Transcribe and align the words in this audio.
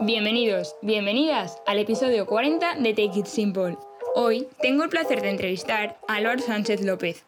Bienvenidos, 0.00 0.76
bienvenidas 0.80 1.60
al 1.66 1.80
episodio 1.80 2.24
40 2.24 2.76
de 2.76 2.90
Take 2.90 3.18
It 3.18 3.26
Simple. 3.26 3.76
Hoy 4.14 4.46
tengo 4.62 4.84
el 4.84 4.90
placer 4.90 5.20
de 5.20 5.30
entrevistar 5.30 5.98
a 6.06 6.14
Álvaro 6.14 6.40
Sánchez 6.40 6.84
López. 6.84 7.24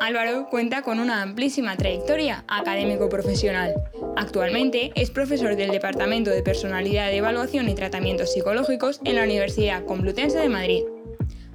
Álvaro 0.00 0.48
cuenta 0.50 0.82
con 0.82 0.98
una 0.98 1.22
amplísima 1.22 1.76
trayectoria 1.76 2.44
académico-profesional. 2.48 3.72
Actualmente 4.16 4.90
es 4.96 5.10
profesor 5.10 5.54
del 5.54 5.70
Departamento 5.70 6.30
de 6.30 6.42
Personalidad 6.42 7.06
de 7.06 7.18
Evaluación 7.18 7.68
y 7.68 7.76
Tratamientos 7.76 8.32
Psicológicos 8.32 9.00
en 9.04 9.14
la 9.14 9.22
Universidad 9.22 9.84
Complutense 9.84 10.38
de 10.38 10.48
Madrid. 10.48 10.82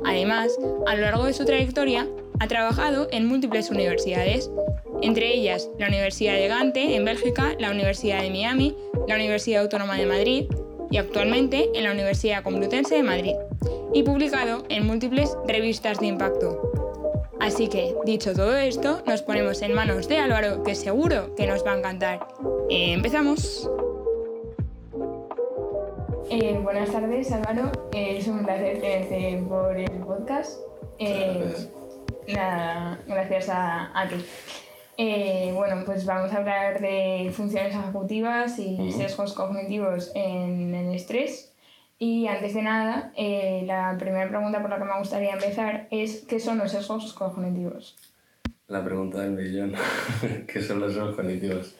Además, 0.06 0.58
a 0.88 0.96
lo 0.96 1.02
largo 1.02 1.26
de 1.26 1.34
su 1.34 1.44
trayectoria, 1.44 2.08
ha 2.40 2.48
trabajado 2.48 3.10
en 3.12 3.26
múltiples 3.26 3.70
universidades, 3.70 4.50
entre 5.02 5.34
ellas 5.34 5.70
la 5.78 5.88
Universidad 5.88 6.36
de 6.36 6.48
Gante 6.48 6.96
en 6.96 7.04
Bélgica, 7.04 7.54
la 7.60 7.72
Universidad 7.72 8.22
de 8.22 8.30
Miami, 8.30 8.78
la 9.10 9.16
Universidad 9.16 9.64
Autónoma 9.64 9.98
de 9.98 10.06
Madrid 10.06 10.46
y 10.92 10.98
actualmente 10.98 11.70
en 11.74 11.84
la 11.84 11.92
Universidad 11.92 12.44
Complutense 12.44 12.96
de 12.96 13.04
Madrid, 13.04 13.34
y 13.92 14.04
publicado 14.04 14.64
en 14.70 14.86
múltiples 14.86 15.36
revistas 15.48 16.00
de 16.00 16.08
impacto. 16.08 16.62
Así 17.40 17.70
que, 17.70 17.96
dicho 18.06 18.34
todo 18.34 18.56
esto, 18.56 19.02
nos 19.08 19.24
ponemos 19.24 19.62
en 19.64 19.74
manos 19.74 20.08
de 20.08 20.18
Álvaro, 20.18 20.64
que 20.64 20.76
seguro 20.76 21.34
que 21.36 21.48
nos 21.48 21.66
va 21.66 21.74
a 21.74 21.80
encantar. 21.80 22.28
¡Empezamos! 22.70 23.68
Eh, 26.30 26.60
buenas 26.62 26.92
tardes, 26.92 27.32
Álvaro. 27.32 27.72
Eh, 27.92 28.18
es 28.20 28.28
un 28.28 28.46
placer 28.46 28.80
tenerte 28.80 29.44
por 29.48 29.76
el 29.76 29.92
podcast. 30.06 30.60
Eh, 31.00 31.56
nada, 32.28 33.00
gracias 33.08 33.50
a, 33.50 34.06
ti. 34.08 34.24
Bueno, 35.54 35.84
pues 35.86 36.06
vamos 36.06 36.32
a 36.34 36.38
hablar 36.38 36.82
de 36.82 37.32
funciones 37.34 37.74
ejecutivas 37.74 38.60
y 38.60 38.92
sesgos 38.92 39.34
cognitivos 39.34 40.12
en 40.16 40.76
el 40.76 40.94
estrés. 40.94 41.54
Y 41.98 42.28
antes 42.28 42.54
de 42.54 42.62
nada, 42.62 43.14
la 43.18 43.96
primera 43.98 44.28
pregunta 44.28 44.62
por 44.62 44.70
la 44.70 44.78
que 44.78 44.86
me 44.86 45.00
gustaría 45.00 45.34
empezar 45.34 45.88
es 45.92 46.26
¿qué 46.28 46.40
son 46.40 46.58
los 46.58 46.72
sesgos 46.72 47.14
cognitivos? 47.14 47.98
La 48.68 48.84
pregunta 48.84 49.22
del 49.22 49.32
millón, 49.32 49.74
¿qué 50.48 50.62
son 50.62 50.80
los 50.80 50.94
sesgos 50.94 51.16
cognitivos? 51.16 51.76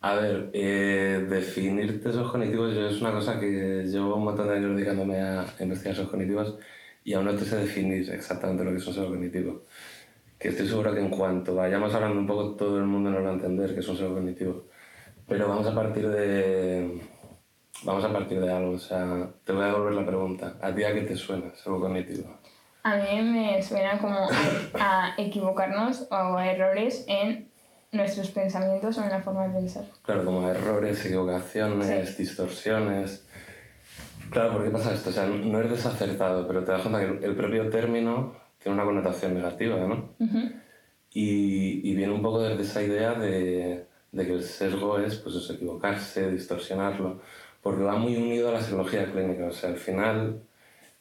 A 0.00 0.14
ver, 0.14 0.50
eh, 0.52 1.26
definir 1.28 2.00
testos 2.00 2.30
cognitivos 2.30 2.72
es 2.76 3.00
una 3.00 3.10
cosa 3.10 3.40
que 3.40 3.84
llevo 3.84 4.14
un 4.14 4.24
montón 4.24 4.46
de 4.46 4.54
años 4.54 4.76
dedicándome 4.76 5.20
a 5.20 5.44
investigar 5.58 5.96
testos 5.96 6.10
cognitivos 6.10 6.56
y 7.02 7.14
aún 7.14 7.24
no 7.24 7.34
te 7.34 7.44
sé 7.44 7.56
definir 7.56 8.08
exactamente 8.12 8.62
lo 8.62 8.70
que 8.70 8.76
es 8.76 8.86
un 8.86 8.94
sesgo 8.94 9.08
cognitivo. 9.08 9.64
Que 10.38 10.48
estoy 10.48 10.68
seguro 10.68 10.94
que 10.94 11.00
en 11.00 11.10
cuanto 11.10 11.54
vayamos 11.54 11.92
hablando 11.94 12.20
un 12.20 12.26
poco 12.26 12.54
todo 12.54 12.78
el 12.78 12.84
mundo 12.84 13.10
nos 13.10 13.24
va 13.24 13.30
a 13.30 13.32
entender 13.32 13.74
que 13.74 13.80
es 13.80 13.88
un 13.88 13.96
sesgo 13.96 14.14
cognitivo. 14.14 14.66
Pero 15.26 15.48
vamos 15.48 15.66
a 15.66 15.74
partir 15.74 16.08
de... 16.08 17.00
Vamos 17.84 18.04
a 18.04 18.12
partir 18.12 18.40
de 18.40 18.52
algo, 18.52 18.72
o 18.72 18.78
sea, 18.78 19.28
te 19.44 19.52
voy 19.52 19.62
a 19.62 19.66
devolver 19.66 19.94
la 19.94 20.06
pregunta. 20.06 20.56
¿A 20.60 20.74
ti 20.74 20.82
a 20.82 20.92
qué 20.92 21.02
te 21.02 21.16
suena 21.16 21.54
sesgo 21.54 21.80
cognitivo? 21.80 22.38
A 22.82 22.96
mí 22.96 23.22
me 23.22 23.62
suena 23.62 23.98
como 23.98 24.28
a 24.80 25.14
equivocarnos 25.16 26.06
o 26.10 26.36
a 26.36 26.50
errores 26.50 27.04
en 27.08 27.50
nuestros 27.92 28.30
pensamientos 28.30 28.98
o 28.98 29.02
en 29.02 29.10
la 29.10 29.20
forma 29.20 29.48
de 29.48 29.54
pensar. 29.54 29.84
Claro, 30.02 30.24
como 30.24 30.48
errores, 30.48 31.04
equivocaciones, 31.04 32.16
distorsiones. 32.16 33.26
Claro, 34.30 34.52
¿por 34.52 34.64
qué 34.64 34.70
pasa 34.70 34.92
esto? 34.92 35.10
O 35.10 35.12
sea, 35.12 35.26
no 35.26 35.58
eres 35.58 35.72
desacertado, 35.72 36.46
pero 36.46 36.64
te 36.64 36.72
das 36.72 36.82
cuenta 36.82 37.00
que 37.00 37.26
el 37.26 37.34
propio 37.34 37.68
término 37.70 38.34
tiene 38.58 38.74
una 38.76 38.84
connotación 38.84 39.34
negativa, 39.34 39.76
¿no? 39.86 40.14
y, 41.12 41.90
y, 41.90 41.94
viene 41.94 42.12
un 42.12 42.22
poco 42.22 42.40
desde 42.42 42.62
esa 42.62 42.82
idea 42.82 43.14
de, 43.14 43.86
de 44.12 44.26
que 44.26 44.32
el 44.32 44.42
sesgo 44.42 44.98
es 44.98 45.16
pues 45.16 45.50
equivocarse, 45.50 46.30
distorsionarlo, 46.30 47.20
porque 47.62 47.82
va 47.82 47.96
muy 47.96 48.16
unido 48.16 48.48
a 48.48 48.52
la 48.52 48.62
psicología 48.62 49.10
clínica. 49.10 49.46
O 49.46 49.52
sea, 49.52 49.70
al 49.70 49.76
final, 49.78 50.42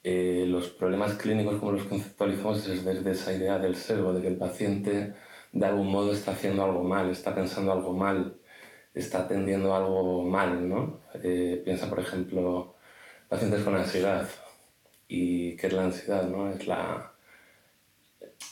eh, 0.04 0.46
los 0.48 0.70
problemas 0.70 1.16
clínicos 1.16 1.60
como 1.60 1.74
los 1.74 1.84
conceptualizamos 1.84 2.68
es 2.68 2.86
desde 2.86 3.12
esa 3.12 3.34
idea 3.34 3.60
del 3.60 3.76
sesgo, 3.76 4.14
de 4.14 4.22
que 4.22 4.28
el 4.28 4.38
paciente 4.38 5.14
de 5.52 5.66
algún 5.66 5.92
modo 5.92 6.12
está 6.14 6.32
haciendo 6.32 6.64
algo 6.64 6.84
mal, 6.84 7.10
está 7.10 7.34
pensando 7.34 7.72
algo 7.72 7.94
mal, 7.94 8.38
está 8.94 9.20
atendiendo 9.24 9.76
algo 9.76 10.24
mal, 10.24 10.68
¿no? 10.70 11.00
Eh, 11.24 11.62
piensa, 11.64 11.90
por 11.90 12.00
ejemplo, 12.00 12.76
pacientes 13.30 13.64
con 13.64 13.76
ansiedad. 13.76 14.28
¿Y 15.08 15.56
qué 15.56 15.68
es 15.68 15.74
la 15.74 15.86
ansiedad, 15.86 16.24
no? 16.30 16.50
Es 16.50 16.68
la... 16.68 17.14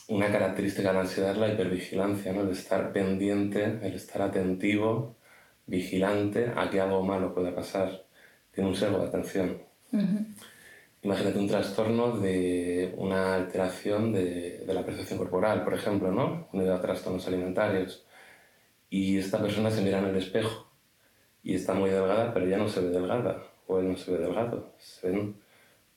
Una 0.08 0.30
característica 0.30 0.88
de 0.88 0.94
la 0.94 1.00
ansiedad 1.00 1.32
es 1.32 1.38
la 1.38 1.52
hipervigilancia, 1.52 2.32
¿no? 2.32 2.42
El 2.42 2.50
estar 2.50 2.92
pendiente, 2.92 3.64
el 3.82 3.94
estar 3.94 4.22
atentivo, 4.22 5.16
vigilante 5.66 6.52
a 6.54 6.70
que 6.70 6.80
algo 6.80 7.02
malo 7.02 7.34
pueda 7.34 7.54
pasar. 7.54 8.04
Tiene 8.52 8.70
un 8.70 8.76
sesgo 8.76 8.98
de 8.98 9.06
atención. 9.06 9.62
Imagínate 11.02 11.38
un 11.38 11.48
trastorno 11.48 12.18
de 12.18 12.94
una 12.96 13.34
alteración 13.34 14.12
de, 14.12 14.64
de, 14.66 14.74
la 14.74 14.84
percepción 14.84 15.18
corporal, 15.18 15.64
por 15.64 15.74
ejemplo, 15.74 16.10
¿no? 16.12 16.48
Unido 16.52 16.74
a 16.74 16.80
trastornos 16.80 17.26
alimentarios. 17.26 18.06
Y 18.88 19.18
esta 19.18 19.40
persona 19.40 19.70
se 19.70 19.82
mira 19.82 19.98
en 19.98 20.06
el 20.06 20.16
espejo 20.16 20.70
y 21.42 21.54
está 21.54 21.74
muy 21.74 21.90
delgada, 21.90 22.32
pero 22.32 22.46
ya 22.46 22.58
no 22.58 22.68
se 22.68 22.80
ve 22.80 22.88
delgada, 22.88 23.42
o 23.66 23.78
él 23.78 23.88
no 23.88 23.96
se 23.96 24.12
ve 24.12 24.18
delgado. 24.18 24.72
Se 24.78 25.10
ven 25.10 25.36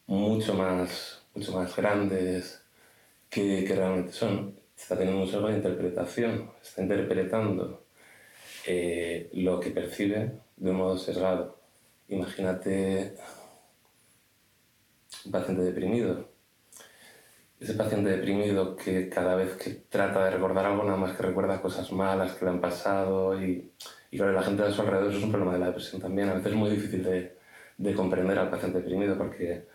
mucho 0.06 0.54
más, 0.54 1.24
mucho 1.34 1.54
más 1.54 1.76
grandes 1.76 2.64
que, 3.30 3.64
que 3.66 3.76
realmente 3.76 4.12
son. 4.12 4.60
Está 4.78 4.98
teniendo 4.98 5.22
un 5.24 5.28
sesgo 5.28 5.48
de 5.48 5.58
interpretación, 5.58 6.52
está 6.62 6.82
interpretando 6.82 7.86
eh, 8.66 9.30
lo 9.34 9.60
que 9.60 9.72
percibe 9.72 10.40
de 10.56 10.72
un 10.72 10.78
modo 10.78 10.98
sesgado. 10.98 11.60
Imagínate 12.08 13.16
un 15.26 15.32
paciente 15.32 15.64
deprimido. 15.64 16.30
Ese 17.60 17.74
paciente 17.74 18.10
deprimido 18.12 18.78
que 18.78 19.10
cada 19.10 19.36
vez 19.36 19.56
que 19.58 19.72
trata 19.90 20.24
de 20.24 20.32
recordar 20.32 20.66
algo, 20.66 20.84
nada 20.86 20.98
más 20.98 21.16
que 21.18 21.24
recuerda 21.24 21.62
cosas 21.62 21.92
malas 21.92 22.34
que 22.34 22.46
le 22.46 22.52
han 22.52 22.62
pasado 22.62 23.42
y, 23.44 23.74
y 24.12 24.18
claro, 24.18 24.32
la 24.32 24.44
gente 24.44 24.64
de 24.64 24.72
su 24.72 24.82
alrededor, 24.82 25.10
eso 25.10 25.18
es 25.18 25.26
un 25.26 25.32
problema 25.32 25.54
de 25.54 25.60
la 25.60 25.68
depresión 25.68 26.02
también. 26.02 26.30
A 26.30 26.36
veces 26.36 26.54
es 26.54 26.58
muy 26.58 26.70
difícil 26.70 27.04
de, 27.04 27.38
de 27.78 27.94
comprender 27.94 28.40
al 28.40 28.50
paciente 28.50 28.80
deprimido 28.80 29.18
porque, 29.18 29.68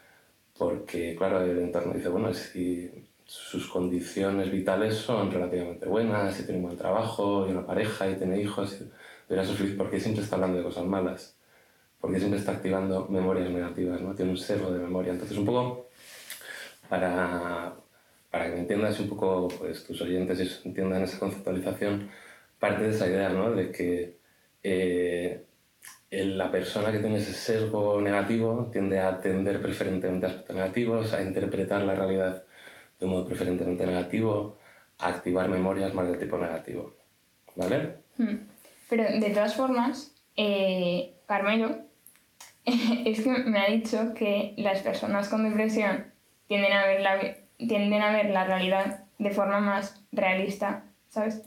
porque, 0.56 1.14
claro, 1.14 1.42
el 1.42 1.58
entorno 1.58 1.92
dice, 1.92 2.08
bueno, 2.08 2.32
si 2.32 3.03
sus 3.26 3.68
condiciones 3.68 4.50
vitales 4.50 4.96
son 4.96 5.30
relativamente 5.30 5.86
buenas, 5.86 6.34
si 6.34 6.44
tiene 6.44 6.58
un 6.60 6.66
buen 6.66 6.76
trabajo 6.76 7.46
y 7.48 7.52
una 7.52 7.66
pareja 7.66 8.08
y 8.08 8.16
tiene 8.16 8.40
hijos, 8.40 8.78
debería 9.28 9.48
ser 9.48 9.56
feliz 9.58 9.74
porque 9.76 10.00
siempre 10.00 10.22
está 10.22 10.36
hablando 10.36 10.58
de 10.58 10.64
cosas 10.64 10.84
malas 10.84 11.36
porque 12.04 12.18
siempre 12.18 12.38
está 12.38 12.52
activando 12.52 13.08
memorias 13.08 13.48
negativas, 13.48 13.98
¿no? 14.02 14.14
Tiene 14.14 14.32
un 14.32 14.36
sesgo 14.36 14.70
de 14.70 14.78
memoria. 14.78 15.12
Entonces, 15.12 15.38
un 15.38 15.46
poco 15.46 15.88
para, 16.86 17.76
para 18.30 18.52
que 18.52 18.58
entiendas 18.58 19.00
un 19.00 19.08
poco, 19.08 19.48
pues 19.48 19.84
tus 19.84 20.02
oyentes 20.02 20.60
entiendan 20.66 21.02
esa 21.02 21.18
conceptualización, 21.18 22.10
parte 22.58 22.82
de 22.82 22.90
esa 22.90 23.06
idea, 23.06 23.30
¿no? 23.30 23.52
De 23.52 23.72
que 23.72 24.18
eh, 24.62 25.46
la 26.10 26.52
persona 26.52 26.92
que 26.92 26.98
tiene 26.98 27.16
ese 27.16 27.32
sesgo 27.32 27.98
negativo 28.02 28.68
tiende 28.70 28.98
a 28.98 29.08
atender 29.08 29.62
preferentemente 29.62 30.26
aspectos 30.26 30.56
negativos, 30.56 31.14
a 31.14 31.22
interpretar 31.22 31.84
la 31.84 31.94
realidad 31.94 32.44
de 32.98 33.06
modo 33.06 33.26
preferentemente 33.26 33.86
negativo, 33.86 34.58
a 34.98 35.08
activar 35.08 35.48
memorias 35.48 35.94
más 35.94 36.08
del 36.08 36.18
tipo 36.18 36.38
negativo. 36.38 36.94
¿Vale? 37.56 37.96
Hmm. 38.16 38.36
Pero 38.88 39.04
de 39.04 39.30
todas 39.30 39.54
formas, 39.54 40.14
eh, 40.36 41.14
Carmelo 41.26 41.78
es 42.64 43.20
que 43.20 43.30
me 43.30 43.60
ha 43.60 43.70
dicho 43.70 44.14
que 44.14 44.54
las 44.56 44.80
personas 44.82 45.28
con 45.28 45.48
depresión 45.48 46.06
tienden 46.48 46.72
a 46.72 46.86
ver 46.86 47.00
la, 47.00 47.36
tienden 47.58 48.02
a 48.02 48.12
ver 48.12 48.30
la 48.30 48.44
realidad 48.44 49.04
de 49.18 49.30
forma 49.30 49.60
más 49.60 50.02
realista, 50.12 50.84
¿sabes? 51.08 51.42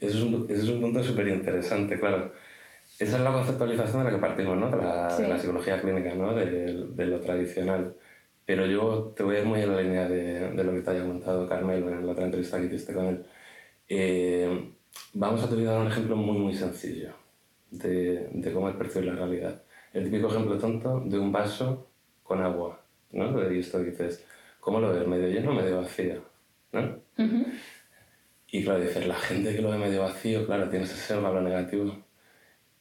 Eso 0.00 0.18
es 0.18 0.24
un, 0.24 0.46
es 0.48 0.68
un 0.68 0.80
punto 0.80 1.02
súper 1.02 1.28
interesante, 1.28 1.98
claro. 1.98 2.32
Esa 2.98 3.16
es 3.16 3.22
la 3.22 3.32
conceptualización 3.32 4.04
de 4.04 4.10
la 4.10 4.16
que 4.16 4.20
partimos, 4.20 4.56
¿no? 4.56 4.70
De 4.70 5.28
la, 5.28 5.38
psicología 5.38 5.80
clínica, 5.80 6.14
¿no? 6.14 6.34
De, 6.34 6.86
de, 6.88 7.06
lo 7.06 7.20
tradicional. 7.20 7.96
Pero 8.46 8.66
yo 8.66 9.12
te 9.16 9.22
voy 9.22 9.36
a 9.36 9.40
ir 9.40 9.46
muy 9.46 9.60
en 9.60 9.74
la 9.74 9.80
línea 9.80 10.08
de, 10.08 10.50
de 10.50 10.64
lo 10.64 10.72
que 10.72 10.80
te 10.80 10.90
haya 10.90 11.04
contado 11.04 11.48
Carmelo 11.48 11.88
en 11.90 12.06
la 12.06 12.12
otra 12.12 12.24
entrevista 12.24 12.58
que 12.60 12.66
hiciste 12.66 12.92
con 12.92 13.06
él. 13.06 13.26
Eh, 13.88 14.72
vamos 15.14 15.42
a 15.42 15.46
utilizar 15.46 15.80
un 15.80 15.88
ejemplo 15.88 16.16
muy, 16.16 16.38
muy 16.38 16.54
sencillo 16.54 17.14
de, 17.70 18.28
de 18.32 18.52
cómo 18.52 18.68
es 18.68 18.76
percibir 18.76 19.08
la 19.08 19.16
realidad 19.16 19.62
el 19.94 20.04
típico 20.04 20.28
ejemplo 20.28 20.58
tonto 20.58 21.00
de 21.06 21.18
un 21.18 21.32
vaso 21.32 21.88
con 22.22 22.42
agua, 22.42 22.84
¿no? 23.12 23.50
Y 23.50 23.60
esto 23.60 23.78
dices, 23.78 24.26
¿cómo 24.60 24.80
lo 24.80 24.92
ves? 24.92 25.06
¿Medio 25.06 25.28
lleno 25.28 25.52
o 25.52 25.54
medio 25.54 25.80
vacío? 25.80 26.22
¿no? 26.72 26.98
Y 28.48 28.64
claro, 28.64 28.80
dices, 28.80 29.06
la 29.06 29.14
gente 29.14 29.54
que 29.54 29.62
lo 29.62 29.70
ve 29.70 29.78
medio 29.78 30.02
vacío, 30.02 30.44
claro, 30.46 30.68
tiene 30.68 30.84
ese 30.84 30.96
ser 30.96 31.18
lo 31.18 31.40
negativo. 31.40 31.96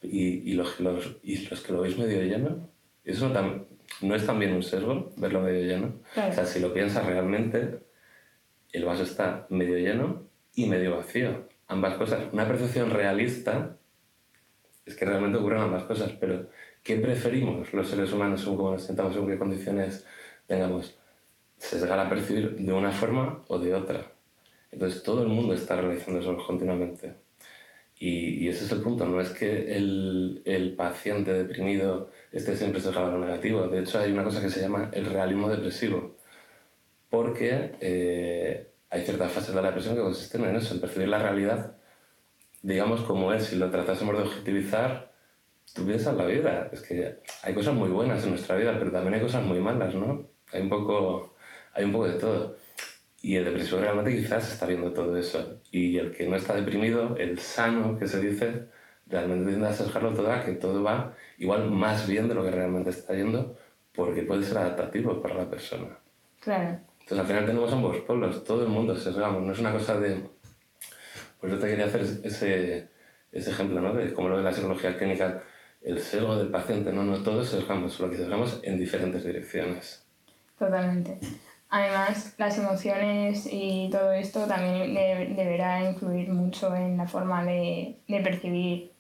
Y, 0.01 0.51
y, 0.51 0.53
los, 0.53 0.79
los, 0.79 1.17
y 1.23 1.47
los 1.47 1.61
que 1.61 1.71
lo 1.71 1.81
veis 1.81 1.97
medio 1.97 2.21
lleno, 2.23 2.67
eso 3.05 3.29
no 3.29 3.65
es 4.01 4.25
también 4.25 4.53
un 4.53 4.63
sesgo, 4.63 5.11
verlo 5.17 5.41
medio 5.41 5.61
lleno. 5.65 5.93
O 6.15 6.33
sea, 6.33 6.45
si 6.45 6.59
lo 6.59 6.73
piensas 6.73 7.05
realmente, 7.05 7.79
el 8.71 8.85
vaso 8.85 9.03
está 9.03 9.45
medio 9.49 9.77
lleno 9.77 10.23
y 10.55 10.67
medio 10.67 10.97
vacío. 10.97 11.47
Ambas 11.67 11.95
cosas. 11.95 12.25
Una 12.31 12.47
percepción 12.47 12.89
realista 12.89 13.77
es 14.85 14.95
que 14.95 15.05
realmente 15.05 15.37
ocurren 15.37 15.61
ambas 15.61 15.83
cosas, 15.83 16.11
pero 16.19 16.49
¿qué 16.83 16.97
preferimos 16.97 17.73
los 17.73 17.87
seres 17.87 18.11
humanos 18.11 18.41
según 18.41 18.57
cómo 18.57 18.71
nos 18.71 18.83
sentamos, 18.83 19.13
según 19.13 19.29
qué 19.29 19.37
condiciones 19.37 20.05
tengamos? 20.47 20.97
Sesgar 21.57 21.99
a 21.99 22.09
percibir 22.09 22.57
de 22.57 22.73
una 22.73 22.91
forma 22.91 23.43
o 23.47 23.57
de 23.57 23.73
otra. 23.73 24.11
Entonces 24.71 25.01
todo 25.03 25.21
el 25.21 25.29
mundo 25.29 25.53
está 25.53 25.79
realizando 25.79 26.19
eso 26.19 26.35
continuamente. 26.45 27.15
Y, 27.99 28.49
ese 28.49 28.65
es 28.65 28.71
el 28.71 28.81
punto, 28.81 29.05
no 29.05 29.21
es 29.21 29.29
que 29.29 29.77
el, 29.77 30.41
el 30.43 30.75
paciente 30.75 31.31
deprimido 31.31 32.09
esté 32.33 32.57
siempre 32.57 32.81
sesgado 32.81 33.07
a 33.07 33.11
lo 33.11 33.19
negativo. 33.19 33.67
De 33.67 33.79
hecho 33.79 33.99
hay 33.99 34.11
una 34.11 34.23
cosa 34.23 34.41
que 34.41 34.49
se 34.49 34.59
llama 34.59 34.89
el 34.91 35.05
realismo 35.05 35.49
depresivo, 35.49 36.17
porque 37.09 37.75
eh, 37.79 38.73
hay 38.89 39.03
ciertas 39.03 39.31
fases 39.31 39.55
de 39.55 39.61
la 39.61 39.67
depresión 39.67 39.95
que 39.95 40.01
consisten 40.01 40.43
en 40.45 40.55
eso, 40.55 40.73
en 40.73 40.81
percibir 40.81 41.07
la 41.07 41.19
realidad, 41.19 41.77
digamos 42.63 43.01
como 43.01 43.31
es, 43.33 43.45
si 43.45 43.57
lo 43.57 43.69
tratásemos 43.69 44.17
de 44.17 44.23
objetivizar, 44.23 45.13
tú 45.75 45.85
piensas 45.85 46.15
la 46.15 46.25
vida. 46.25 46.69
Es 46.71 46.81
que 46.81 47.19
hay 47.43 47.53
cosas 47.53 47.75
muy 47.75 47.89
buenas 47.89 48.23
en 48.23 48.31
nuestra 48.31 48.55
vida, 48.55 48.75
pero 48.79 48.91
también 48.91 49.15
hay 49.15 49.21
cosas 49.21 49.43
muy 49.43 49.59
malas, 49.59 49.93
¿no? 49.93 50.29
Hay 50.51 50.61
un 50.61 50.69
poco, 50.69 51.35
hay 51.73 51.85
un 51.85 51.91
poco 51.91 52.07
de 52.07 52.19
todo. 52.19 52.57
Y 53.21 53.35
el 53.35 53.45
depresivo 53.45 53.79
realmente 53.79 54.15
quizás 54.15 54.51
está 54.51 54.65
viendo 54.65 54.91
todo 54.91 55.15
eso. 55.17 55.61
Y 55.71 55.97
el 55.97 56.11
que 56.11 56.27
no 56.27 56.35
está 56.35 56.55
deprimido, 56.55 57.15
el 57.17 57.39
sano 57.39 57.97
que 57.97 58.07
se 58.07 58.19
dice, 58.19 58.67
realmente 59.13 59.49
tiende 59.49 59.67
a 59.67 59.71
dejarlo 59.71 60.13
todo 60.13 60.31
a 60.31 60.43
que 60.43 60.53
todo 60.53 60.83
va 60.83 61.13
igual 61.37 61.69
más 61.69 62.07
bien 62.07 62.27
de 62.27 62.35
lo 62.35 62.43
que 62.43 62.51
realmente 62.51 62.89
está 62.89 63.13
yendo, 63.13 63.55
porque 63.93 64.23
puede 64.23 64.43
ser 64.43 64.57
adaptativo 64.57 65.21
para 65.21 65.35
la 65.35 65.49
persona. 65.49 65.97
Claro. 66.39 66.79
Entonces 66.99 67.19
al 67.19 67.27
final 67.27 67.45
tenemos 67.45 67.71
ambos 67.71 67.97
polos, 67.99 68.43
todo 68.43 68.63
el 68.63 68.69
mundo 68.69 68.95
sesgamos, 68.95 69.41
no 69.43 69.53
es 69.53 69.59
una 69.59 69.71
cosa 69.71 69.99
de... 69.99 70.29
Pues 71.39 71.53
yo 71.53 71.59
te 71.59 71.67
quería 71.67 71.85
hacer 71.85 72.01
ese, 72.01 72.89
ese 73.31 73.51
ejemplo, 73.51 73.81
¿no? 73.81 73.93
De 73.93 74.13
cómo 74.13 74.29
lo 74.29 74.37
de 74.37 74.43
la 74.43 74.53
psicología 74.53 74.97
clínica, 74.97 75.43
el 75.81 75.99
sesgo 75.99 76.37
del 76.37 76.47
paciente, 76.47 76.91
no, 76.93 77.03
no, 77.03 77.21
todos 77.21 77.49
sesgamos, 77.49 77.93
solo 77.93 78.09
que 78.09 78.17
sesgamos 78.17 78.61
en 78.63 78.79
diferentes 78.79 79.23
direcciones. 79.23 80.07
Totalmente. 80.57 81.19
Además, 81.69 82.35
las 82.37 82.57
emociones 82.57 83.49
y 83.51 83.89
todo 83.91 84.13
esto 84.13 84.45
también 84.47 84.93
deberá 85.35 85.83
influir 85.89 86.29
mucho 86.29 86.73
en 86.75 86.97
la 86.97 87.07
forma 87.07 87.43
de, 87.43 87.97
de 88.07 88.21
percibir. 88.21 88.92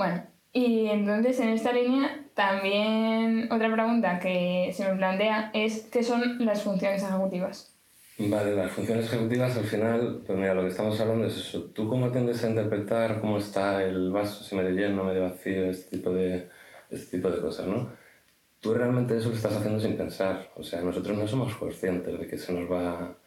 Bueno, 0.00 0.22
y 0.50 0.86
entonces 0.86 1.38
en 1.40 1.50
esta 1.50 1.72
línea 1.72 2.24
también 2.32 3.52
otra 3.52 3.70
pregunta 3.70 4.18
que 4.18 4.72
se 4.74 4.88
me 4.88 4.96
plantea 4.96 5.50
es 5.52 5.90
¿qué 5.92 6.02
son 6.02 6.42
las 6.42 6.62
funciones 6.62 7.02
ejecutivas? 7.02 7.76
Vale, 8.16 8.56
las 8.56 8.72
funciones 8.72 9.04
ejecutivas 9.04 9.54
al 9.58 9.64
final, 9.64 10.22
pues 10.26 10.38
mira, 10.38 10.54
lo 10.54 10.62
que 10.62 10.68
estamos 10.68 10.98
hablando 10.98 11.26
es 11.26 11.36
eso. 11.36 11.64
¿Tú 11.74 11.86
cómo 11.86 12.10
tiendes 12.10 12.42
a 12.42 12.48
interpretar 12.48 13.20
cómo 13.20 13.36
está 13.36 13.84
el 13.84 14.10
vaso, 14.10 14.42
si 14.42 14.56
medio 14.56 14.70
lleno, 14.70 15.04
medio 15.04 15.24
vacío, 15.24 15.66
este 15.66 15.98
tipo 15.98 16.12
de, 16.14 16.48
este 16.88 17.18
tipo 17.18 17.30
de 17.30 17.42
cosas, 17.42 17.66
no? 17.66 17.90
tú 18.60 18.72
realmente 18.72 19.18
eso 19.18 19.28
lo 19.28 19.34
estás 19.34 19.54
haciendo 19.54 19.78
sin 19.78 19.98
pensar. 19.98 20.50
O 20.56 20.62
sea, 20.62 20.80
nosotros 20.80 21.18
no 21.18 21.28
somos 21.28 21.54
conscientes 21.56 22.18
de 22.18 22.26
que 22.26 22.38
se 22.38 22.54
nos 22.54 22.70
va 22.70 23.18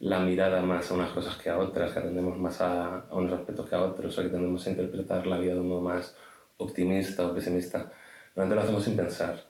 la 0.00 0.18
mirada 0.20 0.62
más 0.62 0.90
a 0.90 0.94
unas 0.94 1.10
cosas 1.10 1.36
que 1.36 1.50
a 1.50 1.58
otras, 1.58 1.92
que 1.92 1.98
atendemos 1.98 2.38
más 2.38 2.60
a, 2.60 3.06
unos 3.10 3.32
aspectos 3.32 3.68
que 3.68 3.74
a 3.74 3.82
otros, 3.82 4.18
o 4.18 4.22
que 4.22 4.28
tendemos 4.28 4.66
a 4.66 4.70
interpretar 4.70 5.26
la 5.26 5.38
vida 5.38 5.54
de 5.54 5.60
un 5.60 5.68
modo 5.68 5.82
más 5.82 6.16
optimista 6.56 7.26
o 7.26 7.34
pesimista. 7.34 7.92
Realmente 8.34 8.54
lo 8.56 8.62
hacemos 8.62 8.84
sin 8.84 8.96
pensar. 8.96 9.44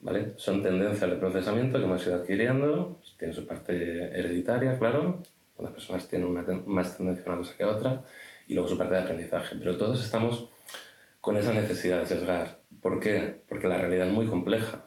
¿vale? 0.00 0.34
Son 0.36 0.62
tendencias 0.62 1.08
de 1.08 1.16
procesamiento 1.16 1.78
que 1.78 1.84
hemos 1.84 2.06
ido 2.06 2.16
adquiriendo, 2.16 3.00
tienen 3.18 3.34
su 3.34 3.46
parte 3.46 3.72
hereditaria, 4.18 4.78
claro, 4.78 5.22
unas 5.56 5.72
personas 5.72 6.08
tienen 6.08 6.28
una 6.28 6.42
más 6.66 6.96
tendencia 6.96 7.24
a 7.24 7.28
una 7.28 7.38
cosa 7.38 7.56
que 7.56 7.64
a 7.64 7.68
otra, 7.68 8.04
y 8.48 8.54
luego 8.54 8.68
su 8.68 8.76
parte 8.76 8.94
de 8.94 9.00
aprendizaje. 9.00 9.56
Pero 9.58 9.78
todos 9.78 10.04
estamos 10.04 10.50
con 11.22 11.38
esa 11.38 11.54
necesidad 11.54 12.00
de 12.00 12.06
sesgar. 12.06 12.60
¿Por 12.82 13.00
qué? 13.00 13.42
Porque 13.48 13.68
la 13.68 13.78
realidad 13.78 14.08
es 14.08 14.12
muy 14.12 14.26
compleja. 14.26 14.84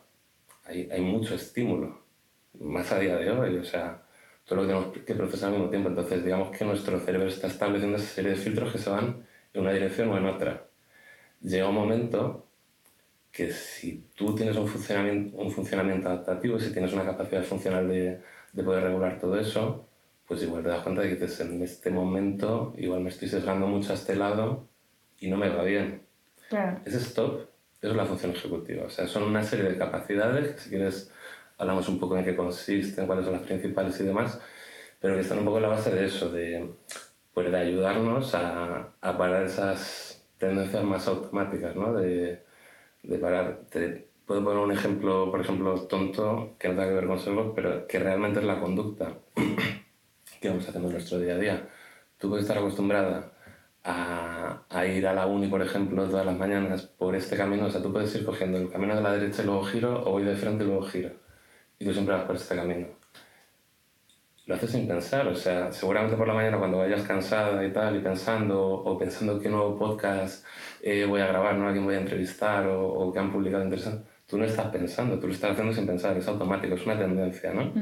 Hay, 0.65 0.89
hay 0.91 1.01
mucho 1.01 1.33
estímulo, 1.33 2.03
más 2.59 2.91
a 2.91 2.99
día 2.99 3.17
de 3.17 3.31
hoy, 3.31 3.57
o 3.57 3.63
sea, 3.63 4.02
todo 4.45 4.57
lo 4.57 4.61
que 4.63 4.67
tenemos 4.67 4.97
que 5.05 5.15
procesar 5.15 5.49
al 5.49 5.55
mismo 5.55 5.69
tiempo. 5.69 5.89
Entonces, 5.89 6.23
digamos 6.23 6.55
que 6.55 6.65
nuestro 6.65 6.99
cerebro 6.99 7.27
está 7.27 7.47
estableciendo 7.47 7.97
esa 7.97 8.07
serie 8.07 8.31
de 8.31 8.37
filtros 8.37 8.71
que 8.71 8.77
se 8.77 8.89
van 8.89 9.25
en 9.53 9.61
una 9.61 9.71
dirección 9.71 10.09
o 10.09 10.17
en 10.17 10.25
otra. 10.25 10.67
Llega 11.41 11.67
un 11.67 11.75
momento 11.75 12.47
que 13.31 13.51
si 13.51 14.09
tú 14.15 14.35
tienes 14.35 14.55
un 14.55 14.67
funcionamiento, 14.67 15.37
un 15.37 15.51
funcionamiento 15.51 16.07
adaptativo, 16.07 16.59
si 16.59 16.71
tienes 16.71 16.93
una 16.93 17.05
capacidad 17.05 17.43
funcional 17.43 17.87
de, 17.87 18.21
de 18.51 18.63
poder 18.63 18.83
regular 18.83 19.19
todo 19.19 19.39
eso, 19.39 19.87
pues 20.27 20.43
igual 20.43 20.63
te 20.63 20.69
das 20.69 20.83
cuenta 20.83 21.01
de 21.01 21.09
que 21.09 21.15
dices, 21.15 21.39
en 21.41 21.61
este 21.61 21.89
momento 21.89 22.73
igual 22.77 23.01
me 23.01 23.09
estoy 23.09 23.27
sesgando 23.27 23.67
mucho 23.67 23.91
a 23.91 23.95
este 23.95 24.15
lado 24.15 24.67
y 25.19 25.29
no 25.29 25.37
me 25.37 25.49
va 25.49 25.63
bien. 25.63 26.03
Ese 26.85 26.97
stop 26.97 27.49
es 27.81 27.95
la 27.95 28.05
función 28.05 28.31
ejecutiva. 28.31 28.85
O 28.85 28.89
sea, 28.89 29.07
son 29.07 29.23
una 29.23 29.43
serie 29.43 29.65
de 29.65 29.77
capacidades, 29.77 30.53
que 30.53 30.59
si 30.59 30.69
quieres 30.69 31.11
hablamos 31.57 31.87
un 31.89 31.99
poco 31.99 32.17
en 32.17 32.25
qué 32.25 32.35
consisten, 32.35 33.07
cuáles 33.07 33.25
son 33.25 33.33
las 33.33 33.43
principales 33.43 33.99
y 33.99 34.03
demás, 34.03 34.39
pero 34.99 35.15
que 35.15 35.21
están 35.21 35.39
un 35.39 35.45
poco 35.45 35.57
en 35.57 35.63
la 35.63 35.69
base 35.69 35.91
de 35.91 36.05
eso, 36.05 36.29
de, 36.31 36.73
pues 37.33 37.51
de 37.51 37.57
ayudarnos 37.57 38.35
a, 38.35 38.93
a 39.01 39.17
parar 39.17 39.43
esas 39.43 40.25
tendencias 40.37 40.83
más 40.83 41.07
automáticas, 41.07 41.75
¿no? 41.75 41.93
De, 41.93 42.43
de 43.03 43.17
parar. 43.19 43.61
Te 43.69 44.09
puedo 44.25 44.43
poner 44.43 44.59
un 44.63 44.71
ejemplo, 44.71 45.29
por 45.31 45.41
ejemplo, 45.41 45.87
tonto, 45.87 46.55
que 46.59 46.69
no 46.69 46.75
tenga 46.75 46.89
que 46.89 46.95
ver 46.95 47.07
con 47.07 47.19
serlo, 47.19 47.53
pero 47.53 47.87
que 47.87 47.99
realmente 47.99 48.39
es 48.39 48.45
la 48.45 48.59
conducta 48.59 49.13
que 50.41 50.49
vamos 50.49 50.67
haciendo 50.67 50.89
en 50.89 50.93
nuestro 50.93 51.19
día 51.19 51.35
a 51.35 51.37
día. 51.37 51.69
Tú 52.17 52.29
puedes 52.29 52.43
estar 52.45 52.57
acostumbrada 52.57 53.33
a, 53.83 54.63
a, 54.69 54.85
ir 54.85 55.07
a 55.07 55.13
la 55.13 55.27
uni, 55.27 55.47
por 55.47 55.61
ejemplo, 55.61 56.07
todas 56.09 56.25
las 56.25 56.37
mañanas 56.37 56.83
por 56.83 57.15
este 57.15 57.37
camino. 57.37 57.65
O 57.65 57.69
sea, 57.69 57.81
tú 57.81 57.91
puedes 57.91 58.13
ir 58.15 58.25
cogiendo 58.25 58.57
el 58.57 58.69
camino 58.69 58.95
de 58.95 59.01
la 59.01 59.13
derecha 59.13 59.43
y 59.43 59.45
luego 59.45 59.63
giro, 59.65 60.03
o 60.05 60.11
voy 60.11 60.23
de 60.23 60.35
frente 60.35 60.63
y 60.63 60.67
luego 60.67 60.83
giro. 60.83 61.22
Y 61.83 61.85
tú 61.85 61.91
siempre 61.91 62.15
vas 62.15 62.23
por 62.23 62.37
este 62.37 62.55
camino. 62.55 62.87
Lo 64.45 64.55
haces 64.55 64.71
sin 64.71 64.87
pensar, 64.87 65.27
o 65.27 65.35
sea, 65.35 65.69
seguramente 65.73 66.15
por 66.15 66.25
la 66.25 66.33
mañana 66.33 66.57
cuando 66.57 66.77
vayas 66.77 67.01
cansada 67.03 67.65
y 67.65 67.73
tal, 67.73 67.97
y 67.97 67.99
pensando, 67.99 68.57
o 68.65 68.97
pensando 68.97 69.37
qué 69.37 69.49
nuevo 69.49 69.77
podcast 69.77 70.45
eh, 70.81 71.03
voy 71.03 71.19
a 71.19 71.27
grabar, 71.27 71.55
¿no? 71.55 71.67
a 71.67 71.73
quién 71.73 71.83
voy 71.83 71.95
a 71.95 71.99
entrevistar, 71.99 72.67
o, 72.67 72.87
o 72.87 73.11
qué 73.11 73.19
han 73.19 73.33
publicado 73.33 73.65
interesante, 73.65 74.07
tú 74.25 74.37
no 74.37 74.45
estás 74.45 74.67
pensando, 74.67 75.19
tú 75.19 75.27
lo 75.27 75.33
estás 75.33 75.51
haciendo 75.51 75.73
sin 75.73 75.85
pensar, 75.85 76.15
es 76.15 76.25
automático, 76.25 76.73
es 76.73 76.85
una 76.85 76.97
tendencia, 76.97 77.53
¿no? 77.53 77.73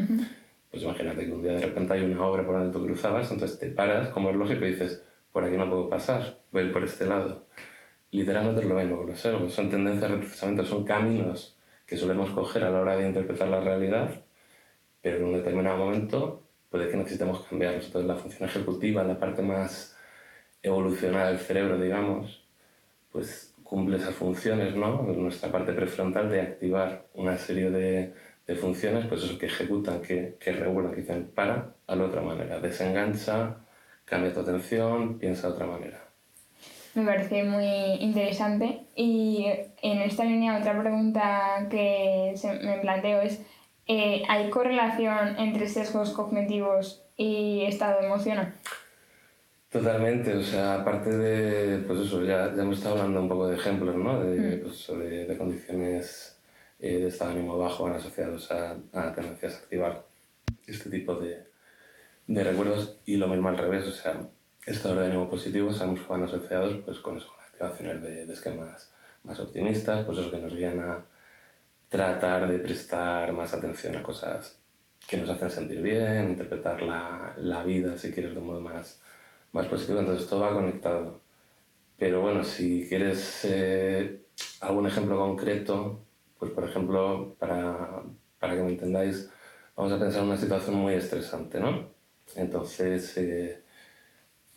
Pues 0.71 0.81
imagínate 0.81 1.23
que 1.23 1.31
un 1.31 1.43
día 1.43 1.51
de 1.51 1.67
repente 1.67 1.93
hay 1.93 2.03
una 2.03 2.25
obra 2.25 2.43
por 2.43 2.55
donde 2.55 2.73
tú 2.73 2.83
cruzabas, 2.83 3.31
entonces 3.31 3.59
te 3.59 3.69
paras, 3.69 4.09
como 4.09 4.31
es 4.31 4.35
lógico, 4.35 4.65
y 4.65 4.71
dices, 4.71 5.03
por 5.31 5.43
aquí 5.43 5.57
no 5.57 5.69
puedo 5.69 5.89
pasar, 5.89 6.39
voy 6.51 6.71
por 6.71 6.83
este 6.83 7.05
lado. 7.05 7.45
Literalmente 8.09 8.63
lo 8.65 8.73
mismo 8.73 8.97
con 8.97 9.07
los 9.07 9.19
servos, 9.19 9.53
son 9.53 9.69
tendencias 9.69 10.09
de 10.09 10.17
procesamiento, 10.17 10.65
son 10.65 10.85
caminos 10.85 11.55
que 11.91 11.97
solemos 11.97 12.29
coger 12.29 12.63
a 12.63 12.69
la 12.69 12.79
hora 12.79 12.95
de 12.95 13.05
interpretar 13.05 13.49
la 13.49 13.59
realidad, 13.59 14.09
pero 15.01 15.17
en 15.17 15.25
un 15.25 15.33
determinado 15.33 15.75
momento 15.75 16.41
puede 16.69 16.89
que 16.89 16.95
necesitemos 16.95 17.41
cambiarlos. 17.41 17.87
Entonces 17.87 18.07
la 18.07 18.15
función 18.15 18.47
ejecutiva, 18.47 19.03
la 19.03 19.19
parte 19.19 19.41
más 19.41 19.97
evolucionada 20.63 21.27
del 21.27 21.39
cerebro, 21.39 21.77
digamos, 21.77 22.47
pues 23.11 23.53
cumple 23.61 23.97
esas 23.97 24.15
funciones, 24.15 24.73
¿no? 24.73 25.01
Nuestra 25.01 25.51
parte 25.51 25.73
prefrontal 25.73 26.29
de 26.29 26.39
activar 26.39 27.07
una 27.13 27.37
serie 27.37 27.69
de, 27.69 28.13
de 28.47 28.55
funciones, 28.55 29.05
pues 29.07 29.23
eso, 29.23 29.37
que 29.37 29.47
ejecutan, 29.47 30.01
que, 30.01 30.37
que 30.39 30.53
regulan, 30.53 30.91
que 30.91 31.01
dicen 31.01 31.29
para 31.35 31.75
a 31.87 31.95
la 31.97 32.05
otra 32.05 32.21
manera, 32.21 32.61
desengancha, 32.61 33.65
cambia 34.05 34.33
tu 34.33 34.39
atención, 34.39 35.19
piensa 35.19 35.49
de 35.49 35.53
otra 35.55 35.67
manera. 35.67 36.10
Me 36.93 37.05
parece 37.05 37.43
muy 37.43 37.65
interesante 37.99 38.81
y 38.95 39.45
en 39.81 40.01
esta 40.01 40.25
línea 40.25 40.57
otra 40.57 40.79
pregunta 40.79 41.67
que 41.69 42.33
se 42.35 42.53
me 42.59 42.79
planteo 42.79 43.21
es, 43.21 43.41
eh, 43.87 44.23
¿hay 44.27 44.49
correlación 44.49 45.39
entre 45.39 45.69
sesgos 45.69 46.11
cognitivos 46.11 47.03
y 47.15 47.63
estado 47.65 48.01
emocional? 48.01 48.53
Totalmente, 49.69 50.35
o 50.35 50.43
sea, 50.43 50.81
aparte 50.81 51.15
de, 51.15 51.77
pues 51.87 52.01
eso, 52.01 52.23
ya, 52.23 52.53
ya 52.53 52.61
hemos 52.61 52.77
estado 52.77 52.95
hablando 52.95 53.21
un 53.21 53.29
poco 53.29 53.47
de 53.47 53.55
ejemplos, 53.55 53.95
¿no? 53.95 54.21
De, 54.21 54.57
mm. 54.57 54.61
pues, 54.61 54.87
de, 54.87 55.25
de 55.25 55.37
condiciones 55.37 56.37
eh, 56.79 56.97
de 56.97 57.07
estado 57.07 57.31
de 57.31 57.37
ánimo 57.37 57.57
bajo 57.57 57.85
van 57.85 57.93
asociados 57.93 58.51
a, 58.51 58.75
a 58.91 59.13
tendencias 59.13 59.53
a 59.53 59.57
activar 59.59 60.03
este 60.67 60.89
tipo 60.89 61.15
de, 61.15 61.43
de 62.27 62.43
recuerdos 62.43 62.97
y 63.05 63.15
lo 63.15 63.27
mismo 63.27 63.47
al 63.47 63.57
revés, 63.57 63.87
o 63.87 63.91
sea, 63.91 64.19
estados 64.65 64.99
de 64.99 65.05
ánimo 65.05 65.29
positivos 65.29 65.77
sabemos 65.77 66.01
que 66.01 66.13
asociados 66.13 66.77
pues, 66.85 66.99
con, 66.99 67.17
eso, 67.17 67.31
activaciones 67.47 68.01
de, 68.01 68.25
de, 68.25 68.33
esquemas 68.33 68.93
más 69.23 69.39
optimistas, 69.39 70.05
pues 70.05 70.17
eso 70.17 70.31
que 70.31 70.37
nos 70.37 70.55
guían 70.55 70.79
a 70.79 71.05
tratar 71.89 72.49
de 72.49 72.59
prestar 72.59 73.33
más 73.33 73.53
atención 73.53 73.95
a 73.97 74.03
cosas 74.03 74.59
que 75.07 75.17
nos 75.17 75.29
hacen 75.29 75.49
sentir 75.49 75.81
bien, 75.81 76.29
interpretar 76.29 76.81
la, 76.81 77.33
la 77.37 77.63
vida, 77.63 77.97
si 77.97 78.11
quieres, 78.11 78.33
de 78.33 78.39
un 78.39 78.47
modo 78.47 78.61
más, 78.61 79.01
más 79.51 79.67
positivo. 79.67 79.99
Entonces 79.99 80.27
todo 80.27 80.41
va 80.41 80.53
conectado. 80.53 81.21
Pero 81.97 82.21
bueno, 82.21 82.43
si 82.43 82.87
quieres 82.87 83.45
eh, 83.45 84.21
algún 84.61 84.87
ejemplo 84.87 85.17
concreto, 85.17 86.03
pues 86.39 86.51
por 86.51 86.63
ejemplo, 86.63 87.35
para, 87.37 88.03
para 88.39 88.55
que 88.55 88.63
me 88.63 88.69
entendáis, 88.69 89.29
vamos 89.75 89.91
a 89.93 89.99
pensar 89.99 90.21
en 90.23 90.29
una 90.29 90.37
situación 90.37 90.75
muy 90.77 90.93
estresante, 90.95 91.59
¿no? 91.59 91.89
Entonces, 92.35 93.17
eh, 93.17 93.63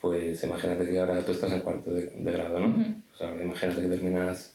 pues 0.05 0.45
imagínate 0.45 0.85
que 0.85 0.99
ahora 1.01 1.25
tú 1.25 1.33
estás 1.33 1.51
en 1.51 1.61
cuarto 1.61 1.91
de, 1.91 2.11
grado, 2.31 2.61
¿no? 2.61 3.03
O 3.11 3.17
sea, 3.17 3.35
imagínate 3.43 3.81
que 3.81 3.89
terminas 3.89 4.55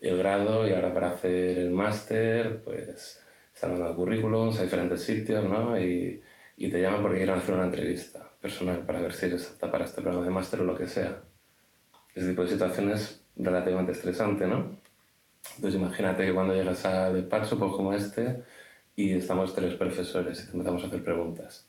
el 0.00 0.16
grado 0.16 0.66
y 0.66 0.72
ahora 0.72 0.94
para 0.94 1.10
hacer 1.10 1.58
el 1.58 1.70
máster, 1.70 2.62
pues 2.64 3.22
están 3.54 3.78
dando 3.78 3.94
currículums 3.94 4.58
a 4.58 4.62
diferentes 4.62 5.02
sitios, 5.02 5.44
¿no? 5.44 5.78
Y, 5.78 6.22
y 6.56 6.70
te 6.70 6.80
llaman 6.80 7.02
porque 7.02 7.18
quieren 7.18 7.34
hacer 7.34 7.54
una 7.54 7.64
entrevista 7.64 8.30
personal 8.40 8.78
para 8.86 9.02
ver 9.02 9.12
si 9.12 9.26
eres 9.26 9.50
apta 9.50 9.70
para 9.70 9.84
este 9.84 10.00
programa 10.00 10.24
de 10.24 10.30
máster 10.30 10.62
o 10.62 10.64
lo 10.64 10.74
que 10.74 10.86
sea. 10.86 11.20
Ese 12.14 12.30
tipo 12.30 12.44
de 12.44 12.48
situación 12.48 12.90
es 12.90 13.22
relativamente 13.36 13.92
estresante, 13.92 14.46
¿no? 14.46 14.74
Entonces 15.56 15.78
imagínate 15.78 16.24
que 16.24 16.32
cuando 16.32 16.54
llegas 16.54 16.82
al 16.86 17.12
despacho 17.12 17.58
pues 17.58 17.72
como 17.72 17.92
este 17.92 18.42
y 18.96 19.12
estamos 19.12 19.54
tres 19.54 19.74
profesores 19.74 20.44
y 20.44 20.46
te 20.46 20.52
empezamos 20.52 20.82
a 20.82 20.86
hacer 20.86 21.04
preguntas. 21.04 21.68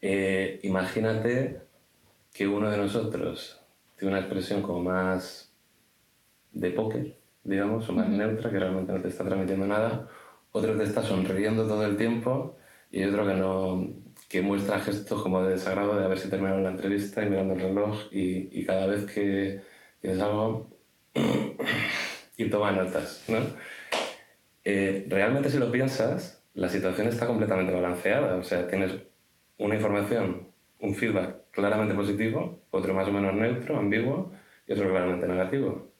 Eh, 0.00 0.60
imagínate 0.62 1.68
que 2.32 2.46
uno 2.46 2.70
de 2.70 2.76
nosotros 2.76 3.60
tiene 3.98 4.14
una 4.14 4.20
expresión 4.20 4.62
como 4.62 4.82
más 4.82 5.52
de 6.52 6.70
póker, 6.70 7.16
digamos, 7.44 7.88
o 7.88 7.92
más 7.92 8.08
neutra, 8.08 8.50
que 8.50 8.58
realmente 8.58 8.92
no 8.92 9.00
te 9.00 9.08
está 9.08 9.24
transmitiendo 9.24 9.66
nada, 9.66 10.08
otro 10.52 10.76
te 10.76 10.84
está 10.84 11.02
sonriendo 11.02 11.66
todo 11.66 11.84
el 11.84 11.96
tiempo 11.96 12.56
y 12.90 13.04
otro 13.04 13.26
que 13.26 13.34
no 13.34 13.88
que 14.28 14.42
muestra 14.42 14.78
gestos 14.78 15.22
como 15.22 15.42
de 15.42 15.50
desagrado 15.50 15.98
de 15.98 16.04
haber 16.04 16.18
si 16.18 16.30
terminado 16.30 16.60
la 16.60 16.70
entrevista 16.70 17.22
y 17.22 17.28
mirando 17.28 17.54
el 17.54 17.60
reloj 17.60 17.98
y, 18.12 18.60
y 18.60 18.64
cada 18.64 18.86
vez 18.86 19.04
que 19.06 19.60
es 20.02 20.20
algo 20.20 20.70
y 22.36 22.48
toma 22.48 22.70
notas, 22.70 23.24
¿no? 23.28 23.38
Eh, 24.64 25.06
realmente 25.08 25.50
si 25.50 25.58
lo 25.58 25.72
piensas, 25.72 26.44
la 26.54 26.68
situación 26.68 27.08
está 27.08 27.26
completamente 27.26 27.72
balanceada, 27.72 28.36
o 28.36 28.42
sea, 28.44 28.68
tienes 28.68 28.92
una 29.58 29.74
información, 29.74 30.48
un 30.78 30.94
feedback 30.94 31.39
claramente 31.50 31.94
positivo, 31.94 32.60
otro 32.70 32.94
más 32.94 33.08
o 33.08 33.12
menos 33.12 33.34
neutro, 33.34 33.78
ambiguo 33.78 34.32
y 34.66 34.72
otro 34.72 34.88
claramente 34.90 35.26
negativo. 35.26 35.90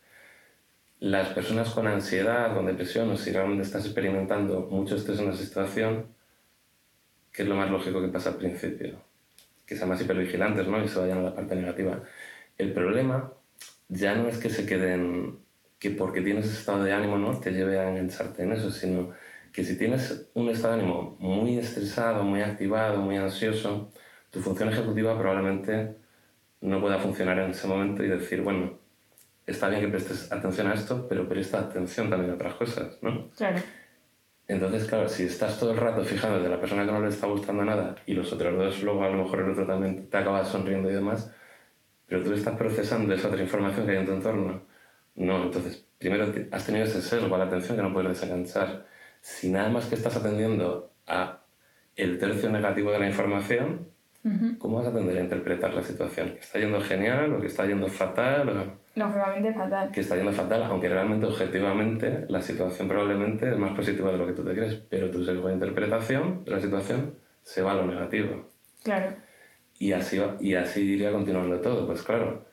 Las 1.00 1.28
personas 1.28 1.70
con 1.70 1.86
ansiedad, 1.86 2.54
con 2.54 2.66
depresión, 2.66 3.10
o 3.10 3.16
si 3.16 3.32
realmente 3.32 3.62
estás 3.64 3.84
experimentando 3.86 4.68
mucho 4.70 4.96
estrés 4.96 5.18
en 5.18 5.26
una 5.26 5.36
situación, 5.36 6.06
¿qué 7.32 7.42
es 7.42 7.48
lo 7.48 7.56
más 7.56 7.70
lógico 7.70 8.00
que 8.00 8.08
pasa 8.08 8.30
al 8.30 8.36
principio? 8.36 9.00
Que 9.66 9.76
sean 9.76 9.88
más 9.88 10.00
hipervigilantes 10.00 10.66
¿no? 10.66 10.82
y 10.82 10.88
se 10.88 10.98
vayan 10.98 11.18
a 11.18 11.22
la 11.22 11.34
parte 11.34 11.56
negativa. 11.56 12.02
El 12.58 12.72
problema 12.72 13.32
ya 13.88 14.14
no 14.14 14.28
es 14.28 14.38
que 14.38 14.50
se 14.50 14.66
queden, 14.66 15.38
que 15.78 15.90
porque 15.90 16.20
tienes 16.20 16.46
estado 16.46 16.84
de 16.84 16.92
ánimo 16.92 17.18
no 17.18 17.40
te 17.40 17.50
lleve 17.50 17.78
a 17.78 17.88
engancharte 17.88 18.42
en 18.42 18.52
eso, 18.52 18.70
sino 18.70 19.12
que 19.52 19.64
si 19.64 19.76
tienes 19.76 20.28
un 20.34 20.48
estado 20.50 20.76
de 20.76 20.82
ánimo 20.82 21.16
muy 21.18 21.58
estresado, 21.58 22.22
muy 22.24 22.42
activado, 22.42 22.98
muy 22.98 23.16
ansioso, 23.16 23.90
tu 24.30 24.40
función 24.40 24.68
ejecutiva 24.68 25.18
probablemente 25.18 25.96
no 26.60 26.80
pueda 26.80 26.98
funcionar 26.98 27.38
en 27.38 27.50
ese 27.50 27.66
momento 27.66 28.04
y 28.04 28.08
decir, 28.08 28.42
bueno, 28.42 28.78
está 29.46 29.68
bien 29.68 29.80
que 29.80 29.88
prestes 29.88 30.30
atención 30.30 30.66
a 30.68 30.74
esto, 30.74 31.06
pero 31.08 31.28
presta 31.28 31.60
atención 31.60 32.10
también 32.10 32.32
a 32.32 32.34
otras 32.34 32.54
cosas, 32.54 32.98
¿no? 33.02 33.30
Claro. 33.36 33.58
Entonces, 34.46 34.84
claro, 34.88 35.08
si 35.08 35.24
estás 35.24 35.58
todo 35.58 35.72
el 35.72 35.76
rato 35.76 36.04
fijando 36.04 36.42
de 36.42 36.48
la 36.48 36.60
persona 36.60 36.84
que 36.84 36.92
no 36.92 37.00
le 37.00 37.08
está 37.08 37.28
gustando 37.28 37.64
nada 37.64 37.94
y 38.04 38.14
los 38.14 38.32
otros 38.32 38.56
dos 38.56 38.82
luego 38.82 39.04
a 39.04 39.08
lo 39.08 39.22
mejor 39.22 39.40
el 39.40 39.50
otro 39.50 39.66
también 39.66 40.08
te 40.08 40.16
acaba 40.16 40.44
sonriendo 40.44 40.90
y 40.90 40.94
demás, 40.94 41.32
pero 42.06 42.24
tú 42.24 42.32
estás 42.32 42.56
procesando 42.56 43.14
esa 43.14 43.28
otra 43.28 43.40
información 43.40 43.86
que 43.86 43.92
hay 43.92 43.98
en 43.98 44.06
tu 44.06 44.12
entorno. 44.12 44.62
No, 45.14 45.44
entonces, 45.44 45.86
primero 45.98 46.32
has 46.50 46.66
tenido 46.66 46.84
ese 46.84 47.00
sesgo 47.00 47.32
a 47.34 47.38
la 47.38 47.44
atención 47.44 47.76
que 47.76 47.82
no 47.82 47.92
puedes 47.92 48.10
desenganchar. 48.10 48.86
Si 49.20 49.50
nada 49.50 49.68
más 49.68 49.86
que 49.86 49.94
estás 49.94 50.16
atendiendo 50.16 50.92
a 51.06 51.44
el 51.94 52.18
tercio 52.18 52.50
negativo 52.50 52.90
de 52.90 52.98
la 52.98 53.06
información, 53.06 53.88
¿Cómo 54.58 54.76
vas 54.76 54.86
a 54.86 54.90
aprender 54.90 55.16
a 55.16 55.22
interpretar 55.22 55.72
la 55.72 55.82
situación? 55.82 56.32
¿Que 56.32 56.40
está 56.40 56.58
yendo 56.58 56.78
genial 56.80 57.32
o 57.32 57.40
que 57.40 57.46
está 57.46 57.64
yendo 57.66 57.88
fatal? 57.88 58.48
O... 58.50 58.78
Lógicamente 58.94 59.54
fatal. 59.54 59.90
Que 59.90 60.00
está 60.00 60.16
yendo 60.16 60.32
fatal, 60.32 60.62
aunque 60.64 60.90
realmente, 60.90 61.26
objetivamente, 61.26 62.26
la 62.28 62.42
situación 62.42 62.86
probablemente 62.86 63.50
es 63.50 63.56
más 63.56 63.74
positiva 63.74 64.12
de 64.12 64.18
lo 64.18 64.26
que 64.26 64.34
tú 64.34 64.44
te 64.44 64.52
crees, 64.52 64.74
pero 64.74 65.10
tu 65.10 65.24
sesgo 65.24 65.48
de 65.48 65.54
interpretación 65.54 66.44
de 66.44 66.50
la 66.50 66.60
situación 66.60 67.14
se 67.42 67.62
va 67.62 67.72
a 67.72 67.76
lo 67.76 67.86
negativo. 67.86 68.50
Claro. 68.82 69.14
Y 69.78 69.92
así, 69.92 70.20
y 70.40 70.54
así 70.54 70.82
iría 70.82 71.12
continuando 71.12 71.58
todo. 71.60 71.86
Pues 71.86 72.02
claro, 72.02 72.44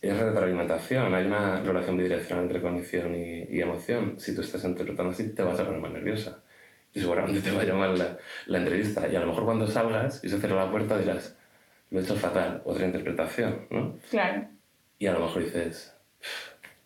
es 0.00 0.18
retroalimentación, 0.18 1.12
hay 1.12 1.26
una 1.26 1.60
relación 1.60 1.98
bidireccional 1.98 2.44
entre 2.44 2.62
cognición 2.62 3.14
y, 3.14 3.42
y 3.42 3.60
emoción. 3.60 4.18
Si 4.18 4.34
tú 4.34 4.40
estás 4.40 4.64
interpretando 4.64 5.12
así, 5.12 5.34
te 5.34 5.42
vas 5.42 5.60
a 5.60 5.66
poner 5.66 5.80
más 5.80 5.92
nerviosa 5.92 6.42
y 6.92 7.00
seguramente 7.00 7.40
te 7.40 7.50
va 7.50 7.62
a 7.62 7.64
llamar 7.64 7.90
la, 7.90 8.18
la, 8.46 8.58
entrevista. 8.58 9.06
Y 9.08 9.16
a 9.16 9.20
lo 9.20 9.26
mejor 9.28 9.44
cuando 9.44 9.66
salgas 9.66 10.22
y 10.24 10.28
se 10.28 10.38
cierra 10.38 10.64
la 10.64 10.70
puerta 10.70 10.98
dirás, 10.98 11.36
lo 11.90 12.00
he 12.00 12.02
hecho 12.02 12.16
fatal, 12.16 12.62
otra 12.64 12.86
interpretación, 12.86 13.66
¿no? 13.70 13.96
Claro. 14.10 14.48
Y 14.98 15.06
a 15.06 15.12
lo 15.12 15.20
mejor 15.20 15.44
dices, 15.44 15.94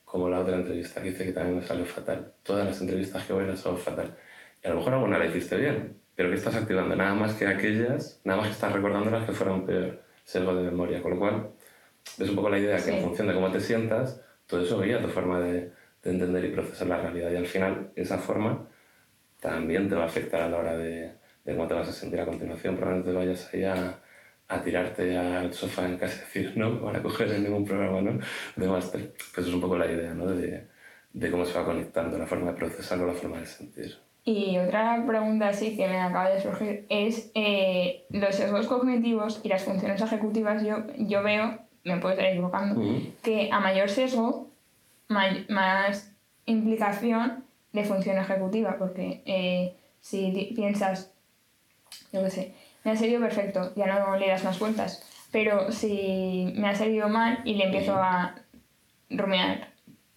como 0.05 0.29
la 0.29 0.41
otra 0.41 0.57
entrevista 0.57 1.03
que 1.03 1.11
dice 1.11 1.25
que 1.25 1.33
también 1.33 1.57
me 1.59 1.63
salió 1.63 1.85
fatal. 1.85 2.33
Todas 2.43 2.67
las 2.67 2.81
entrevistas 2.81 3.25
que 3.25 3.33
voy 3.33 3.47
las 3.47 3.65
hago 3.67 3.77
fatal. 3.77 4.17
Y 4.63 4.67
a 4.67 4.71
lo 4.71 4.77
mejor 4.77 4.95
alguna 4.95 5.19
la 5.19 5.27
hiciste 5.27 5.57
bien, 5.57 5.97
pero 6.15 6.31
que 6.31 6.37
estás 6.37 6.55
activando 6.55 6.95
nada 6.97 7.15
más 7.15 7.35
que 7.35 7.47
aquellas, 7.47 8.21
nada 8.25 8.39
más 8.39 8.49
que 8.49 8.55
estás 8.55 8.73
recordando 8.73 9.11
las 9.11 9.27
que 9.27 9.33
fueron 9.33 9.67
peor, 9.67 10.03
sesgo 10.25 10.55
de 10.55 10.63
memoria. 10.63 11.03
Con 11.03 11.13
lo 11.13 11.19
cual, 11.19 11.51
ves 12.19 12.29
un 12.29 12.37
poco 12.37 12.51
la 12.51 12.59
idea 12.59 12.77
que 12.77 12.97
en 12.97 13.03
función 13.03 13.29
de 13.29 13.35
cómo 13.35 13.51
te 13.51 13.61
sientas, 13.61 14.23
todo 14.47 14.63
eso 14.63 14.81
guía 14.81 15.03
tu 15.03 15.09
forma 15.09 15.41
de, 15.41 15.73
de 16.03 16.11
entender 16.11 16.45
y 16.45 16.51
procesar 16.51 16.87
la 16.87 16.99
realidad. 16.99 17.31
Y 17.33 17.37
al 17.37 17.47
final, 17.47 17.91
esa 17.97 18.19
forma 18.19 18.69
también 19.45 19.91
te 19.91 19.95
va 19.95 20.05
a 20.05 20.07
afectar 20.07 20.41
a 20.41 20.49
la 20.49 20.57
hora 20.57 20.75
de, 20.75 21.13
de 21.45 21.55
cómo 21.55 21.69
te 21.69 21.75
vas 21.75 21.87
a 21.87 21.93
sentir 21.93 22.19
a 22.19 22.25
continuación. 22.25 22.77
Probablemente 22.77 23.11
te 23.11 23.17
vayas 23.17 23.51
ahí 23.53 23.65
a, 23.65 23.99
a 24.49 24.63
tirarte 24.63 25.19
al 25.19 25.53
sofá 25.53 25.85
en 25.85 25.99
casa 25.99 26.17
y 26.17 26.21
decir, 26.21 26.57
no 26.57 26.81
para 26.81 27.03
coger 27.03 27.31
en 27.31 27.45
ningún 27.45 27.67
programa 27.67 28.01
¿no? 28.01 28.19
de 28.57 28.67
máster. 28.67 29.13
Pues 29.13 29.39
eso 29.47 29.49
es 29.49 29.55
un 29.55 29.61
poco 29.61 29.77
la 29.77 29.91
idea 29.91 30.15
¿no? 30.15 30.29
de, 30.29 30.67
de 31.13 31.31
cómo 31.31 31.45
se 31.45 31.59
va 31.59 31.67
conectando 31.67 32.17
la 32.17 32.27
forma 32.27 32.53
de 32.53 32.57
procesarlo, 32.57 33.07
la 33.07 33.13
forma 33.13 33.39
de 33.39 33.45
sentir. 33.45 33.99
Y 34.25 34.57
otra 34.57 35.05
pregunta 35.07 35.49
así 35.49 35.77
que 35.77 35.89
me 35.89 36.01
acaba 36.01 36.31
de 36.31 36.41
surgir 36.41 36.87
es 36.89 37.31
eh, 37.35 38.07
los 38.09 38.35
sesgos 38.35 38.67
cognitivos 38.67 39.43
y 39.45 39.49
las 39.49 39.63
funciones 39.65 40.01
ejecutivas. 40.01 40.65
Yo, 40.65 40.87
yo 40.97 41.23
veo, 41.23 41.59
me 41.85 41.99
puedo 41.99 42.15
estar 42.15 42.31
equivocando, 42.31 42.81
que 43.23 43.51
a 43.53 43.61
mayor 43.61 43.91
sesgo, 43.91 44.49
más 45.09 46.11
implicación 46.47 47.45
de 47.75 47.85
función 47.85 48.17
ejecutiva, 48.17 48.77
porque 48.79 49.23
eh, 49.27 49.77
si 50.01 50.53
piensas, 50.55 51.13
yo 52.13 52.23
qué 52.23 52.31
sé, 52.31 52.55
me 52.85 52.93
ha 52.93 52.97
salido 52.97 53.21
perfecto, 53.21 53.73
ya 53.75 53.87
no 53.87 54.17
le 54.17 54.29
das 54.29 54.45
más 54.45 54.59
vueltas, 54.59 55.03
pero 55.33 55.73
si 55.73 56.53
me 56.57 56.69
ha 56.69 56.75
salido 56.75 57.09
mal 57.09 57.41
y 57.45 57.55
le 57.55 57.65
empiezo 57.65 57.97
a 57.97 58.37
rumiar, 59.11 59.73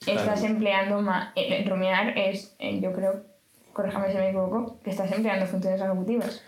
estás 0.05 0.43
empleando 0.43 1.01
más, 1.01 1.31
eh, 1.35 1.65
rumiar 1.67 2.17
es, 2.17 2.55
eh, 2.59 2.79
yo 2.79 2.93
creo, 2.93 3.23
corréjame 3.73 4.11
si 4.11 4.17
me 4.17 4.29
equivoco, 4.29 4.79
que 4.83 4.91
estás 4.91 5.11
empleando 5.11 5.47
funciones 5.47 5.81
ejecutivas. 5.81 6.43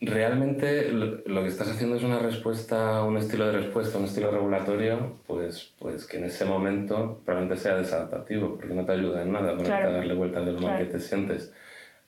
Realmente 0.00 0.90
lo, 0.90 1.42
que 1.42 1.48
estás 1.48 1.70
haciendo 1.70 1.96
es 1.96 2.02
una 2.02 2.18
respuesta, 2.18 3.04
un 3.04 3.16
estilo 3.16 3.46
de 3.46 3.52
respuesta, 3.52 3.98
un 3.98 4.06
estilo 4.06 4.30
regulatorio, 4.32 5.20
pues, 5.26 5.72
pues 5.78 6.06
que 6.06 6.16
en 6.16 6.24
ese 6.24 6.44
momento 6.44 7.20
probablemente 7.24 7.62
sea 7.62 7.76
desadaptativo, 7.76 8.56
porque 8.56 8.74
no 8.74 8.84
te 8.84 8.92
ayuda 8.92 9.22
en 9.22 9.32
nada 9.32 9.56
para 9.56 9.92
darle 9.92 10.14
vuelta 10.14 10.40
de 10.40 10.52
lo 10.52 10.60
mal 10.60 10.78
que 10.78 10.86
te 10.86 10.98
sientes. 10.98 11.52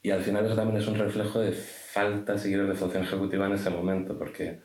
Y 0.03 0.11
al 0.11 0.23
final 0.23 0.45
eso 0.45 0.57
también 0.57 0.81
es 0.81 0.89
un 0.89 0.97
reflejo 0.97 1.39
de 1.39 1.53
falta, 1.53 2.37
si 2.37 2.49
quieres, 2.49 2.69
de 2.69 2.75
función 2.75 3.05
ejecutiva 3.05 3.47
en 3.47 3.53
ese 3.53 3.71
momento, 3.71 4.19
porque 4.19 4.59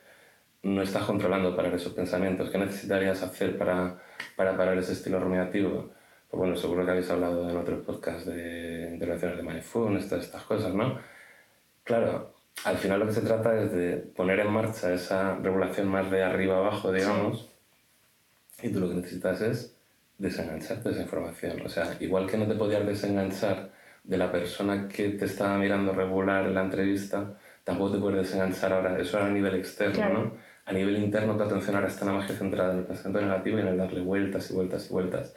no 0.64 0.82
estás 0.82 1.04
controlando 1.04 1.56
parar 1.56 1.74
esos 1.76 1.94
pensamientos. 1.94 2.50
¿Qué 2.50 2.58
necesitarías 2.58 3.22
hacer 3.22 3.58
para, 3.58 4.02
para 4.36 4.58
parar 4.58 4.78
ese 4.78 4.94
estilo 4.94 5.20
rumiativo? 5.20 5.92
Pues 6.30 6.40
bueno, 6.40 6.56
seguro 6.56 6.84
que 6.86 6.92
habéis 6.92 7.10
hablado 7.12 7.48
en 7.50 7.58
otros 7.58 7.84
podcasts 7.86 8.26
de 8.26 8.90
intervenciones 8.94 9.38
de 9.38 9.44
mindfulness, 9.44 10.04
estas, 10.06 10.26
estas 10.26 10.44
cosas, 10.44 10.74
¿no? 10.74 11.00
Claro, 11.84 12.41
al 12.64 12.78
final 12.78 13.00
lo 13.00 13.08
que 13.08 13.14
se 13.14 13.22
trata 13.22 13.60
es 13.60 13.72
de 13.72 13.98
poner 13.98 14.40
en 14.40 14.52
marcha 14.52 14.94
esa 14.94 15.36
regulación 15.38 15.88
más 15.88 16.12
de 16.12 16.24
arriba 16.24 16.58
abajo, 16.58 16.92
digamos, 16.92 17.50
y 18.62 18.70
tú 18.70 18.80
lo 18.80 18.90
que 18.90 18.96
necesitas 18.96 19.42
es 19.42 19.76
desengancharte 20.18 20.90
de 20.90 20.96
esa 20.96 21.04
información. 21.04 21.62
O 21.66 21.70
sea, 21.70 21.98
igual 22.00 22.28
que 22.28 22.38
no 22.38 22.48
te 22.48 22.56
podías 22.56 22.86
desenganchar 22.86 23.72
de 24.04 24.18
la 24.18 24.32
persona 24.32 24.88
que 24.88 25.10
te 25.10 25.26
estaba 25.26 25.58
mirando 25.58 25.94
regular 25.94 26.46
en 26.46 26.54
la 26.54 26.62
entrevista, 26.62 27.38
tampoco 27.64 27.94
te 27.94 28.00
puedes 28.00 28.28
desenganchar 28.28 28.74
ahora, 28.74 29.00
eso 29.00 29.18
era 29.18 29.28
a 29.28 29.32
nivel 29.32 29.56
externo, 29.56 30.10
¿no? 30.10 30.34
A 30.66 30.74
nivel 30.74 30.98
interno 30.98 31.36
tu 31.36 31.44
atención 31.44 31.76
ahora 31.76 31.88
está 31.88 32.06
nada 32.06 32.20
más 32.20 32.28
que 32.28 32.38
centrada 32.38 32.74
en 32.74 32.80
el 32.80 32.86
pensamiento 32.86 33.22
negativo 33.22 33.58
y 33.58 33.62
en 33.62 33.68
el 33.68 33.78
darle 33.78 34.02
vueltas 34.02 34.52
y 34.52 34.54
vueltas 34.54 34.90
y 34.90 34.94
vueltas. 34.94 35.36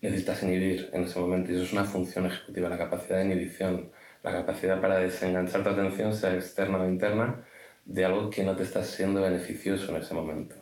Necesitas 0.00 0.42
inhibir 0.42 0.90
en 0.92 1.04
ese 1.04 1.18
momento 1.18 1.52
y 1.52 1.54
eso 1.54 1.64
es 1.64 1.72
una 1.72 1.84
función 1.84 2.26
ejecutiva, 2.26 2.68
la 2.68 2.78
capacidad 2.78 3.18
de 3.18 3.26
inhibición 3.26 3.90
la 4.26 4.38
capacidad 4.38 4.80
para 4.80 4.98
desenganchar 4.98 5.62
tu 5.62 5.70
atención, 5.70 6.12
sea 6.12 6.34
externa 6.34 6.78
o 6.78 6.88
interna, 6.88 7.44
de 7.84 8.04
algo 8.04 8.28
que 8.30 8.42
no 8.42 8.56
te 8.56 8.64
está 8.64 8.82
siendo 8.82 9.22
beneficioso 9.22 9.90
en 9.94 10.02
ese 10.02 10.14
momento. 10.14 10.56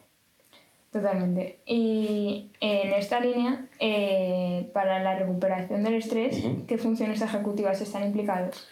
Totalmente. 0.93 1.59
Y 1.67 2.51
en 2.61 2.93
esta 2.93 3.19
línea, 3.19 3.67
eh, 3.81 4.71
para 4.73 5.03
la 5.03 5.19
recuperación 5.19 5.83
del 5.83 5.95
estrés, 5.95 6.41
¿qué 6.69 6.79
funciones 6.79 7.21
ejecutivas 7.21 7.81
están 7.81 8.05
implicadas? 8.05 8.69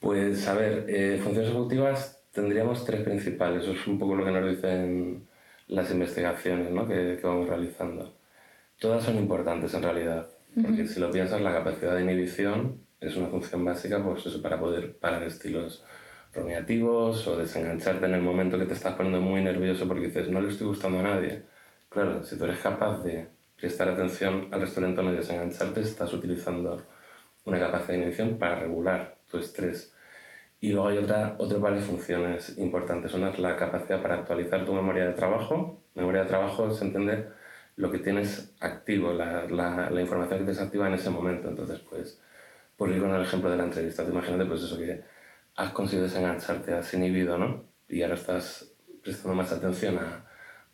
Pues 0.00 0.46
a 0.48 0.54
ver, 0.54 0.84
eh, 0.88 1.18
funciones 1.22 1.50
ejecutivas 1.50 2.20
tendríamos 2.32 2.84
tres 2.84 3.00
principales, 3.02 3.62
eso 3.62 3.72
es 3.72 3.86
un 3.86 3.98
poco 3.98 4.14
lo 4.14 4.24
que 4.24 4.32
nos 4.32 4.50
dicen 4.50 5.26
las 5.68 5.90
investigaciones 5.90 6.70
¿no? 6.70 6.86
que, 6.86 7.16
que, 7.18 7.26
vamos 7.26 7.48
realizando. 7.48 8.12
Todas 8.78 9.04
son 9.04 9.16
importantes 9.16 9.72
en 9.72 9.82
realidad, 9.82 10.28
porque 10.60 10.86
si 10.86 11.00
lo 11.00 11.10
piensas, 11.10 11.40
la 11.40 11.52
capacidad 11.52 11.94
de 11.94 12.02
inhibición 12.02 12.85
es 13.00 13.16
una 13.16 13.28
función 13.28 13.64
básica 13.64 14.02
pues 14.02 14.26
eso, 14.26 14.40
para 14.42 14.58
poder 14.58 14.96
parar 14.98 15.22
estilos 15.22 15.84
rumiativos 16.32 17.26
o 17.26 17.36
desengancharte 17.36 18.06
en 18.06 18.14
el 18.14 18.22
momento 18.22 18.58
que 18.58 18.66
te 18.66 18.74
estás 18.74 18.94
poniendo 18.94 19.20
muy 19.20 19.42
nervioso 19.42 19.88
porque 19.88 20.06
dices, 20.06 20.28
no 20.28 20.40
le 20.40 20.48
estoy 20.48 20.68
gustando 20.68 21.00
a 21.00 21.02
nadie. 21.02 21.44
Claro, 21.88 22.22
si 22.22 22.36
tú 22.36 22.44
eres 22.44 22.60
capaz 22.60 23.02
de 23.02 23.28
prestar 23.56 23.88
atención 23.88 24.48
al 24.52 24.60
resto 24.60 24.80
del 24.80 24.90
entorno 24.90 25.12
y 25.12 25.16
desengancharte, 25.16 25.80
estás 25.80 26.12
utilizando 26.12 26.86
una 27.44 27.58
capacidad 27.58 27.88
de 27.88 27.96
inhibición 27.96 28.38
para 28.38 28.60
regular 28.60 29.18
tu 29.30 29.38
estrés. 29.38 29.92
Y 30.60 30.72
luego 30.72 30.88
hay 30.88 30.98
otra, 30.98 31.36
otro 31.38 31.60
par 31.60 31.78
funciones 31.80 32.58
importantes. 32.58 33.14
Una 33.14 33.30
es 33.30 33.38
la 33.38 33.56
capacidad 33.56 34.02
para 34.02 34.16
actualizar 34.16 34.64
tu 34.64 34.72
memoria 34.72 35.06
de 35.06 35.12
trabajo. 35.12 35.82
Memoria 35.94 36.22
de 36.22 36.28
trabajo 36.28 36.68
es 36.68 36.80
entender 36.82 37.32
lo 37.76 37.90
que 37.90 37.98
tienes 37.98 38.54
activo, 38.60 39.12
la, 39.12 39.44
la, 39.48 39.90
la 39.90 40.00
información 40.00 40.38
que 40.38 40.44
tienes 40.46 40.62
activa 40.62 40.88
en 40.88 40.94
ese 40.94 41.10
momento. 41.10 41.48
Entonces, 41.48 41.80
pues, 41.80 42.20
por 42.76 42.90
ir 42.90 43.00
con 43.00 43.14
el 43.14 43.22
ejemplo 43.22 43.50
de 43.50 43.56
la 43.56 43.64
entrevista, 43.64 44.04
te 44.04 44.10
imagínate 44.10 44.44
pues 44.44 44.62
eso 44.62 44.78
que 44.78 45.02
has 45.56 45.72
conseguido 45.72 46.06
desengancharte, 46.06 46.74
has 46.74 46.92
inhibido, 46.94 47.38
¿no? 47.38 47.64
Y 47.88 48.02
ahora 48.02 48.14
estás 48.14 48.72
prestando 49.02 49.34
más 49.34 49.52
atención 49.52 49.98
a, 49.98 50.26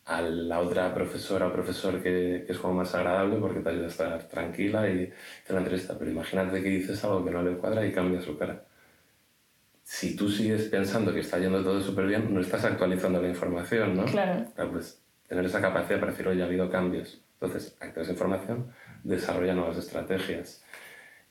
a 0.05 0.21
la 0.21 0.59
otra 0.59 0.93
profesora 0.93 1.47
o 1.47 1.53
profesor 1.53 2.01
que, 2.01 2.43
que, 2.45 2.51
es 2.51 2.57
como 2.57 2.73
más 2.73 2.93
agradable 2.93 3.37
porque 3.37 3.61
te 3.61 3.69
ayuda 3.69 3.85
a 3.85 3.89
estar 3.89 4.23
tranquila 4.27 4.89
y 4.89 5.11
te 5.45 5.53
la 5.53 5.59
entrevista. 5.59 5.97
Pero 5.97 6.11
imagínate 6.11 6.61
que 6.61 6.69
dices 6.69 7.03
algo 7.03 7.23
que 7.23 7.31
no 7.31 7.41
le 7.41 7.57
cuadra 7.57 7.85
y 7.85 7.93
cambia 7.93 8.21
su 8.21 8.37
cara. 8.37 8.65
Si 9.83 10.15
tú 10.15 10.29
sigues 10.29 10.63
pensando 10.69 11.13
que 11.13 11.19
está 11.19 11.37
yendo 11.39 11.63
todo 11.63 11.79
súper 11.79 12.07
bien, 12.07 12.33
no 12.33 12.41
estás 12.41 12.65
actualizando 12.65 13.21
la 13.21 13.29
información, 13.29 13.95
¿no? 13.95 14.05
Claro. 14.05 14.45
claro. 14.55 14.71
Pues 14.71 15.01
tener 15.27 15.45
esa 15.45 15.61
capacidad 15.61 15.99
para 15.99 16.11
decir, 16.11 16.27
oye, 16.27 16.41
ha 16.41 16.45
habido 16.45 16.69
cambios. 16.69 17.21
Entonces, 17.39 17.75
activa 17.79 18.03
esa 18.03 18.11
información, 18.13 18.71
desarrolla 19.03 19.53
nuevas 19.53 19.77
estrategias. 19.77 20.63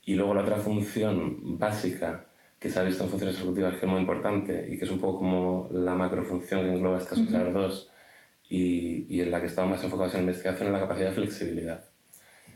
Y 0.04 0.14
luego 0.14 0.35
la 0.35 0.42
otra 0.42 0.56
función 0.56 1.59
básica 1.59 2.26
que 2.62 2.71
se 2.71 2.78
ha 2.78 2.85
visto 2.85 3.02
en 3.02 3.11
funciones 3.11 3.37
ejecutivas 3.37 3.75
que 3.75 3.87
es 3.87 3.90
muy 3.90 4.00
importante 4.00 4.68
y 4.71 4.78
que 4.78 4.85
es 4.85 4.90
un 4.90 5.00
poco 5.00 5.18
como 5.18 5.68
la 5.73 5.94
macrofunción 5.97 6.62
que 6.62 6.73
engloba 6.73 6.99
estas 6.99 7.18
otras 7.18 7.52
dos, 7.52 7.90
y, 8.49 9.06
y, 9.09 9.21
en 9.21 9.30
la 9.30 9.40
que 9.40 9.47
estamos 9.47 9.73
más 9.73 9.82
enfocados 9.82 10.14
en 10.14 10.21
la 10.21 10.25
investigación 10.25 10.68
es 10.68 10.73
la 10.75 10.80
capacidad 10.80 11.09
de 11.09 11.14
flexibilidad, 11.14 11.85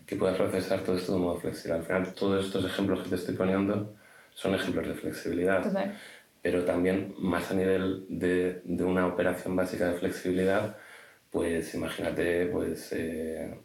que 0.07 0.15
pueda 0.15 0.37
procesar 0.37 0.81
todo 0.81 0.97
esto 0.97 1.15
de 1.15 1.19
modo 1.19 1.37
flexible. 1.41 1.79
Al 1.79 1.85
final, 1.85 2.15
todos 2.15 2.45
estos 2.45 2.65
ejemplos 2.67 3.03
que 3.03 3.09
te 3.09 3.15
estoy 3.17 3.35
poniendo 3.35 3.97
son 4.35 4.55
ejemplos 4.55 4.87
de 4.87 4.95
flexibilidad, 4.95 5.63
Total. 5.63 5.99
pero 6.43 6.65
también 6.65 7.15
más 7.19 7.51
a 7.51 7.55
nivel 7.55 8.05
de, 8.09 8.61
de, 8.65 8.85
una 8.85 9.07
operación 9.07 9.57
básica 9.57 9.89
de 9.89 9.99
flexibilidad, 9.99 10.77
pues 11.31 11.75
imagínate, 11.75 12.47
pues... 12.47 12.93
Eh, 12.93 13.59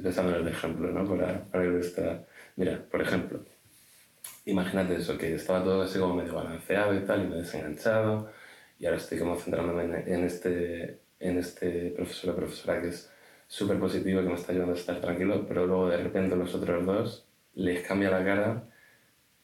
pensando 0.00 0.34
en 0.34 0.46
el 0.46 0.48
ejemplo, 0.48 0.90
¿no? 0.90 1.08
Para, 1.08 1.44
para 1.44 1.78
esta... 1.78 2.24
Mira, 2.56 2.84
por 2.90 3.02
ejemplo, 3.02 3.44
imagínate 4.44 4.96
eso, 4.96 5.16
que 5.18 5.34
estaba 5.34 5.62
todo 5.62 5.82
así 5.82 5.98
como 5.98 6.14
medio 6.14 6.34
balanceado 6.34 6.94
y 6.94 7.00
tal, 7.00 7.24
y 7.24 7.28
me 7.28 7.36
he 7.36 7.38
desenganchado, 7.40 8.30
y 8.78 8.86
ahora 8.86 8.98
estoy 8.98 9.18
como 9.18 9.36
centrándome 9.36 9.84
en, 9.84 9.94
en 10.12 10.24
este, 10.24 11.00
en 11.20 11.38
este 11.38 11.90
profesor 11.90 12.30
o 12.30 12.36
profesora 12.36 12.80
que 12.80 12.88
es 12.88 13.10
súper 13.46 13.78
positivo, 13.78 14.22
que 14.22 14.28
me 14.28 14.34
está 14.34 14.52
ayudando 14.52 14.74
a 14.74 14.78
estar 14.78 15.00
tranquilo, 15.00 15.46
pero 15.46 15.66
luego 15.66 15.88
de 15.88 15.98
repente 15.98 16.36
los 16.36 16.54
otros 16.54 16.86
dos 16.86 17.28
les 17.54 17.86
cambia 17.86 18.10
la 18.10 18.24
cara, 18.24 18.64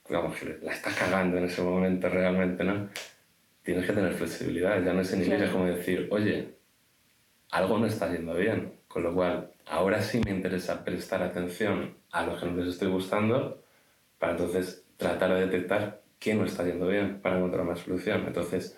digamos 0.09 0.37
que 0.39 0.59
la 0.63 0.73
estás 0.73 0.95
cagando 0.95 1.37
en 1.37 1.45
ese 1.45 1.63
momento 1.63 2.09
realmente, 2.09 2.65
¿no? 2.65 2.89
Tienes 3.63 3.87
que 3.87 3.93
tener 3.93 4.15
flexibilidad, 4.15 4.83
ya 4.83 4.95
no 4.95 5.03
es 5.03 5.13
inhibir, 5.13 5.43
es 5.43 5.51
como 5.51 5.67
decir, 5.67 6.09
oye, 6.11 6.58
algo 7.51 7.79
no 7.79 7.87
está 7.87 8.11
yendo 8.13 8.35
bien, 8.35 8.81
con 8.89 9.03
lo 9.03 9.15
cual 9.15 9.53
ahora 9.67 10.03
sí 10.03 10.21
me 10.25 10.31
interesa 10.31 10.85
prestar 10.85 11.23
atención 11.23 11.97
a 12.11 12.27
los 12.27 12.41
que 12.41 12.47
no 12.47 12.57
les 12.57 12.75
estoy 12.75 12.89
gustando 12.89 13.63
para 14.19 14.33
entonces 14.33 14.85
tratar 14.97 15.35
de 15.35 15.47
detectar 15.47 16.03
qué 16.19 16.35
no 16.35 16.45
está 16.45 16.65
yendo 16.65 16.89
bien 16.89 17.21
para 17.21 17.39
encontrar 17.39 17.65
una 17.65 17.77
solución. 17.77 18.25
Entonces, 18.27 18.77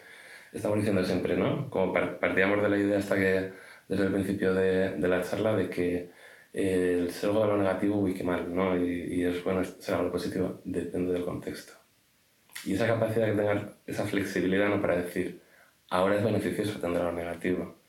estamos 0.52 0.78
diciendo 0.78 1.04
siempre, 1.04 1.36
¿no? 1.36 1.70
Como 1.70 1.92
partíamos 1.92 2.62
de 2.62 2.68
la 2.68 2.78
idea 2.78 2.98
hasta 2.98 3.16
que 3.16 3.52
desde 3.88 4.04
el 4.04 4.12
principio 4.12 4.54
de, 4.54 4.90
de 4.96 5.08
la 5.08 5.22
charla 5.22 5.56
de 5.56 5.68
que 5.70 6.10
eh, 6.52 6.98
el 7.00 7.10
ser 7.10 7.30
algo 7.30 7.42
de 7.42 7.48
lo 7.48 7.56
negativo, 7.58 7.96
uy, 7.98 8.14
qué 8.14 8.24
mal, 8.24 8.54
¿no? 8.54 8.76
Y, 8.76 9.14
y 9.14 9.24
es 9.24 9.42
bueno 9.44 9.64
ser 9.64 9.96
algo 9.96 10.12
positivo, 10.12 10.60
depende 10.64 11.12
del 11.12 11.24
contexto. 11.24 11.72
Y 12.64 12.74
esa 12.74 12.86
capacidad 12.86 13.26
de 13.26 13.34
tener 13.34 13.70
esa 13.86 14.04
flexibilidad, 14.06 14.68
¿no? 14.68 14.80
Para 14.80 14.96
decir, 14.96 15.40
ahora 15.88 16.16
es 16.16 16.24
beneficioso 16.24 16.78
atender 16.78 17.02
a 17.02 17.06
lo 17.06 17.12
negativo 17.12 17.79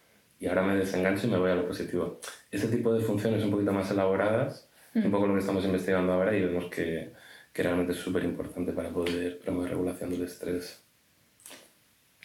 y 0.41 0.47
ahora 0.47 0.63
me 0.63 0.75
desengancho 0.75 1.27
y 1.27 1.29
me 1.29 1.37
voy 1.37 1.51
a 1.51 1.55
lo 1.55 1.67
positivo. 1.67 2.19
Ese 2.49 2.67
tipo 2.67 2.91
de 2.91 3.01
funciones 3.01 3.43
un 3.43 3.51
poquito 3.51 3.71
más 3.71 3.91
elaboradas, 3.91 4.67
mm. 4.95 5.05
un 5.05 5.11
poco 5.11 5.27
lo 5.27 5.35
que 5.35 5.39
estamos 5.39 5.63
investigando 5.63 6.13
ahora 6.13 6.35
y 6.35 6.41
vemos 6.41 6.65
que, 6.65 7.13
que 7.53 7.63
realmente 7.63 7.93
es 7.93 7.99
súper 7.99 8.23
importante 8.23 8.73
para 8.73 8.89
poder 8.89 9.39
promover 9.39 9.69
regulación 9.69 10.09
del 10.09 10.23
estrés. 10.23 10.83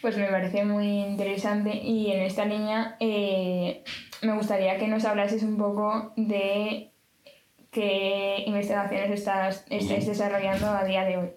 Pues 0.01 0.17
me 0.17 0.27
parece 0.27 0.65
muy 0.65 0.87
interesante 0.87 1.75
y 1.75 2.11
en 2.11 2.21
esta 2.21 2.45
línea 2.45 2.97
eh, 2.99 3.83
me 4.23 4.35
gustaría 4.35 4.79
que 4.79 4.87
nos 4.87 5.05
hablases 5.05 5.43
un 5.43 5.57
poco 5.57 6.13
de 6.17 6.91
qué 7.69 8.43
investigaciones 8.47 9.11
estás, 9.11 9.63
estáis 9.69 10.07
desarrollando 10.07 10.65
a 10.67 10.83
día 10.85 11.05
de 11.05 11.17
hoy. 11.17 11.29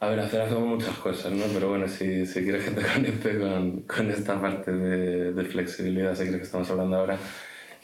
A 0.00 0.08
ver, 0.10 0.20
hacer 0.20 0.42
hacemos 0.42 0.68
muchas 0.68 0.96
cosas, 0.98 1.32
¿no? 1.32 1.44
Pero 1.52 1.70
bueno, 1.70 1.88
si, 1.88 2.24
si 2.24 2.42
quieres 2.42 2.64
que 2.64 2.70
te 2.70 2.82
conecte 2.94 3.38
con, 3.38 3.82
con 3.82 4.10
esta 4.10 4.40
parte 4.40 4.72
de, 4.72 5.32
de, 5.32 5.44
flexibilidad, 5.44 6.14
si 6.14 6.22
quieres 6.22 6.38
que 6.38 6.46
estamos 6.46 6.70
hablando 6.70 6.96
ahora, 6.96 7.18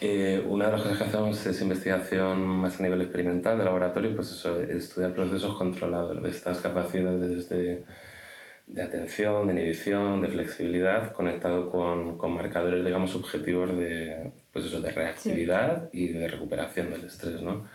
eh, 0.00 0.44
una 0.48 0.66
de 0.66 0.72
las 0.72 0.83
cosas 0.83 0.98
que 0.98 1.05
hacemos 1.05 1.44
es 1.46 1.61
investigación 1.61 2.46
más 2.46 2.79
a 2.79 2.83
nivel 2.85 3.03
experimental 3.03 3.59
de 3.59 3.64
laboratorio, 3.64 4.14
pues 4.14 4.31
eso, 4.31 4.61
estudiar 4.61 5.12
procesos 5.12 5.57
controlados 5.57 6.22
de 6.22 6.29
estas 6.31 6.61
capacidades 6.61 7.48
de 7.48 7.85
de 8.66 8.83
atención, 8.83 9.46
de 9.46 9.53
inhibición, 9.53 10.22
de 10.22 10.29
flexibilidad, 10.29 11.12
conectado 11.12 11.70
con, 11.70 12.16
con 12.16 12.33
marcadores, 12.33 12.85
digamos, 12.85 13.11
subjetivos 13.11 13.77
de, 13.77 14.33
pues 14.53 14.64
eso, 14.66 14.81
de 14.81 14.90
reactividad 14.90 15.90
sí. 15.92 16.05
y 16.05 16.09
de 16.09 16.29
recuperación 16.29 16.90
del 16.90 17.05
estrés, 17.05 17.42
¿no? 17.42 17.68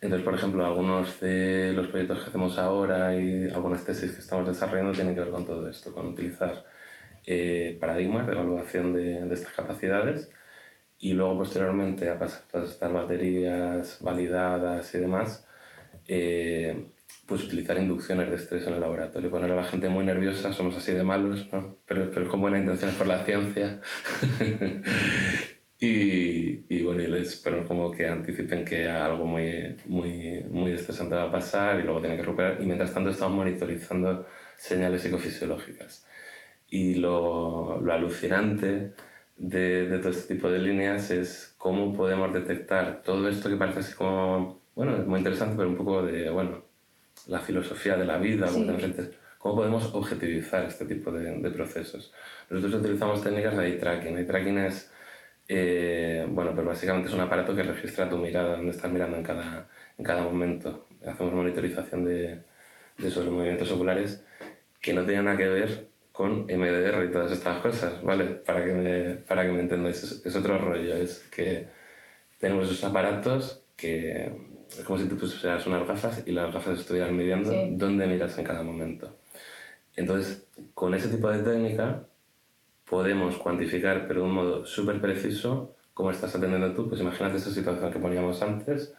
Entonces, 0.00 0.24
por 0.24 0.34
ejemplo, 0.34 0.64
algunos 0.64 1.20
de 1.20 1.72
los 1.74 1.88
proyectos 1.88 2.20
que 2.20 2.30
hacemos 2.30 2.58
ahora 2.58 3.14
y 3.14 3.50
algunas 3.50 3.84
tesis 3.84 4.12
que 4.12 4.20
estamos 4.20 4.46
desarrollando 4.46 4.92
tienen 4.92 5.14
que 5.14 5.20
ver 5.20 5.30
con 5.30 5.44
todo 5.44 5.68
esto, 5.68 5.92
con 5.92 6.08
utilizar 6.08 6.64
eh, 7.26 7.76
paradigmas 7.78 8.26
de 8.26 8.32
evaluación 8.32 8.94
de, 8.94 9.26
de, 9.26 9.34
estas 9.34 9.52
capacidades 9.52 10.30
y 10.98 11.12
luego 11.12 11.38
posteriormente 11.38 12.08
a 12.08 12.18
pasar 12.18 12.42
todas 12.50 12.70
estas 12.70 12.92
baterías 12.92 13.98
validadas 14.00 14.94
y 14.94 14.98
demás, 14.98 15.46
eh, 16.08 16.86
pues 17.26 17.44
utilizar 17.44 17.78
inducciones 17.78 18.28
de 18.30 18.36
estrés 18.36 18.66
en 18.66 18.74
el 18.74 18.80
laboratorio, 18.80 19.30
poner 19.30 19.52
a 19.52 19.56
la 19.56 19.64
gente 19.64 19.88
muy 19.88 20.04
nerviosa, 20.04 20.52
somos 20.52 20.76
así 20.76 20.92
de 20.92 21.04
malos, 21.04 21.48
¿no? 21.52 21.76
pero, 21.86 22.10
pero 22.10 22.28
con 22.28 22.40
buena 22.40 22.58
intención 22.58 22.92
por 22.92 23.06
la 23.06 23.24
ciencia. 23.24 23.80
y, 25.80 26.66
y, 26.68 26.82
bueno, 26.82 27.02
y 27.02 27.06
les 27.06 27.36
pero 27.36 27.66
como 27.66 27.90
que 27.90 28.06
anticipen 28.06 28.64
que 28.66 28.86
algo 28.88 29.24
muy, 29.24 29.76
muy, 29.86 30.44
muy 30.50 30.72
estresante 30.72 31.14
va 31.14 31.24
a 31.24 31.32
pasar 31.32 31.80
y 31.80 31.84
luego 31.84 32.00
tienen 32.00 32.18
que 32.18 32.24
recuperar. 32.24 32.60
Y 32.60 32.66
mientras 32.66 32.92
tanto 32.92 33.10
estamos 33.10 33.36
monitorizando 33.36 34.26
señales 34.58 35.00
psicofisiológicas. 35.02 36.06
Y 36.68 36.96
lo, 36.96 37.80
lo 37.80 37.92
alucinante 37.94 38.92
de, 39.38 39.88
de, 39.88 39.98
todo 39.98 40.10
este 40.10 40.34
tipo 40.34 40.50
de 40.50 40.58
líneas 40.58 41.10
es 41.10 41.54
cómo 41.56 41.94
podemos 41.94 42.32
detectar 42.32 43.02
todo 43.02 43.26
esto 43.28 43.48
que 43.48 43.56
parece 43.56 43.80
así 43.80 43.94
como, 43.94 44.60
bueno, 44.74 44.96
es 44.98 45.06
muy 45.06 45.18
interesante, 45.18 45.56
pero 45.56 45.70
un 45.70 45.76
poco 45.76 46.02
de, 46.02 46.28
bueno, 46.28 46.62
la 47.26 47.40
filosofía 47.40 47.96
de 47.96 48.04
la 48.04 48.18
vida, 48.18 48.48
sí. 48.48 48.66
cómo 49.38 49.56
podemos 49.56 49.94
objetivizar 49.94 50.64
este 50.66 50.84
tipo 50.84 51.10
de, 51.10 51.38
de, 51.38 51.50
procesos. 51.50 52.12
Nosotros 52.50 52.82
utilizamos 52.82 53.22
técnicas 53.22 53.56
de 53.56 53.66
eye 53.66 53.76
tracking. 53.78 54.18
Eye 54.18 54.24
tracking 54.24 54.58
es, 54.58 54.92
eh, 55.52 56.24
bueno, 56.28 56.54
pues 56.54 56.64
básicamente 56.64 57.08
es 57.08 57.14
un 57.14 57.22
aparato 57.22 57.56
que 57.56 57.64
registra 57.64 58.08
tu 58.08 58.16
mirada, 58.16 58.56
donde 58.56 58.70
estás 58.70 58.88
mirando 58.88 59.16
en 59.16 59.24
cada, 59.24 59.68
en 59.98 60.04
cada 60.04 60.22
momento. 60.22 60.86
Hacemos 61.04 61.34
monitorización 61.34 62.04
de, 62.04 62.42
de 62.98 63.08
esos 63.08 63.26
movimientos 63.26 63.68
oculares 63.72 64.24
que 64.80 64.92
no 64.92 65.04
tienen 65.04 65.24
nada 65.24 65.36
que 65.36 65.48
ver 65.48 65.88
con 66.12 66.44
MDR 66.44 67.04
y 67.04 67.10
todas 67.10 67.32
estas 67.32 67.60
cosas, 67.60 68.00
¿vale? 68.04 68.26
Para 68.26 68.64
que 68.64 68.72
me, 68.72 69.14
para 69.26 69.44
que 69.44 69.50
me 69.50 69.60
entendáis, 69.60 70.00
es, 70.04 70.24
es 70.24 70.36
otro 70.36 70.56
rollo, 70.56 70.94
es 70.94 71.18
que 71.34 71.66
tenemos 72.38 72.66
esos 72.66 72.84
aparatos 72.84 73.64
que 73.76 74.30
es 74.70 74.84
como 74.84 75.00
si 75.00 75.08
tú 75.08 75.16
pusieras 75.18 75.66
unas 75.66 75.84
gafas 75.84 76.22
y 76.26 76.30
las 76.30 76.54
gafas 76.54 76.78
estuvieran 76.78 77.16
midiendo 77.16 77.50
sí. 77.50 77.70
dónde 77.72 78.06
miras 78.06 78.38
en 78.38 78.44
cada 78.44 78.62
momento. 78.62 79.16
Entonces, 79.96 80.46
con 80.74 80.94
ese 80.94 81.08
tipo 81.08 81.28
de 81.28 81.42
técnica 81.42 82.04
podemos 82.90 83.38
cuantificar, 83.38 84.08
pero 84.08 84.22
de 84.22 84.26
un 84.26 84.34
modo 84.34 84.66
súper 84.66 85.00
preciso, 85.00 85.76
cómo 85.94 86.10
estás 86.10 86.34
atendiendo 86.34 86.74
tú. 86.74 86.88
Pues 86.88 87.00
imagínate 87.00 87.36
esa 87.36 87.52
situación 87.52 87.92
que 87.92 88.00
poníamos 88.00 88.42
antes 88.42 88.92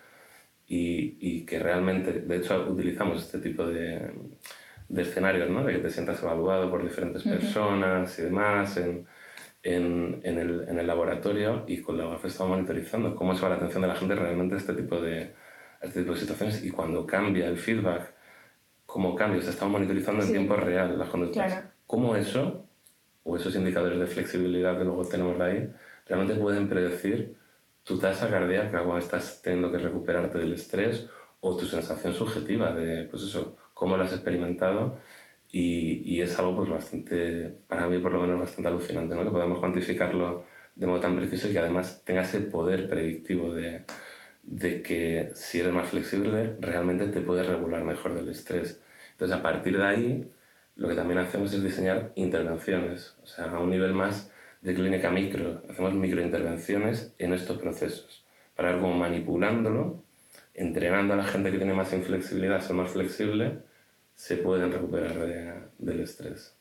y, 0.65 1.17
y 1.19 1.45
que 1.45 1.59
realmente, 1.59 2.13
de 2.21 2.37
hecho, 2.37 2.67
utilizamos 2.69 3.23
este 3.23 3.39
tipo 3.39 3.65
de, 3.67 4.09
de 4.87 5.01
escenarios, 5.01 5.49
¿no? 5.49 5.65
De 5.65 5.73
que 5.73 5.79
te 5.79 5.89
sientas 5.89 6.23
evaluado 6.23 6.69
por 6.69 6.81
diferentes 6.81 7.25
uh 7.25 7.29
-huh. 7.29 7.39
personas 7.39 8.17
y 8.17 8.21
demás, 8.21 8.77
en, 8.77 9.05
en, 9.61 10.21
en, 10.23 10.39
el, 10.39 10.65
en, 10.69 10.79
el, 10.79 10.87
laboratorio 10.87 11.65
y 11.67 11.81
con 11.81 11.97
la 11.97 12.07
UAF 12.07 12.25
estamos 12.25 12.51
monitorizando 12.55 13.13
cómo 13.13 13.35
se 13.35 13.41
va 13.41 13.49
la 13.49 13.55
atención 13.55 13.81
de 13.81 13.89
la 13.89 13.95
gente 13.95 14.15
realmente 14.15 14.55
a 14.55 14.57
este 14.57 14.73
tipo 14.73 15.01
de, 15.01 15.33
este 15.81 15.99
tipo 15.99 16.13
de 16.13 16.19
situaciones 16.19 16.63
y 16.63 16.71
cuando 16.71 17.05
cambia 17.05 17.47
el 17.47 17.57
feedback, 17.57 18.13
cómo 18.85 19.15
cambia, 19.15 19.41
se 19.41 19.49
estamos 19.49 19.73
monitorizando 19.73 20.23
en 20.23 20.31
tiempo 20.31 20.55
real 20.55 20.97
las 20.97 21.09
conductas. 21.09 21.65
Cómo 21.85 22.15
eso, 22.15 22.70
o 23.23 23.37
esos 23.37 23.55
indicadores 23.55 23.99
de 23.99 24.07
flexibilidad 24.07 24.77
que 24.77 24.83
luego 24.83 25.05
tenemos 25.05 25.39
ahí, 25.39 25.69
realmente 26.07 26.35
pueden 26.35 26.67
predecir 26.67 27.35
tu 27.83 27.99
tasa 27.99 28.29
cardíaca 28.29 28.83
cuando 28.83 28.99
estás 28.99 29.41
teniendo 29.41 29.71
que 29.71 29.79
recuperarte 29.79 30.37
del 30.37 30.53
estrés 30.53 31.07
o 31.39 31.55
tu 31.57 31.65
sensación 31.65 32.13
subjetiva 32.13 32.71
de, 32.73 33.05
pues 33.05 33.23
eso, 33.23 33.57
cómo 33.73 33.97
lo 33.97 34.03
has 34.03 34.13
experimentado 34.13 34.99
y, 35.51 36.01
y, 36.05 36.21
es 36.21 36.37
algo 36.39 36.55
pues 36.57 36.69
bastante, 36.69 37.57
para 37.67 37.87
mí 37.87 37.97
por 37.99 38.13
lo 38.13 38.21
menos 38.21 38.39
bastante 38.39 38.69
alucinante, 38.69 39.15
¿no? 39.15 39.23
que 39.23 39.31
podamos 39.31 39.59
cuantificarlo 39.59 40.45
de 40.75 40.87
modo 40.87 40.99
tan 40.99 41.15
preciso 41.17 41.49
y 41.49 41.53
que 41.53 41.59
además 41.59 42.03
tenga 42.05 42.21
ese 42.21 42.41
poder 42.41 42.87
predictivo 42.89 43.53
de, 43.53 43.83
de 44.43 44.81
que 44.81 45.31
si 45.35 45.59
eres 45.59 45.73
más 45.73 45.89
flexible 45.89 46.55
realmente 46.59 47.07
te 47.07 47.21
puedes 47.21 47.47
regular 47.47 47.83
mejor 47.83 48.13
del 48.13 48.29
estrés. 48.29 48.81
Entonces 49.13 49.37
a 49.37 49.41
partir 49.41 49.77
de 49.77 49.83
ahí 49.83 50.31
lo 50.81 50.87
que 50.87 50.95
también 50.95 51.19
hacemos 51.19 51.53
es 51.53 51.63
diseñar 51.63 52.11
intervenciones, 52.15 53.15
o 53.21 53.27
sea, 53.27 53.45
a 53.45 53.59
un 53.59 53.69
nivel 53.69 53.93
más 53.93 54.31
de 54.61 54.73
clínica 54.73 55.11
micro, 55.11 55.61
hacemos 55.69 55.93
microintervenciones 55.93 57.13
en 57.19 57.33
estos 57.33 57.59
procesos 57.59 58.25
para 58.55 58.71
ver 58.71 58.81
cómo 58.81 58.95
manipulándolo, 58.95 60.03
entrenando 60.55 61.13
a 61.13 61.17
la 61.17 61.23
gente 61.23 61.51
que 61.51 61.57
tiene 61.57 61.75
más 61.75 61.93
inflexibilidad 61.93 62.57
a 62.57 62.61
ser 62.61 62.75
más 62.75 62.89
flexible, 62.89 63.59
se 64.15 64.37
pueden 64.37 64.71
recuperar 64.71 65.69
del 65.77 65.99
estrés. 65.99 66.57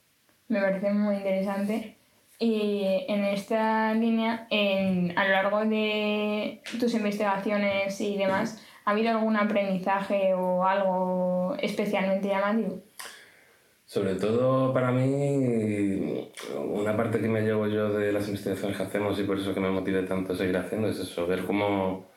Me 0.49 0.61
parece 0.61 0.93
muy 0.93 1.17
interesante. 1.17 1.97
Y 2.39 2.83
en 3.09 3.25
esta 3.25 3.95
línea, 3.95 4.47
en, 4.51 5.17
a 5.19 5.25
lo 5.25 5.31
largo 5.31 5.65
de 5.65 6.61
tus 6.79 6.93
investigaciones 6.93 7.99
y 8.03 8.19
demás, 8.19 8.63
¿ha 8.85 8.91
habido 8.91 9.11
algún 9.13 9.37
aprendizaje 9.37 10.35
o 10.35 10.67
algo 10.67 11.57
especialmente 11.63 12.29
llamativo? 12.29 12.83
Sobre 13.91 14.15
todo 14.15 14.73
para 14.73 14.93
mí, 14.93 16.31
una 16.55 16.97
parte 16.97 17.19
que 17.21 17.27
me 17.27 17.43
llevo 17.43 17.67
yo 17.67 17.93
de 17.93 18.13
las 18.13 18.29
investigaciones 18.29 18.77
que 18.77 18.85
hacemos 18.85 19.19
y 19.19 19.25
por 19.25 19.37
eso 19.37 19.53
que 19.53 19.59
me 19.59 19.69
motive 19.69 20.05
tanto 20.05 20.33
a 20.33 20.37
seguir 20.37 20.57
haciendo 20.59 20.87
es 20.87 21.01
eso, 21.01 21.27
ver 21.27 21.43
cómo, 21.45 22.09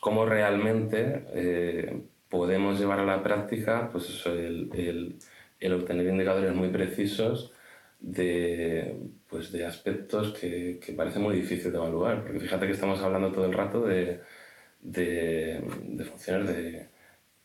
cómo 0.00 0.24
realmente 0.24 1.26
eh, 1.34 2.02
podemos 2.30 2.80
llevar 2.80 3.00
a 3.00 3.04
la 3.04 3.22
práctica 3.22 3.90
pues 3.92 4.24
el, 4.24 4.70
el, 4.72 5.18
el, 5.60 5.72
obtener 5.74 6.06
indicadores 6.06 6.54
muy 6.54 6.70
precisos 6.70 7.52
de, 8.00 8.96
pues 9.28 9.52
de 9.52 9.66
aspectos 9.66 10.32
que, 10.32 10.80
que 10.82 10.94
parece 10.94 11.18
muy 11.18 11.36
difícil 11.36 11.72
de 11.72 11.76
evaluar. 11.76 12.22
Porque 12.22 12.40
fíjate 12.40 12.64
que 12.66 12.72
estamos 12.72 13.02
hablando 13.02 13.30
todo 13.32 13.44
el 13.44 13.52
rato 13.52 13.82
de, 13.82 14.22
de, 14.80 15.62
de 15.88 16.04
funciones 16.04 16.48
de 16.48 16.91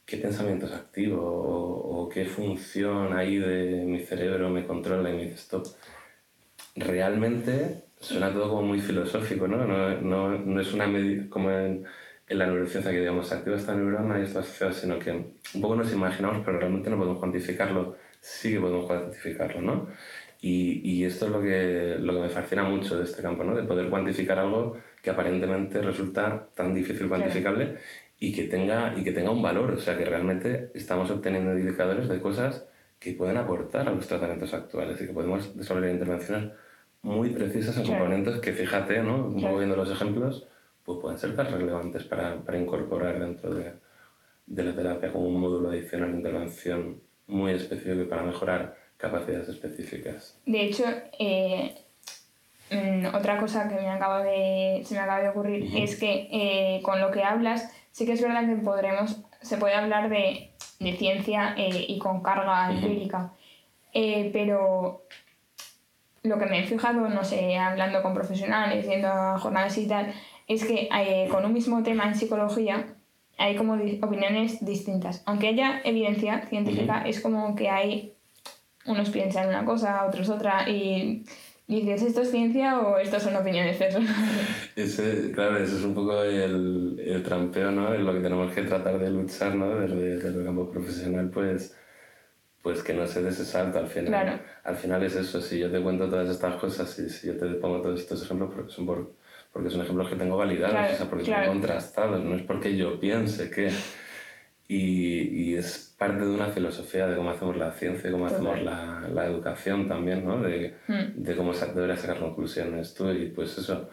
qué 0.07 0.17
pensamiento 0.17 0.65
es 0.65 0.73
activo 0.73 1.21
o, 1.21 2.01
o, 2.05 2.09
qué 2.09 2.25
función 2.25 3.15
ahí 3.15 3.37
de 3.37 3.83
mi 3.85 3.99
cerebro 3.99 4.49
me 4.49 4.65
controla 4.65 5.11
y 5.11 5.13
me 5.13 5.23
dice 5.25 5.35
stop. 5.35 5.67
Realmente 6.75 7.83
suena 7.99 8.33
todo 8.33 8.49
como 8.49 8.63
muy 8.63 8.79
filosófico, 8.79 9.47
¿no? 9.47 9.65
No, 9.65 10.01
no, 10.01 10.39
no 10.39 10.61
es 10.61 10.73
una 10.73 10.87
medida 10.87 11.29
como 11.29 11.51
en 11.51 11.85
en 12.27 12.39
la 12.39 12.45
neurociencia 12.45 12.91
que 12.91 12.99
digamos 12.99 13.31
activa 13.31 13.55
esta 13.55 13.73
neurona 13.73 14.19
y 14.19 14.23
esta 14.23 14.39
asociada, 14.39 14.73
sino 14.73 14.99
que 14.99 15.11
un 15.11 15.61
poco 15.61 15.75
nos 15.75 15.91
imaginamos, 15.93 16.43
pero 16.45 16.59
realmente 16.59 16.89
no 16.89 16.97
podemos 16.97 17.19
cuantificarlo, 17.19 17.95
sí 18.19 18.51
que 18.53 18.59
podemos 18.59 18.85
cuantificarlo, 18.85 19.61
¿no? 19.61 19.87
Y, 20.41 20.81
y, 20.87 21.03
esto 21.03 21.25
es 21.25 21.31
lo 21.31 21.41
que, 21.41 21.95
lo 21.99 22.13
que 22.13 22.19
me 22.19 22.29
fascina 22.29 22.63
mucho 22.63 22.95
de 22.97 23.05
este 23.05 23.23
campo, 23.23 23.43
¿no? 23.43 23.55
De 23.55 23.63
poder 23.63 23.89
cuantificar 23.89 24.37
algo 24.37 24.77
que 25.01 25.09
aparentemente 25.09 25.81
resulta 25.81 26.49
tan 26.53 26.75
difícil 26.75 27.07
cuantificable 27.07 27.77
y, 28.19 28.33
que 28.33 28.43
tenga, 28.43 28.93
y 28.97 29.03
que 29.03 29.11
tenga 29.11 29.31
un 29.31 29.41
valor, 29.41 29.71
o 29.71 29.79
sea, 29.79 29.97
que 29.97 30.05
realmente 30.05 30.71
estamos 30.73 31.09
obteniendo 31.11 31.57
indicadores 31.57 32.07
de 32.07 32.19
cosas 32.19 32.65
que 32.99 33.13
pueden 33.13 33.37
aportar 33.37 33.87
a 33.87 33.91
los 33.91 34.07
tratamientos 34.07 34.53
actuales 34.53 34.99
y 35.01 35.07
que 35.07 35.13
podemos 35.13 35.55
desarrollar 35.55 35.91
intervenciones 35.91 36.51
muy 37.03 37.29
precisas 37.29 37.77
en 37.77 37.85
componentes 37.85 38.39
que, 38.39 38.53
fíjate, 38.53 39.01
¿no? 39.03 39.27
Un 39.27 39.41
poco 39.41 39.57
viendo 39.57 39.75
los 39.75 39.91
ejemplos, 39.91 40.47
pues 40.83 40.99
pueden 40.99 41.19
ser 41.19 41.35
tan 41.35 41.51
relevantes 41.51 42.03
para, 42.03 42.37
para 42.37 42.57
incorporar 42.57 43.19
dentro 43.19 43.53
de, 43.53 43.73
de, 44.47 44.63
la 44.63 44.75
terapia 44.75 45.11
como 45.11 45.27
un 45.27 45.39
módulo 45.39 45.69
adicional 45.69 46.11
de 46.11 46.17
intervención 46.17 47.01
muy 47.27 47.51
específico 47.51 48.09
para 48.09 48.23
mejorar 48.23 48.75
capacidades 48.97 49.49
específicas. 49.49 50.39
De 50.45 50.61
hecho, 50.61 50.85
eh, 51.19 51.75
mm, 52.71 53.13
otra 53.13 53.37
cosa 53.37 53.69
que 53.69 53.75
me 53.75 53.89
acaba 53.89 54.23
de, 54.23 54.81
se 54.85 54.95
me 54.95 55.01
acaba 55.01 55.21
de 55.21 55.29
ocurrir 55.29 55.69
es 55.77 55.97
que 55.99 56.29
eh, 56.31 56.81
con 56.81 56.99
lo 56.99 57.11
que 57.11 57.23
hablas, 57.23 57.71
sí 57.97 58.05
que 58.05 58.11
es 58.11 58.21
verdad 58.21 58.45
que 58.45 58.57
podremos, 58.57 59.17
se 59.41 59.57
puede 59.57 59.73
hablar 59.73 60.07
de, 60.07 60.51
de 60.79 60.93
ciencia 60.97 61.55
eh, 61.57 61.83
y 61.87 61.97
con 61.97 62.21
carga 62.21 62.71
empírica, 62.71 63.33
pero 63.91 65.01
lo 66.21 66.37
que 66.37 66.45
me 66.45 66.59
he 66.59 66.67
fijado, 66.67 67.09
no 67.09 67.23
sé, 67.23 67.57
hablando 67.57 68.03
con 68.03 68.13
profesionales, 68.13 68.85
yendo 68.87 69.07
a 69.07 69.39
jornadas 69.39 69.75
y 69.79 69.87
tal, 69.87 70.13
es 70.47 70.63
que 70.63 70.87
eh, 70.95 71.27
con 71.31 71.43
un 71.43 71.53
mismo 71.53 71.81
tema 71.81 72.03
en 72.05 72.13
psicología 72.13 72.85
hay 73.39 73.55
como 73.55 73.73
opiniones 73.73 74.63
distintas. 74.63 75.23
Aunque 75.25 75.47
haya 75.47 75.81
evidencia 75.83 76.45
científica, 76.49 77.01
es 77.03 77.19
como 77.19 77.55
que 77.55 77.71
hay 77.71 78.13
unos 78.85 79.09
piensan 79.09 79.49
una 79.49 79.65
cosa, 79.65 80.05
otros 80.05 80.29
otra, 80.29 80.69
y 80.69 81.25
dices, 81.67 82.01
¿esto 82.01 82.21
es 82.21 82.31
ciencia 82.31 82.79
o 82.79 82.97
esto 82.97 83.19
son 83.19 83.35
opiniones 83.35 83.77
personales? 83.83 84.71
Ese, 84.75 85.31
claro, 85.31 85.57
eso 85.57 85.77
es 85.77 85.83
un 85.83 85.93
poco 85.93 86.23
el, 86.23 86.99
el 86.99 87.23
trampeo, 87.23 87.71
¿no? 87.71 87.93
Es 87.93 87.99
lo 87.99 88.13
que 88.13 88.21
tenemos 88.21 88.53
que 88.53 88.61
tratar 88.63 88.97
de 88.97 89.09
luchar, 89.09 89.55
¿no? 89.55 89.79
Desde, 89.79 90.17
desde 90.17 90.39
el 90.39 90.45
campo 90.45 90.69
profesional, 90.69 91.29
pues 91.29 91.75
pues 92.67 92.83
que 92.83 92.93
no 92.93 93.07
se 93.07 93.21
des 93.21 93.35
ese 93.35 93.45
salto 93.45 93.79
al 93.79 93.87
final. 93.87 94.41
Al 94.65 94.75
final 94.75 95.01
es 95.01 95.15
eso, 95.15 95.39
si 95.39 95.57
yo 95.57 95.71
te 95.71 95.81
cuento 95.81 96.09
todas 96.09 96.29
estas 96.29 96.55
cosas 96.55 96.99
y 96.99 97.09
si 97.09 97.27
yo 97.27 97.37
te 97.37 97.45
pongo 97.51 97.81
todos 97.81 98.01
estos 98.01 98.21
ejemplos, 98.23 98.51
porque 98.53 98.71
son 98.73 98.85
por, 98.85 99.13
porque 99.53 99.69
son 99.69 99.83
ejemplos 99.83 100.09
que 100.09 100.17
tengo 100.17 100.35
validados, 100.35 100.93
o 100.93 100.97
sea, 100.97 101.09
porque 101.09 101.23
son 101.23 101.45
contrastados, 101.45 102.21
no 102.21 102.35
es 102.35 102.41
porque 102.41 102.75
yo 102.75 102.99
piense 102.99 103.49
que... 103.49 103.71
Y, 104.69 105.51
y, 105.51 105.55
es 105.55 105.95
parte 105.97 106.25
de 106.25 106.29
una 106.29 106.47
filosofía 106.47 107.07
de 107.07 107.15
cómo 107.15 107.29
hacemos 107.29 107.55
la 107.55 107.71
ciencia, 107.71 108.11
cómo 108.11 108.25
hacemos 108.25 108.61
la, 108.61 109.07
la, 109.13 109.25
educación 109.25 109.87
también, 109.87 110.25
¿no? 110.25 110.41
De, 110.41 110.75
hmm. 110.87 111.23
de 111.23 111.35
cómo 111.37 111.53
deberías 111.53 112.01
sacar 112.01 112.19
conclusiones 112.19 112.93
tú 112.93 113.09
y 113.11 113.29
pues 113.29 113.57
eso. 113.57 113.89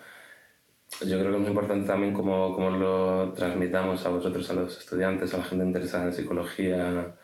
Yo 1.07 1.19
creo 1.19 1.31
que 1.31 1.37
es 1.37 1.41
muy 1.41 1.49
importante 1.49 1.87
también 1.87 2.13
cómo, 2.13 2.55
cómo 2.55 2.71
lo 2.71 3.33
transmitamos 3.35 4.05
a 4.05 4.09
vosotros, 4.11 4.51
a 4.51 4.55
los 4.55 4.79
estudiantes, 4.79 5.33
a 5.35 5.39
la 5.39 5.45
gente 5.45 5.65
interesada 5.65 6.07
en 6.07 6.13
psicología, 6.13 7.15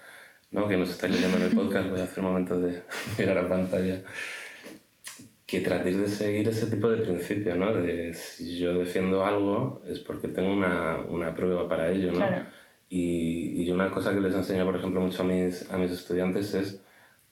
¿no? 0.51 0.69
que 0.69 0.77
nos 0.77 0.91
estáis 0.91 1.15
leyendo 1.15 1.39
en 1.39 1.45
el 1.45 1.55
podcast. 1.55 1.91
Voy 1.91 2.01
a 2.01 2.05
hacer 2.05 2.25
un 2.25 2.31
momento 2.31 2.61
de 2.61 2.83
mirar 3.19 3.39
a 3.39 3.49
pantalla 3.49 4.03
que 5.51 5.61
tratéis 5.61 5.99
de 5.99 6.09
seguir 6.09 6.49
ese 6.49 6.67
tipo 6.67 6.89
de 6.89 6.99
principio, 6.99 7.57
¿no? 7.57 7.75
De 7.75 8.15
si 8.15 8.59
yo 8.59 8.79
defiendo 8.79 9.25
algo 9.25 9.83
es 9.85 9.99
porque 9.99 10.29
tengo 10.29 10.53
una, 10.53 10.99
una 11.09 11.35
prueba 11.35 11.69
para 11.69 11.91
ello, 11.91 12.13
¿no? 12.13 12.25
Y, 12.91 13.63
y, 13.63 13.71
una 13.71 13.91
cosa 13.91 14.13
que 14.13 14.21
les 14.21 14.35
enseño, 14.35 14.67
por 14.67 14.77
ejemplo, 14.77 15.01
mucho 15.01 15.23
a 15.23 15.25
mis, 15.25 15.71
a 15.71 15.79
mis 15.79 15.93
estudiantes 15.93 16.53
es 16.55 16.83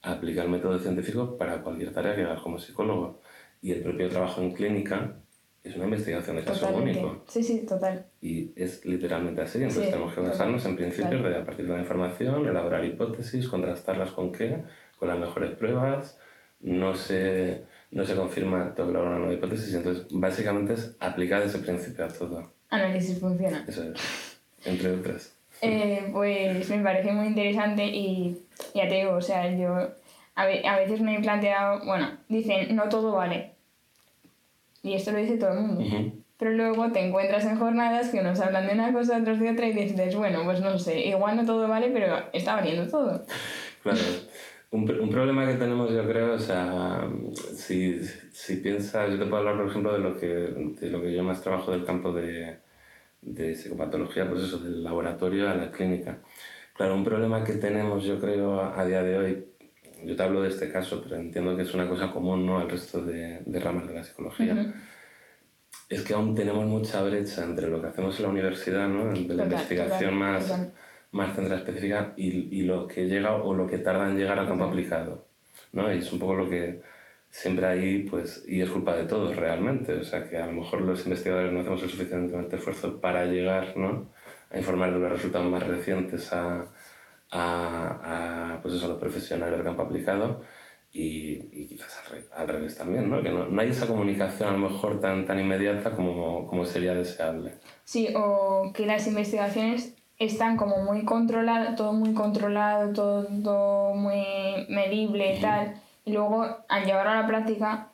aplicar 0.02 0.44
el 0.44 0.52
método 0.52 0.78
científico 0.78 1.36
para 1.36 1.62
cualquier 1.62 1.92
tarea 1.92 2.14
que 2.14 2.22
hagas 2.22 2.40
como 2.40 2.58
psicólogo. 2.58 3.20
Y 3.60 3.72
el 3.72 3.82
propio 3.82 4.08
trabajo 4.08 4.40
en 4.40 4.52
clínica 4.52 5.16
es 5.64 5.74
una 5.74 5.86
investigación 5.86 6.36
de 6.36 6.44
caso 6.44 6.68
único. 6.68 7.24
Sí, 7.26 7.42
sí, 7.42 7.66
total. 7.66 8.06
Y 8.22 8.52
es 8.54 8.84
literalmente 8.86 9.42
así. 9.42 9.58
Entonces 9.58 9.90
tenemos 9.90 10.14
que 10.14 10.20
basarnos 10.20 10.64
en 10.64 10.76
principios 10.76 11.22
de, 11.22 11.36
a 11.36 11.44
partir 11.44 11.66
de 11.66 11.72
la 11.72 11.80
información, 11.80 12.46
elaborar 12.46 12.84
hipótesis, 12.84 13.48
contrastarlas 13.48 14.12
con 14.12 14.30
qué, 14.30 14.62
con 14.96 15.08
las 15.08 15.18
mejores 15.18 15.56
pruebas. 15.56 16.18
No 16.60 16.94
se 16.94 17.64
no 17.90 18.04
se 18.04 18.14
confirma 18.14 18.74
todo 18.74 18.90
una 18.90 19.18
nueva 19.18 19.32
hipótesis. 19.32 19.74
Entonces, 19.74 20.06
básicamente 20.10 20.74
es 20.74 20.96
aplicar 21.00 21.42
ese 21.42 21.58
principio 21.58 22.04
a 22.04 22.08
todo. 22.08 22.52
Análisis 22.68 23.18
funciona. 23.18 23.64
Eso 23.66 23.82
es, 23.84 24.40
entre 24.64 24.92
otras. 24.92 25.37
Eh, 25.60 26.10
pues 26.12 26.68
me 26.70 26.82
parece 26.82 27.12
muy 27.12 27.26
interesante 27.26 27.86
y 27.86 28.38
ya 28.74 28.88
te 28.88 28.96
digo, 28.96 29.14
o 29.14 29.20
sea, 29.20 29.50
yo 29.56 29.90
a, 30.34 30.46
veces 30.76 31.00
me 31.00 31.16
he 31.16 31.20
planteado, 31.20 31.84
bueno, 31.84 32.10
dicen, 32.28 32.74
no 32.76 32.88
todo 32.88 33.12
vale. 33.12 33.54
Y 34.82 34.94
esto 34.94 35.10
lo 35.10 35.18
dice 35.18 35.36
todo 35.36 35.52
el 35.52 35.60
mundo. 35.60 35.84
Pero 36.38 36.52
luego 36.52 36.92
te 36.92 37.04
encuentras 37.04 37.44
en 37.44 37.58
jornadas 37.58 38.10
que 38.10 38.20
unos 38.20 38.38
hablan 38.40 38.68
de 38.68 38.74
una 38.74 38.92
cosa, 38.92 39.18
otros 39.18 39.40
de 39.40 39.50
otra 39.50 39.66
y 39.66 39.72
dices, 39.72 40.14
bueno, 40.14 40.44
pues 40.44 40.60
no 40.60 40.78
sé, 40.78 41.00
igual 41.00 41.36
no 41.36 41.44
todo 41.44 41.66
vale, 41.66 41.90
pero 41.92 42.16
está 42.32 42.54
valiendo 42.54 42.88
todo. 42.88 43.24
Claro. 43.82 43.98
Un, 44.70 44.88
un, 45.00 45.10
problema 45.10 45.46
que 45.46 45.54
tenemos, 45.54 45.90
yo 45.90 46.06
creo, 46.06 46.34
o 46.34 46.38
sea, 46.38 47.08
si, 47.54 48.00
si 48.32 48.56
piensas, 48.56 49.10
yo 49.10 49.18
te 49.18 49.24
puedo 49.24 49.38
hablar, 49.38 49.56
por 49.56 49.70
ejemplo, 49.70 49.92
de 49.92 49.98
lo 49.98 50.16
que, 50.16 50.26
de 50.26 50.90
lo 50.90 51.00
que 51.00 51.12
yo 51.12 51.24
más 51.24 51.42
trabajo 51.42 51.72
del 51.72 51.86
campo 51.86 52.12
de, 52.12 52.58
de 53.20 53.54
psicopatología, 53.54 54.28
pues 54.28 54.44
eso, 54.44 54.58
del 54.58 54.82
laboratorio 54.82 55.48
a 55.48 55.54
la 55.54 55.70
clínica. 55.70 56.20
Claro, 56.74 56.94
un 56.94 57.04
problema 57.04 57.42
que 57.42 57.54
tenemos, 57.54 58.04
yo 58.04 58.20
creo, 58.20 58.60
a 58.60 58.84
día 58.84 59.02
de 59.02 59.18
hoy, 59.18 59.44
yo 60.04 60.14
te 60.14 60.22
hablo 60.22 60.42
de 60.42 60.48
este 60.48 60.70
caso, 60.70 61.02
pero 61.02 61.16
entiendo 61.16 61.56
que 61.56 61.62
es 61.62 61.74
una 61.74 61.88
cosa 61.88 62.12
común 62.12 62.46
¿no? 62.46 62.58
al 62.58 62.70
resto 62.70 63.04
de, 63.04 63.42
de 63.44 63.60
ramas 63.60 63.88
de 63.88 63.94
la 63.94 64.04
psicología. 64.04 64.74
Es 65.88 66.02
que 66.02 66.14
aún 66.14 66.34
tenemos 66.34 66.64
mucha 66.66 67.02
brecha 67.02 67.44
entre 67.44 67.68
lo 67.68 67.80
que 67.80 67.88
hacemos 67.88 68.16
en 68.18 68.22
la 68.22 68.28
universidad, 68.30 68.88
¿no? 68.88 69.12
de 69.12 69.34
la 69.34 69.44
investigación 69.44 70.14
más, 70.14 70.54
más 71.10 71.34
centrada 71.34 71.60
específica, 71.60 72.12
y, 72.16 72.58
y, 72.60 72.62
lo 72.62 72.86
que 72.86 73.06
llega 73.06 73.34
o 73.34 73.54
lo 73.54 73.66
que 73.66 73.78
tarda 73.78 74.08
en 74.08 74.16
llegar 74.16 74.38
al 74.38 74.46
campo 74.46 74.64
aplicado. 74.64 75.26
¿no? 75.72 75.92
Y 75.92 75.98
es 75.98 76.12
un 76.12 76.18
poco 76.18 76.34
lo 76.34 76.48
que 76.48 76.80
siempre 77.30 77.66
ahí, 77.66 78.06
pues, 78.08 78.44
y 78.46 78.60
es 78.60 78.70
culpa 78.70 78.96
de 78.96 79.04
todos 79.04 79.36
realmente. 79.36 79.94
O 79.94 80.04
sea, 80.04 80.28
que 80.28 80.36
a 80.36 80.46
lo 80.46 80.52
mejor 80.52 80.82
los 80.82 81.04
investigadores 81.04 81.52
no 81.52 81.60
hacemos 81.60 81.82
el 81.82 81.90
suficiente 81.90 82.56
esfuerzo 82.56 83.00
para 83.00 83.24
llegar 83.26 83.76
¿no? 83.76 84.12
a 84.50 84.58
informar 84.58 84.92
de 84.92 84.98
los 84.98 85.12
resultados 85.12 85.50
más 85.50 85.66
recientes 85.66 86.32
a, 86.32 86.66
a, 87.30 88.54
a, 88.54 88.62
pues 88.62 88.74
eso, 88.74 88.86
a 88.86 88.88
los 88.90 88.98
profesionales 88.98 89.56
del 89.56 89.64
campo 89.64 89.82
aplicado 89.82 90.42
y, 90.92 91.48
y 91.52 91.66
quizás 91.66 92.02
al, 92.34 92.48
revés 92.48 92.76
también, 92.76 93.10
¿no? 93.10 93.22
que 93.22 93.30
no, 93.30 93.46
no, 93.46 93.60
hay 93.60 93.68
esa 93.68 93.86
comunicación 93.86 94.48
a 94.48 94.52
lo 94.52 94.70
mejor 94.70 95.00
tan, 95.00 95.26
tan 95.26 95.38
inmediata 95.38 95.90
como, 95.90 96.46
como 96.46 96.64
sería 96.64 96.94
deseable. 96.94 97.54
Sí, 97.84 98.08
o 98.16 98.72
que 98.74 98.86
las 98.86 99.06
investigaciones 99.06 99.94
están 100.18 100.56
como 100.56 100.82
muy 100.82 101.04
controladas, 101.04 101.76
todo 101.76 101.92
muy 101.92 102.14
controlado, 102.14 102.92
todo 102.92 103.94
muy 103.94 104.24
medible 104.68 105.36
y 105.36 105.40
tal, 105.40 105.74
y 106.08 106.12
luego 106.12 106.64
al 106.68 106.84
llevarlo 106.84 107.12
a 107.12 107.20
la 107.22 107.26
práctica, 107.26 107.92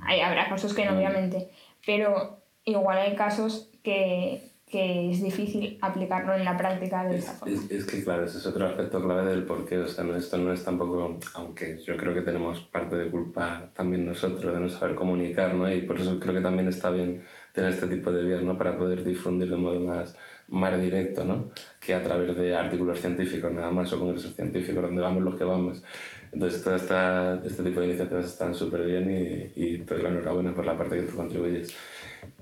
hay, 0.00 0.20
habrá 0.20 0.48
casos 0.48 0.72
que 0.72 0.84
no, 0.84 0.96
obviamente, 0.96 1.50
pero 1.84 2.38
igual 2.64 2.98
hay 2.98 3.16
casos 3.16 3.70
que, 3.82 4.52
que 4.70 5.10
es 5.10 5.22
difícil 5.22 5.78
aplicarlo 5.80 6.34
en 6.34 6.44
la 6.44 6.56
práctica 6.56 7.04
de 7.04 7.16
esa 7.16 7.32
forma. 7.32 7.56
Es, 7.70 7.84
que, 7.86 8.04
claro, 8.04 8.24
ese 8.24 8.38
es 8.38 8.46
otro 8.46 8.66
aspecto 8.66 9.02
clave 9.02 9.28
del 9.30 9.44
por 9.44 9.64
qué. 9.66 9.78
O 9.78 9.88
sea, 9.88 10.04
no, 10.04 10.14
esto 10.14 10.38
no 10.38 10.52
es 10.52 10.62
tampoco, 10.62 11.18
aunque 11.34 11.78
yo 11.84 11.96
creo 11.96 12.14
que 12.14 12.22
tenemos 12.22 12.60
parte 12.60 12.94
de 12.96 13.10
culpa 13.10 13.68
también 13.74 14.06
nosotros 14.06 14.54
de 14.54 14.60
no 14.60 14.68
saber 14.68 14.94
comunicar, 14.94 15.54
¿no? 15.54 15.72
Y 15.72 15.82
por 15.82 15.98
eso 15.98 16.20
creo 16.20 16.34
que 16.34 16.40
también 16.40 16.68
está 16.68 16.90
bien 16.90 17.24
tener 17.52 17.72
este 17.72 17.88
tipo 17.88 18.12
de 18.12 18.22
vías, 18.22 18.42
¿no? 18.42 18.56
Para 18.56 18.78
poder 18.78 19.02
difundir 19.02 19.50
de 19.50 19.56
modo 19.56 19.80
más, 19.80 20.16
más 20.48 20.80
directo, 20.80 21.24
¿no? 21.24 21.50
Que 21.80 21.94
a 21.94 22.02
través 22.02 22.36
de 22.36 22.54
artículos 22.54 23.00
científicos 23.00 23.50
nada 23.50 23.72
más 23.72 23.92
o 23.92 23.98
congresos 23.98 24.34
científicos 24.34 24.82
donde 24.82 25.02
vamos 25.02 25.24
los 25.24 25.34
que 25.34 25.44
vamos. 25.44 25.82
Entonces, 26.32 26.62
todo 26.62 26.76
esta, 26.76 27.40
este 27.44 27.62
tipo 27.62 27.80
de 27.80 27.86
iniciativas 27.86 28.26
están 28.26 28.54
súper 28.54 28.84
bien 28.84 29.10
y, 29.10 29.52
y 29.54 29.78
te 29.78 29.94
doy 29.94 30.02
la 30.02 30.10
enhorabuena 30.10 30.54
por 30.54 30.66
la 30.66 30.76
parte 30.76 30.96
que 30.96 31.06
tú 31.06 31.16
contribuyes. 31.16 31.74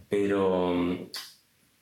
Pero 0.08 0.74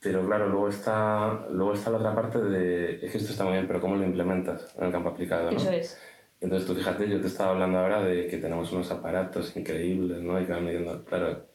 pero 0.04 0.26
claro, 0.26 0.50
luego 0.50 0.68
está, 0.68 1.46
luego 1.50 1.72
está 1.72 1.88
la 1.88 1.96
otra 1.96 2.14
parte 2.14 2.38
de, 2.38 2.96
es 2.96 3.10
que 3.10 3.16
esto 3.16 3.32
está 3.32 3.44
muy 3.44 3.54
bien, 3.54 3.66
pero 3.66 3.80
¿cómo 3.80 3.96
lo 3.96 4.04
implementas 4.04 4.76
en 4.76 4.84
el 4.84 4.92
campo 4.92 5.08
aplicado? 5.08 5.50
¿no? 5.50 5.56
Eso 5.56 5.70
es. 5.70 5.98
Entonces 6.42 6.68
tú 6.68 6.74
fíjate, 6.74 7.08
yo 7.08 7.22
te 7.22 7.26
estaba 7.26 7.52
hablando 7.52 7.78
ahora 7.78 8.02
de 8.02 8.26
que 8.26 8.36
tenemos 8.36 8.70
unos 8.70 8.90
aparatos 8.90 9.56
increíbles, 9.56 10.20
¿no? 10.20 10.38
Y 10.38 10.44
que 10.44 10.52
van 10.52 10.66
midiendo, 10.66 11.02
claro, 11.06 11.46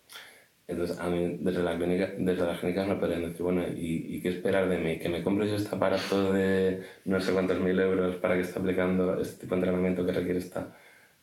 entonces 0.69 0.99
a 0.99 1.09
mí 1.09 1.37
desde 1.41 1.63
la 1.63 1.77
clínica, 1.77 2.11
desde 2.17 2.45
las 2.45 2.59
clínicas 2.59 2.87
me 2.87 2.95
podrían 2.95 3.23
decir, 3.23 3.41
bueno, 3.41 3.63
¿y, 3.67 4.15
¿y, 4.15 4.21
qué 4.21 4.29
esperar 4.29 4.69
de 4.69 4.77
mí? 4.77 4.99
¿Que 4.99 5.09
me 5.09 5.23
compre 5.23 5.47
yo 5.47 5.55
este 5.55 5.75
aparato 5.75 6.31
de 6.31 6.83
no 7.05 7.19
sé 7.19 7.33
cuántos 7.33 7.59
mil 7.59 7.79
euros 7.79 8.15
para 8.17 8.35
que 8.35 8.41
esté 8.41 8.59
aplicando 8.59 9.19
este 9.19 9.41
tipo 9.41 9.55
de 9.55 9.61
entrenamiento 9.61 10.05
que 10.05 10.11
requiere 10.11 10.39
esta? 10.39 10.75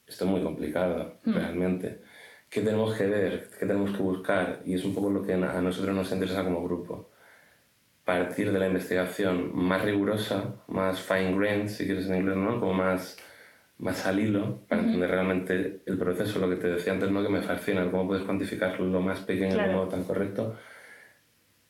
Esto 0.06 0.24
es 0.24 0.30
muy 0.30 0.42
complicado, 0.42 1.18
hmm. 1.24 1.32
realmente. 1.32 2.00
¿Qué 2.50 2.60
tenemos 2.60 2.94
que 2.94 3.06
ver? 3.06 3.48
¿Qué 3.58 3.66
tenemos 3.66 3.96
que 3.96 4.02
buscar? 4.02 4.60
Y 4.64 4.74
es 4.74 4.84
un 4.84 4.94
poco 4.94 5.10
lo 5.10 5.22
que 5.22 5.34
a 5.34 5.60
nosotros 5.60 5.94
nos 5.94 6.12
interesa 6.12 6.44
como 6.44 6.62
grupo 6.64 7.10
partir 8.06 8.52
de 8.52 8.60
la 8.60 8.68
investigación 8.68 9.50
más 9.52 9.82
rigurosa, 9.82 10.54
más 10.68 11.00
fine 11.00 11.36
grained, 11.36 11.68
si 11.68 11.86
quieres 11.86 12.06
en 12.06 12.18
inglés, 12.18 12.36
¿no? 12.36 12.60
Como 12.60 12.72
más, 12.72 13.18
más 13.78 14.06
al 14.06 14.20
hilo, 14.20 14.62
para 14.68 14.82
entender 14.82 15.10
realmente 15.10 15.82
el 15.86 15.98
proceso, 15.98 16.38
lo 16.38 16.48
que 16.48 16.56
te 16.56 16.68
decía 16.68 16.92
antes, 16.92 17.10
¿no? 17.10 17.22
Que 17.22 17.28
me 17.28 17.42
fascina, 17.42 17.90
cómo 17.90 18.08
puedes 18.08 18.24
cuantificar 18.24 18.80
lo 18.80 19.00
más 19.00 19.20
pequeño 19.20 19.56
de 19.56 19.72
modo 19.72 19.88
tan 19.88 20.04
correcto. 20.04 20.56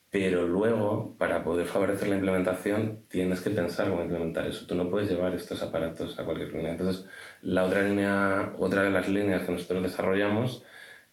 Pero 0.09 0.47
luego, 0.47 1.15
para 1.17 1.43
poder 1.43 1.67
favorecer 1.67 2.07
la 2.07 2.15
implementación, 2.15 3.03
tienes 3.09 3.41
que 3.41 3.49
pensar 3.49 3.89
cómo 3.89 4.03
implementar 4.03 4.47
eso. 4.47 4.65
Tú 4.65 4.73
no 4.75 4.89
puedes 4.89 5.09
llevar 5.09 5.33
estos 5.35 5.61
aparatos 5.61 6.17
a 6.17 6.23
cualquier 6.23 6.53
línea. 6.53 6.71
Entonces, 6.71 7.05
la 7.41 7.65
otra 7.65 7.81
línea, 7.83 8.53
otra 8.57 8.83
de 8.83 8.89
las 8.91 9.09
líneas 9.09 9.43
que 9.43 9.51
nosotros 9.51 9.83
desarrollamos 9.83 10.63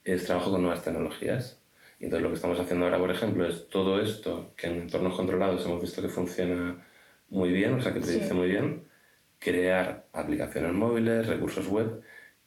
es 0.04 0.24
trabajo 0.26 0.52
con 0.52 0.62
nuevas 0.62 0.84
tecnologías 0.84 1.60
entonces 2.04 2.22
lo 2.22 2.28
que 2.28 2.34
estamos 2.34 2.60
haciendo 2.60 2.84
ahora, 2.84 2.98
por 2.98 3.10
ejemplo, 3.10 3.46
es 3.46 3.68
todo 3.68 4.00
esto 4.00 4.52
que 4.56 4.66
en 4.66 4.82
entornos 4.82 5.14
controlados 5.14 5.64
hemos 5.64 5.80
visto 5.80 6.02
que 6.02 6.08
funciona 6.08 6.84
muy 7.30 7.50
bien, 7.50 7.74
o 7.74 7.80
sea, 7.80 7.94
que 7.94 8.00
predice 8.00 8.34
muy 8.34 8.48
bien, 8.48 8.84
crear 9.44 10.06
aplicaciones 10.14 10.72
móviles, 10.72 11.26
recursos 11.26 11.68
web 11.68 12.00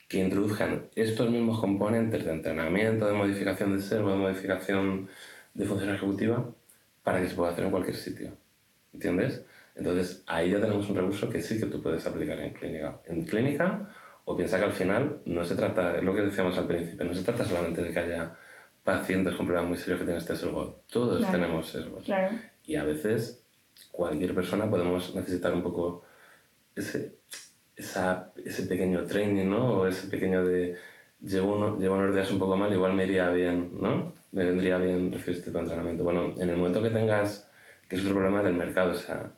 que 0.08 0.18
introduzcan 0.18 0.90
estos 0.96 1.30
mismos 1.30 1.60
componentes 1.60 2.26
de 2.26 2.32
entrenamiento, 2.32 3.06
de 3.06 3.14
modificación 3.14 3.76
de 3.76 3.84
servo, 3.84 4.10
de 4.12 4.18
modificación 4.18 5.08
de 5.54 5.66
función 5.66 5.94
ejecutiva, 5.94 6.50
para 7.04 7.22
que 7.22 7.28
se 7.30 7.36
pueda 7.36 7.52
hacer 7.52 7.66
en 7.66 7.72
cualquier 7.72 7.96
sitio. 7.96 8.32
¿Entiendes? 8.94 9.46
Entonces 9.76 10.24
ahí 10.26 10.50
ya 10.52 10.60
tenemos 10.60 10.90
un 10.90 10.96
recurso 10.96 11.30
que 11.30 11.42
sí 11.42 11.60
que 11.60 11.68
tú 11.68 11.82
puedes 11.82 12.06
aplicar 12.08 12.40
en 12.40 12.54
clínica. 12.54 13.00
En 13.06 13.26
clínica, 13.26 13.90
o 14.26 14.36
piensa 14.36 14.58
que 14.58 14.66
al 14.66 14.74
final 14.74 15.20
no 15.26 15.46
se 15.46 15.56
trata, 15.56 15.98
es 15.98 16.04
lo 16.04 16.16
que 16.16 16.22
decíamos 16.22 16.58
al 16.58 16.66
principio, 16.66 17.06
no 17.06 17.14
se 17.14 17.24
trata 17.24 17.46
solamente 17.46 17.84
de 17.84 17.92
que 17.92 18.00
haya 18.00 18.36
pacientes 18.84 19.36
con 19.36 19.46
problemas 19.46 19.70
muy 19.70 19.78
serios 19.78 20.00
que 20.00 20.06
tienen 20.06 20.22
este 20.22 20.36
sesgo. 20.36 20.82
Todos 20.92 21.30
tenemos 21.30 21.70
sesgos. 21.70 22.08
Y 22.66 22.76
a 22.76 22.84
veces 22.84 23.44
cualquier 23.92 24.34
persona 24.34 24.68
podemos 24.68 25.14
necesitar 25.14 25.54
un 25.54 25.62
poco 25.62 26.07
ese, 26.82 27.18
esa, 27.76 28.32
ese 28.44 28.64
pequeño 28.64 29.06
training, 29.06 29.46
¿no? 29.46 29.80
O 29.80 29.88
ese 29.88 30.08
pequeño 30.08 30.46
de 30.46 30.78
llevo, 31.22 31.56
uno, 31.56 31.80
llevo 31.80 31.96
unos 31.96 32.14
días 32.14 32.32
un 32.32 32.40
poco 32.40 32.56
mal, 32.58 32.72
igual 32.72 32.94
me 32.94 33.06
iría 33.06 33.30
bien, 33.30 33.72
¿no? 33.80 34.14
Me 34.32 34.46
vendría 34.46 34.78
bien 34.78 35.12
recibir 35.12 35.40
este 35.40 35.58
entrenamiento. 35.58 36.04
Bueno, 36.04 36.34
en 36.38 36.50
el 36.50 36.58
momento 36.58 36.82
que 36.82 36.90
tengas, 36.90 37.50
que 37.88 37.96
es 37.96 38.02
otro 38.02 38.16
problema 38.16 38.44
del 38.44 38.54
mercado, 38.54 38.92
o 38.92 38.96
sea, 38.96 39.32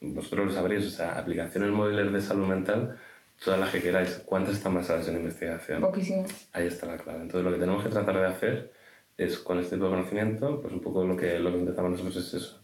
vosotros 0.00 0.46
lo 0.46 0.52
sabréis, 0.52 0.86
o 0.86 0.90
sea, 0.90 1.18
aplicaciones 1.18 1.70
móviles 1.70 2.12
de 2.12 2.20
salud 2.20 2.46
mental 2.46 2.96
todas 3.42 3.60
las 3.60 3.70
que 3.70 3.82
queráis. 3.82 4.22
¿Cuántas 4.24 4.56
están 4.56 4.74
basadas 4.74 5.08
en 5.08 5.16
investigación? 5.16 5.80
Poquísimas. 5.80 6.48
Ahí 6.52 6.66
está 6.66 6.86
la 6.86 6.96
clave. 6.96 7.22
Entonces, 7.22 7.44
lo 7.44 7.52
que 7.52 7.60
tenemos 7.60 7.82
que 7.82 7.90
tratar 7.90 8.16
de 8.16 8.26
hacer 8.26 8.72
es, 9.16 9.38
con 9.38 9.58
este 9.58 9.76
tipo 9.76 9.86
de 9.86 9.96
conocimiento, 9.96 10.60
pues 10.60 10.72
un 10.72 10.80
poco 10.80 11.04
lo 11.04 11.16
que, 11.16 11.38
lo 11.38 11.50
que 11.52 11.58
intentamos 11.58 11.92
nosotros 11.92 12.16
es 12.16 12.34
eso, 12.34 12.62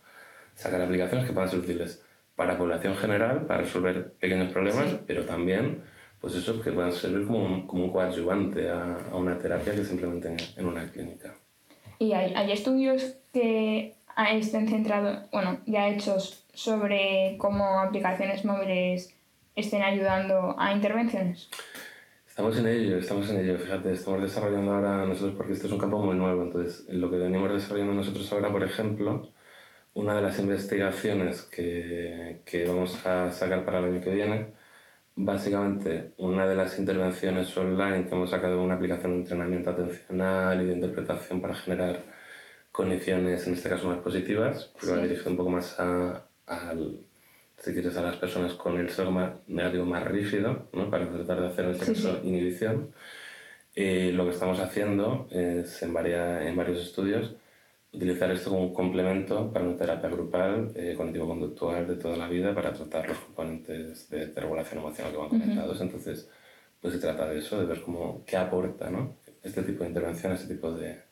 sacar 0.55 0.81
aplicaciones 0.81 1.27
que 1.27 1.33
puedan 1.33 1.51
ser 1.51 1.59
útiles 1.59 2.03
para 2.37 2.53
la 2.53 2.59
población 2.59 2.97
general, 2.97 3.47
para 3.47 3.63
resolver 3.63 4.13
pequeños 4.15 4.53
problemas, 4.53 4.97
pero 5.07 5.25
también, 5.25 5.83
pues 6.21 6.35
eso, 6.35 6.61
que 6.63 6.73
puedan 6.73 6.93
servir 6.93 7.27
como 7.27 7.45
un, 7.45 7.67
como 7.67 7.85
un 7.85 7.93
coadyuvante 7.93 8.69
a, 8.69 8.97
a, 9.13 9.17
una 9.17 9.39
terapia 9.39 9.75
que 9.75 9.85
se 9.85 9.93
implemente 9.93 10.29
en, 10.29 10.37
en 10.57 10.67
una 10.67 10.91
clínica. 10.91 11.35
¿Y 11.99 12.13
hay, 12.13 12.33
hay 12.35 12.53
estudios 12.53 13.17
que 13.33 13.95
estén 14.31 14.69
centrados, 14.69 15.31
bueno, 15.31 15.59
ya 15.67 15.89
hechos 15.89 16.45
sobre 16.53 17.37
cómo 17.39 17.81
aplicaciones 17.81 18.45
móviles 18.45 19.15
estén 19.55 19.83
ayudando 19.83 20.55
a 20.59 20.73
intervenciones? 20.73 21.49
Estamos 22.27 22.59
en 22.59 22.67
ello, 22.67 22.97
estamos 22.97 23.29
en 23.29 23.41
ello, 23.41 23.59
fíjate, 23.59 23.93
estamos 23.93 24.23
desarrollando 24.23 24.73
ahora 24.73 25.05
nosotros, 25.05 25.35
porque 25.37 25.53
esto 25.53 25.67
es 25.67 25.73
un 25.73 25.79
campo 25.79 25.99
muy 25.99 26.17
nuevo, 26.17 26.43
entonces 26.43 26.87
lo 26.89 27.11
que 27.11 27.17
venimos 27.17 27.53
desarrollando 27.53 27.93
nosotros 27.93 28.33
ahora, 28.33 28.51
por 28.51 28.65
ejemplo, 28.65 29.31
una 29.95 30.17
de 30.17 30.23
las 30.23 30.39
investigaciones 30.39 31.43
que, 31.43 32.41
que 32.45 32.67
vamos 32.67 33.05
a 33.07 33.31
sacar 33.33 33.65
para 33.65 33.79
el 33.79 33.87
año 33.87 34.01
que 34.01 34.11
viene, 34.11 34.53
básicamente 35.17 36.13
una 36.19 36.47
de 36.47 36.57
las 36.57 36.79
intervenciones 36.79 37.57
online 37.57 38.07
que 38.07 38.15
hemos 38.15 38.31
sacado 38.31 38.63
una 38.63 38.75
aplicación 38.75 39.13
de 39.13 39.19
entrenamiento 39.19 39.71
atencional 39.71 40.63
y 40.63 40.67
de 40.67 40.75
interpretación 40.75 41.41
para 41.41 41.55
generar 41.55 42.03
condiciones, 42.73 43.47
en 43.47 43.55
este 43.55 43.69
caso 43.69 43.89
más 43.89 43.99
positivas, 43.99 44.71
porque 44.73 44.93
va 44.93 45.03
dirigido 45.03 45.31
un 45.31 45.37
poco 45.37 45.51
más 45.51 45.79
a, 45.79 46.27
al 46.47 46.99
si 47.63 47.73
quieres, 47.73 47.97
a 47.97 48.03
las 48.03 48.17
personas 48.17 48.55
con 48.55 48.77
el 48.79 48.91
sesgo 48.91 49.13
negativo 49.47 49.85
más 49.85 50.03
rígido, 50.05 50.69
¿no? 50.73 50.91
para 50.91 51.09
tratar 51.09 51.41
de 51.41 51.47
hacer 51.47 51.65
en 51.67 51.71
este 51.71 51.87
caso 51.87 52.21
inhibición. 52.25 52.93
Eh, 53.75 54.11
lo 54.13 54.25
que 54.25 54.33
estamos 54.33 54.59
haciendo 54.59 55.29
es, 55.31 55.81
en, 55.83 55.95
varias, 55.95 56.43
en 56.45 56.57
varios 56.57 56.81
estudios, 56.81 57.37
utilizar 57.93 58.31
esto 58.31 58.51
como 58.51 58.63
un 58.63 58.75
complemento 58.75 59.53
para 59.53 59.65
una 59.67 59.77
terapia 59.77 60.09
grupal 60.09 60.73
eh, 60.75 60.95
cognitivo-conductual 60.97 61.87
de 61.87 61.97
toda 61.97 62.17
la 62.17 62.29
vida 62.29 62.55
para 62.55 62.73
tratar 62.73 63.09
los 63.09 63.19
componentes 63.19 64.09
de, 64.09 64.33
regulación 64.35 64.81
emocional 64.81 65.13
que 65.13 65.19
van 65.19 65.29
conectados. 65.29 65.81
Entonces, 65.81 66.29
pues 66.81 66.95
se 66.95 67.01
trata 67.01 67.29
de 67.29 67.39
eso, 67.39 67.61
de 67.61 67.67
ver 67.67 67.83
cómo, 67.83 68.25
qué 68.27 68.37
aporta 68.37 68.91
¿no? 68.91 69.17
este 69.43 69.63
tipo 69.63 69.85
de 69.85 69.91
intervención, 69.91 70.33
este 70.33 70.55
tipo 70.55 70.73
de, 70.73 71.03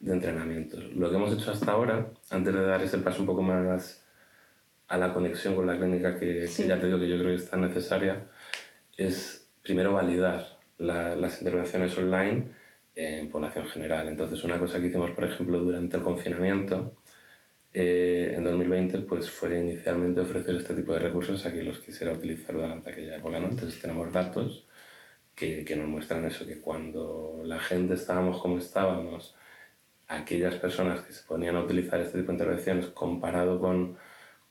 de 0.00 0.12
entrenamientos. 0.12 0.84
Lo 0.94 1.10
que 1.10 1.16
hemos 1.16 1.32
hecho 1.32 1.50
hasta 1.50 1.72
ahora, 1.72 2.10
antes 2.30 2.54
de 2.54 2.62
dar 2.62 2.82
ese 2.82 2.98
paso 2.98 3.20
un 3.20 3.26
poco 3.26 3.42
más 3.42 4.04
a 4.88 4.96
la 4.96 5.12
conexión 5.12 5.54
con 5.54 5.66
la 5.66 5.76
clínica 5.76 6.18
que, 6.18 6.46
ya 6.46 6.78
te 6.78 6.86
digo 6.86 6.98
que 6.98 7.08
yo 7.08 7.18
creo 7.18 7.28
que 7.28 7.42
es 7.42 7.50
tan 7.50 7.62
necesaria, 7.62 8.26
es 8.96 9.48
primero 9.62 9.92
validar 9.92 10.58
las 10.78 11.40
intervenciones 11.40 11.96
online 11.98 12.57
en 12.98 13.30
población 13.30 13.66
general. 13.68 14.08
Entonces, 14.08 14.42
una 14.44 14.58
cosa 14.58 14.80
que 14.80 14.88
hicimos, 14.88 15.12
por 15.12 15.24
ejemplo, 15.24 15.60
durante 15.60 15.96
el 15.96 16.02
confinamiento, 16.02 16.96
eh, 17.72 18.34
en 18.36 18.44
2020 18.44 19.00
pues 19.00 19.30
fue 19.30 19.58
inicialmente 19.58 20.20
ofrecer 20.20 20.56
este 20.56 20.74
tipo 20.74 20.92
de 20.94 21.00
recursos 21.00 21.44
a 21.46 21.52
quien 21.52 21.66
los 21.66 21.78
quisiera 21.80 22.12
utilizar 22.12 22.54
durante 22.56 22.90
aquella 22.90 23.16
época. 23.16 23.38
¿no? 23.40 23.48
Entonces 23.48 23.80
tenemos 23.80 24.12
datos 24.12 24.66
que, 25.34 25.64
que, 25.64 25.76
nos 25.76 25.88
muestran 25.88 26.24
eso, 26.24 26.46
que 26.46 26.60
cuando 26.60 27.42
la 27.44 27.60
gente 27.60 27.94
estábamos 27.94 28.40
como 28.42 28.58
estábamos, 28.58 29.36
aquellas 30.08 30.56
personas 30.56 31.02
que 31.02 31.12
se 31.12 31.24
ponían 31.26 31.56
a 31.56 31.62
utilizar 31.62 32.00
este 32.00 32.18
tipo 32.18 32.32
de 32.32 32.38
intervenciones 32.38 32.86
comparado 32.88 33.60
con, 33.60 33.98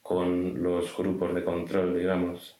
con 0.01 0.63
los 0.63 0.95
grupos 0.97 1.35
de 1.35 1.43
control, 1.43 1.97
digamos, 1.97 2.59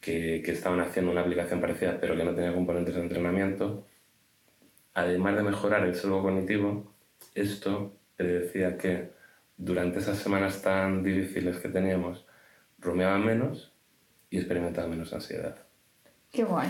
que, 0.00 0.42
que, 0.44 0.52
estaban 0.52 0.80
haciendo 0.80 1.12
una 1.12 1.22
aplicación 1.22 1.60
parecida 1.60 1.98
pero 2.00 2.16
que 2.16 2.24
no 2.24 2.34
tenía 2.34 2.54
componentes 2.54 2.94
de 2.94 3.02
entrenamiento, 3.02 3.86
además 4.94 5.36
de 5.36 5.42
mejorar 5.42 5.84
el 5.84 5.94
sesgo 5.94 6.22
cognitivo, 6.22 6.92
esto 7.34 7.96
predecía 8.16 8.76
que 8.76 9.10
durante 9.56 9.98
esas 10.00 10.18
semanas 10.18 10.62
tan 10.62 11.02
difíciles 11.02 11.58
que 11.58 11.68
teníamos, 11.68 12.24
bromeaban 12.78 13.24
menos 13.24 13.72
y 14.30 14.38
experimentaban 14.38 14.90
menos 14.90 15.12
ansiedad. 15.12 15.56
Qué 16.30 16.44
guay. 16.44 16.68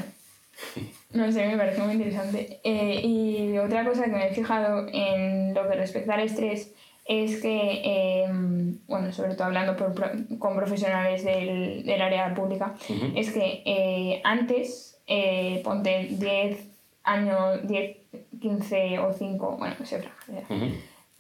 No 1.13 1.31
sé, 1.31 1.47
me 1.47 1.57
parece 1.57 1.83
muy 1.83 1.95
interesante. 1.95 2.61
Eh, 2.65 3.01
y 3.03 3.59
otra 3.59 3.85
cosa 3.85 4.05
que 4.05 4.11
me 4.11 4.29
he 4.29 4.35
fijado 4.35 4.87
en 4.93 5.55
lo 5.55 5.69
que 5.69 5.77
respecta 5.77 6.15
al 6.15 6.21
estrés 6.21 6.75
es 7.05 7.41
que, 7.41 8.25
em, 8.25 8.79
bueno, 8.87 9.13
sobre 9.13 9.35
todo 9.35 9.45
hablando 9.45 9.77
con 10.39 10.57
profesionales 10.57 11.25
del, 11.25 11.85
del 11.85 12.03
área 12.03 12.33
pública, 12.35 12.75
es 13.17 13.33
que 13.33 13.63
eh, 13.65 14.21
antes, 14.25 15.01
eh, 15.07 15.61
ponte 15.65 16.09
10 16.11 16.59
años, 17.03 17.67
10, 17.67 17.97
15 18.43 18.99
o 18.99 19.13
5, 19.13 19.57
bueno, 19.59 19.77
no 19.79 19.87
sé, 19.87 20.03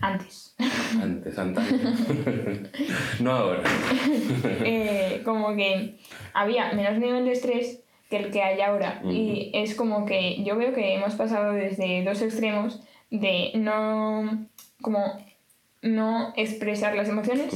antes. 0.00 0.56
Antes, 1.00 1.38
antes. 1.38 1.64
no 3.20 3.32
ahora. 3.32 3.62
Eh, 4.64 5.22
como 5.24 5.54
que 5.54 5.98
había 6.34 6.72
menos 6.72 6.98
nivel 6.98 7.24
de 7.24 7.32
estrés 7.32 7.80
que 8.10 8.16
el 8.16 8.30
que 8.30 8.42
hay 8.42 8.60
ahora. 8.60 9.00
Y 9.04 9.52
es 9.54 9.74
como 9.74 10.04
que 10.04 10.42
yo 10.42 10.56
veo 10.56 10.74
que 10.74 10.94
hemos 10.94 11.14
pasado 11.14 11.52
desde 11.52 12.04
dos 12.04 12.20
extremos 12.20 12.82
de 13.10 13.52
no, 13.54 14.46
como 14.82 15.24
no 15.82 16.32
expresar 16.36 16.96
las 16.96 17.08
emociones 17.08 17.54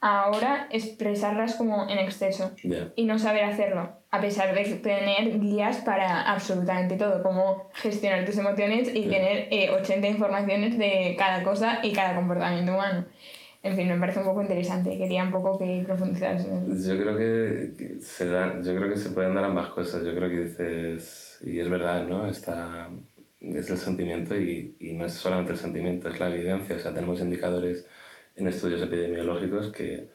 ahora 0.00 0.66
expresarlas 0.70 1.54
como 1.56 1.88
en 1.88 1.98
exceso 1.98 2.52
y 2.96 3.04
no 3.04 3.18
saber 3.18 3.44
hacerlo, 3.44 3.99
a 4.12 4.20
pesar 4.20 4.54
de 4.54 4.64
tener 4.76 5.38
guías 5.38 5.78
para 5.78 6.22
absolutamente 6.22 6.96
todo, 6.96 7.22
como 7.22 7.70
gestionar 7.74 8.24
tus 8.24 8.36
emociones 8.38 8.90
y 8.92 9.02
tener 9.06 9.48
80 9.72 10.06
eh, 10.06 10.10
informaciones 10.10 10.78
de 10.78 11.14
cada 11.16 11.44
cosa 11.44 11.78
y 11.82 11.92
cada 11.92 12.16
comportamiento 12.16 12.74
humano. 12.74 13.06
En 13.62 13.76
fin, 13.76 13.88
me 13.88 13.98
parece 13.98 14.20
un 14.20 14.24
poco 14.24 14.42
interesante, 14.42 14.96
quería 14.96 15.22
un 15.22 15.30
poco 15.30 15.58
que 15.58 15.82
profundizas. 15.86 16.44
Yo 16.44 16.98
creo 16.98 17.16
que 17.16 17.98
se 18.00 18.26
da, 18.26 18.60
yo 18.62 18.74
creo 18.74 18.88
que 18.88 18.96
se 18.96 19.10
pueden 19.10 19.34
dar 19.34 19.44
ambas 19.44 19.68
cosas, 19.68 20.02
yo 20.02 20.14
creo 20.14 20.28
que 20.28 20.40
dices, 20.40 21.38
y 21.44 21.60
es 21.60 21.68
verdad, 21.68 22.06
¿no? 22.06 22.26
Está, 22.26 22.88
es 23.40 23.70
el 23.70 23.76
sentimiento 23.76 24.34
y, 24.34 24.74
y 24.80 24.94
no 24.94 25.04
es 25.04 25.12
solamente 25.12 25.52
el 25.52 25.58
sentimiento, 25.58 26.08
es 26.08 26.18
la 26.18 26.30
evidencia, 26.30 26.76
o 26.76 26.78
sea, 26.78 26.94
tenemos 26.94 27.20
indicadores 27.20 27.86
en 28.34 28.48
estudios 28.48 28.82
epidemiológicos 28.82 29.70
que, 29.70 30.08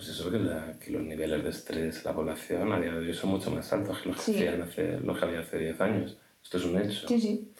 pues 0.00 0.18
eso, 0.18 0.30
que, 0.30 0.38
la, 0.38 0.78
que, 0.82 0.92
los 0.92 1.02
niveles 1.02 1.44
de 1.44 1.50
estrés 1.50 1.98
en 1.98 2.04
la 2.04 2.14
población 2.14 2.72
a 2.72 2.80
día 2.80 2.90
de 2.90 3.00
hoy 3.00 3.12
son 3.12 3.28
mucho 3.28 3.50
más 3.50 3.70
altos 3.70 3.98
que 3.98 4.08
los 4.08 4.24
que, 4.24 4.48
hace, 4.48 4.98
los 5.00 5.18
que 5.18 5.24
había 5.26 5.40
hace 5.40 5.58
10 5.58 5.80
años. 5.82 6.16
Esto 6.42 6.56
es 6.56 6.64
un 6.64 6.80
hecho. 6.80 7.06
Sí, 7.06 7.20
sí. 7.20 7.52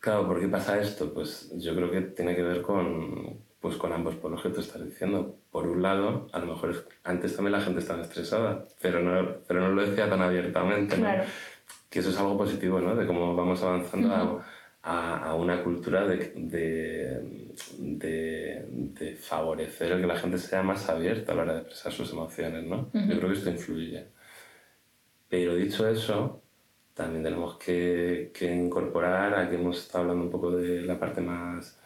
Claro, 0.00 0.26
¿por 0.26 0.40
qué 0.40 0.48
pasa 0.48 0.80
esto? 0.80 1.12
Pues 1.12 1.50
yo 1.56 1.76
creo 1.76 1.90
que 1.90 2.00
tiene 2.00 2.34
que 2.34 2.42
ver 2.42 2.62
con, 2.62 3.40
pues 3.60 3.76
con 3.76 3.92
ambos 3.92 4.14
por 4.14 4.30
lo 4.30 4.42
que 4.42 4.48
tú 4.48 4.60
estás 4.60 4.82
diciendo. 4.82 5.36
Por 5.50 5.68
un 5.68 5.82
lado, 5.82 6.28
a 6.32 6.38
lo 6.38 6.46
mejor 6.46 6.88
antes 7.02 7.36
también 7.36 7.52
la 7.52 7.60
gente 7.60 7.80
estaba 7.80 8.00
estresada, 8.00 8.66
pero 8.80 9.00
no, 9.00 9.36
pero 9.46 9.60
no 9.60 9.68
lo 9.68 9.86
decía 9.86 10.08
tan 10.08 10.22
abiertamente. 10.22 10.96
Claro. 10.96 11.24
Que 11.90 11.98
eso 11.98 12.08
es 12.08 12.16
algo 12.16 12.38
positivo, 12.38 12.80
¿no? 12.80 12.96
De 12.96 13.06
cómo 13.06 13.36
vamos 13.36 13.62
avanzando 13.62 14.14
a 14.14 14.46
a, 14.84 15.30
a 15.30 15.34
una 15.34 15.64
cultura 15.64 16.06
de, 16.06 16.32
de, 16.36 17.48
de, 17.78 18.66
de, 18.68 19.16
favorecer 19.16 19.92
el 19.92 20.02
que 20.02 20.06
la 20.06 20.18
gente 20.18 20.36
sea 20.36 20.62
más 20.62 20.88
abierta 20.90 21.32
a 21.32 21.34
la 21.34 21.42
hora 21.42 21.54
de 21.54 21.60
expresar 21.60 21.92
sus 21.92 22.12
emociones, 22.12 22.64
¿no? 22.64 22.90
Yo 22.92 23.16
creo 23.18 23.30
que 23.30 23.38
esto 23.38 23.50
influye. 23.50 24.04
Pero 25.28 25.54
dicho 25.54 25.88
eso, 25.88 26.42
también 26.92 27.24
tenemos 27.24 27.56
que, 27.56 28.30
que 28.34 28.54
incorporar, 28.54 29.34
aquí 29.34 29.54
hemos 29.54 29.78
estado 29.78 30.02
hablando 30.02 30.24
un 30.24 30.30
poco 30.30 30.50
de 30.50 30.82
la 30.82 30.98
parte 30.98 31.22
más 31.22 31.78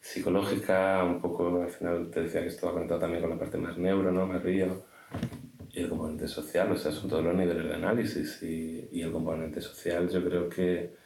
psicológica, 0.00 1.02
un 1.02 1.20
poco, 1.20 1.60
al 1.60 1.70
final 1.70 2.08
te 2.08 2.22
decía 2.22 2.42
que 2.42 2.48
esto 2.48 2.68
va 2.68 2.74
conectado 2.74 3.00
también 3.00 3.20
con 3.20 3.30
la 3.30 3.38
parte 3.38 3.58
más 3.58 3.76
neuro, 3.76 4.12
¿no? 4.12 4.26
Más 4.26 4.40
río. 4.42 4.84
Y 5.72 5.80
el 5.80 5.88
componente 5.88 6.28
social, 6.28 6.70
o 6.70 6.76
sea, 6.76 6.92
son 6.92 7.10
todos 7.10 7.24
los 7.24 7.34
niveles 7.34 7.64
de 7.64 7.74
análisis 7.74 8.40
y, 8.44 8.88
y 8.92 9.02
el 9.02 9.10
componente 9.10 9.60
social 9.60 10.08
yo 10.08 10.24
creo 10.24 10.48
que 10.48 11.02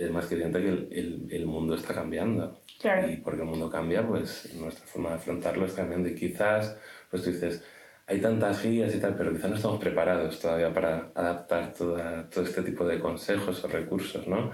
es 0.00 0.10
más 0.10 0.26
que 0.26 0.34
evidente 0.34 0.60
que 0.60 0.68
el, 0.68 1.28
el, 1.30 1.46
mundo 1.46 1.74
está 1.74 1.94
cambiando. 1.94 2.60
Claro. 2.80 3.10
Y 3.10 3.16
porque 3.18 3.42
el 3.42 3.48
mundo 3.48 3.68
cambia, 3.68 4.06
pues 4.06 4.54
nuestra 4.54 4.86
forma 4.86 5.10
de 5.10 5.16
afrontarlo 5.16 5.66
está 5.66 5.82
cambiando. 5.82 6.08
Y 6.08 6.14
quizás, 6.14 6.78
pues 7.10 7.22
tú 7.22 7.30
dices, 7.30 7.62
hay 8.06 8.20
tantas 8.20 8.62
guías 8.62 8.94
y 8.94 8.98
tal, 8.98 9.14
pero 9.14 9.30
quizás 9.32 9.50
no 9.50 9.56
estamos 9.56 9.78
preparados 9.78 10.40
todavía 10.40 10.72
para 10.72 11.10
adaptar 11.14 11.74
toda, 11.74 12.28
todo 12.30 12.44
este 12.44 12.62
tipo 12.62 12.86
de 12.86 12.98
consejos 12.98 13.62
o 13.62 13.68
recursos, 13.68 14.26
¿no? 14.26 14.52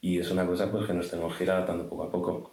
Y 0.00 0.18
es 0.18 0.30
una 0.30 0.44
cosa 0.44 0.70
pues, 0.70 0.86
que 0.86 0.94
nos 0.94 1.08
tenemos 1.08 1.36
que 1.36 1.44
ir 1.44 1.50
adaptando 1.50 1.88
poco 1.88 2.02
a 2.02 2.10
poco. 2.10 2.50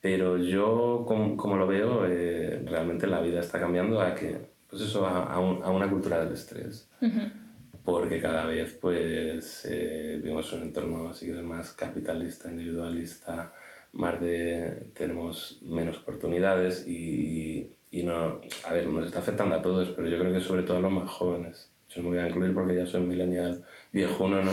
Pero 0.00 0.38
yo, 0.38 1.04
como, 1.06 1.36
como 1.36 1.56
lo 1.56 1.66
veo, 1.68 2.04
eh, 2.06 2.62
realmente 2.66 3.06
la 3.06 3.20
vida 3.20 3.40
está 3.40 3.60
cambiando 3.60 4.00
a 4.00 4.14
que, 4.14 4.38
pues 4.68 4.82
eso, 4.82 5.06
a, 5.06 5.32
a, 5.32 5.38
un, 5.38 5.62
a 5.62 5.70
una 5.70 5.88
cultura 5.88 6.24
del 6.24 6.32
estrés. 6.32 6.90
Uh 7.00 7.45
porque 7.86 8.20
cada 8.20 8.44
vez 8.46 8.76
pues 8.80 9.64
eh, 9.64 10.18
vivimos 10.20 10.52
un 10.52 10.62
entorno 10.62 11.08
así 11.08 11.30
más 11.30 11.72
capitalista, 11.72 12.50
individualista, 12.50 13.54
más 13.92 14.20
de 14.20 14.90
tenemos 14.92 15.60
menos 15.62 15.98
oportunidades 15.98 16.84
y, 16.86 17.70
y, 17.92 18.02
no, 18.02 18.40
a 18.64 18.72
ver, 18.72 18.88
nos 18.88 19.06
está 19.06 19.20
afectando 19.20 19.54
a 19.54 19.62
todos, 19.62 19.90
pero 19.90 20.08
yo 20.08 20.18
creo 20.18 20.32
que 20.32 20.40
sobre 20.40 20.64
todo 20.64 20.78
a 20.78 20.80
los 20.80 20.90
más 20.90 21.08
jóvenes. 21.08 21.72
Yo 21.88 22.02
me 22.02 22.08
voy 22.08 22.18
a 22.18 22.28
incluir 22.28 22.52
porque 22.52 22.74
ya 22.74 22.86
soy 22.86 23.02
millennial 23.02 23.64
viejuno, 23.92 24.42
¿no? 24.42 24.50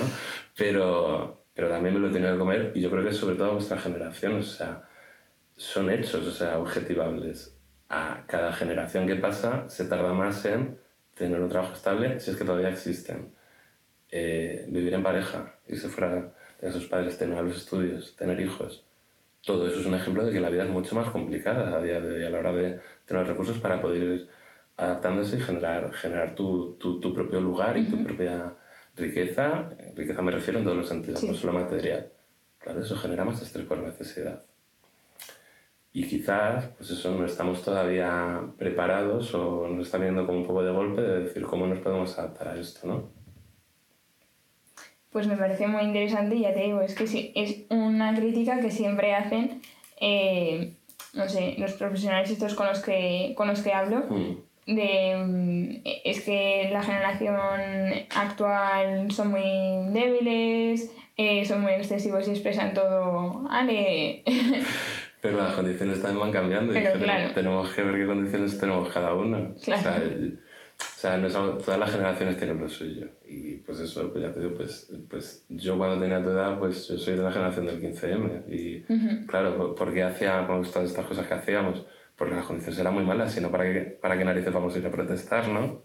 Pero, 0.56 1.46
pero 1.56 1.70
también 1.70 1.96
me 1.96 2.02
lo 2.02 2.10
he 2.10 2.14
tenido 2.14 2.34
que 2.34 2.40
comer 2.40 2.72
y 2.76 2.82
yo 2.82 2.92
creo 2.92 3.04
que 3.04 3.14
sobre 3.14 3.36
todo 3.36 3.50
a 3.50 3.54
vuestra 3.54 3.80
generación, 3.80 4.36
o 4.36 4.44
sea, 4.44 4.88
son 5.58 5.90
hechos, 5.90 6.28
o 6.28 6.32
sea, 6.32 6.60
objetivables. 6.60 7.58
A 7.90 8.26
cada 8.28 8.54
generación 8.54 9.08
que 9.08 9.16
pasa 9.16 9.68
se 9.70 9.86
tarda 9.86 10.14
más 10.14 10.46
en 10.46 10.83
tener 11.16 11.40
un 11.40 11.50
trabajo 11.50 11.74
estable, 11.74 12.20
si 12.20 12.32
es 12.32 12.38
que 12.38 12.46
todavía 12.46 12.70
existen, 12.70 13.34
eh, 14.12 14.66
vivir 14.70 14.94
en 14.94 15.04
pareja, 15.04 15.56
irse 15.68 15.90
fuera 15.90 16.34
de 16.62 16.72
sus 16.72 16.86
padres, 16.88 17.18
tener 17.18 17.44
los 17.44 17.58
estudios, 17.58 18.16
tener 18.16 18.40
hijos. 18.40 18.86
Todo 19.42 19.68
eso 19.68 19.82
es 19.82 19.86
un 19.86 19.96
ejemplo 19.96 20.26
de 20.26 20.32
que 20.32 20.40
la 20.40 20.50
vida 20.50 20.64
es 20.64 20.70
mucho 20.70 20.96
más 20.96 21.10
complicada 21.10 21.76
a 21.78 21.82
día 21.82 22.00
de 22.00 22.16
hoy 22.16 22.24
a 22.24 22.30
la 22.30 22.40
hora 22.40 22.54
de 22.54 22.80
tener 23.06 23.28
recursos 23.28 23.58
para 23.60 23.82
poder 23.82 24.04
ir 24.04 24.28
adaptándose 24.78 25.38
y 25.38 25.42
generar, 25.42 25.92
generar 25.94 26.36
tu, 26.36 26.76
tu, 26.76 27.00
tu 27.00 27.14
propio 27.14 27.42
lugar 27.42 27.78
y 27.78 27.86
tu 27.86 28.02
propia 28.04 28.56
riqueza. 28.96 29.70
Riqueza 29.96 30.22
me 30.22 30.32
refiero 30.32 30.60
en 30.60 30.66
todos 30.66 30.78
los 30.78 30.88
sentidos, 30.88 31.24
no 31.24 31.34
solo 31.34 31.54
material. 31.54 32.10
Claro, 32.60 32.82
eso 32.82 32.96
genera 32.96 33.26
más 33.26 33.42
estrés 33.42 33.66
por 33.66 33.80
necesidad. 33.80 34.44
Y 35.96 36.08
quizás, 36.08 36.66
pues 36.76 36.90
eso, 36.90 37.12
no 37.12 37.24
estamos 37.24 37.62
todavía 37.62 38.42
preparados 38.58 39.32
o 39.36 39.68
nos 39.68 39.86
está 39.86 40.00
viendo 40.00 40.26
como 40.26 40.40
un 40.40 40.48
poco 40.48 40.64
de 40.64 40.72
golpe 40.72 41.02
de 41.04 41.20
decir 41.20 41.44
cómo 41.44 41.68
nos 41.68 41.80
podemos 41.80 42.18
adaptar 42.18 42.48
a 42.48 42.60
esto, 42.60 42.88
¿no? 42.88 43.12
Pues 45.12 45.28
me 45.28 45.38
parece 45.38 45.68
muy 45.68 45.84
interesante 45.84 46.36
y 46.36 46.42
ya 46.42 46.54
te 46.56 46.62
digo, 46.62 46.82
es 46.82 46.96
que 46.96 47.06
sí, 47.06 47.32
es 47.36 47.66
una 47.70 48.16
crítica 48.16 48.60
que 48.60 48.72
siempre 48.72 49.14
hacen, 49.14 49.62
eh, 50.02 50.74
no 51.14 51.30
sé, 51.30 51.54
los 51.60 51.74
profesionales 51.74 52.32
estos 52.32 52.56
con 52.56 52.66
los 52.66 52.80
que, 52.80 53.36
con 53.38 53.48
los 53.48 53.62
que 53.62 53.74
hablo, 53.74 54.06
mm. 54.10 54.74
de 54.74 55.16
mm, 55.16 55.82
es 56.06 56.22
que 56.22 56.70
la 56.74 56.82
generación 56.82 58.08
actual 58.16 59.12
son 59.12 59.30
muy 59.30 59.94
débiles, 59.94 60.92
eh, 61.18 61.46
son 61.46 61.62
muy 61.62 61.74
excesivos 61.74 62.28
y 62.28 62.32
expresan 62.32 62.74
todo, 62.74 63.46
ale. 63.52 64.24
Pero 65.24 65.38
las 65.38 65.54
condiciones 65.54 66.02
también 66.02 66.20
van 66.20 66.32
cambiando 66.34 66.78
y 66.78 66.84
tenemos, 67.34 67.74
que 67.74 67.82
ver 67.82 67.96
qué 67.96 68.06
condiciones 68.06 68.60
tenemos 68.60 68.90
cada 68.90 69.14
uno. 69.14 69.54
O 69.56 69.58
sea, 69.58 70.04
o 70.78 71.00
sea 71.00 71.18
no 71.18 71.30
todas 71.30 71.80
las 71.80 71.92
generaciones 71.92 72.36
tienen 72.36 72.60
lo 72.60 72.68
suyo. 72.68 73.08
Y 73.26 73.56
pues 73.60 73.80
eso, 73.80 74.12
pues 74.12 74.22
ya 74.22 74.34
te 74.34 74.42
digo, 74.42 74.54
pues, 74.54 74.92
pues 75.10 75.46
yo 75.48 75.78
cuando 75.78 75.98
tenía 75.98 76.22
tu 76.22 76.30
edad, 76.30 76.60
pues 76.60 76.90
yo 76.90 76.98
soy 76.98 77.16
de 77.16 77.24
la 77.24 77.32
generación 77.32 77.68
del 77.68 77.82
15M. 77.82 78.54
Y 78.54 78.82
claro, 79.26 79.74
¿por 79.74 79.94
qué 79.94 80.04
hacíamos 80.04 80.70
todas 80.74 80.90
estas 80.90 81.06
cosas 81.06 81.26
que 81.26 81.34
hacíamos? 81.36 81.86
Porque 82.18 82.36
las 82.36 82.46
condiciones 82.46 82.78
eran 82.82 82.94
muy 82.94 83.06
malas, 83.06 83.32
sino 83.32 83.50
para 83.50 83.64
qué, 83.64 83.80
para 83.80 84.18
qué 84.18 84.26
narices 84.26 84.52
vamos 84.52 84.76
a 84.76 84.80
ir 84.80 84.88
a 84.88 84.92
protestar, 84.92 85.48
¿no? 85.48 85.84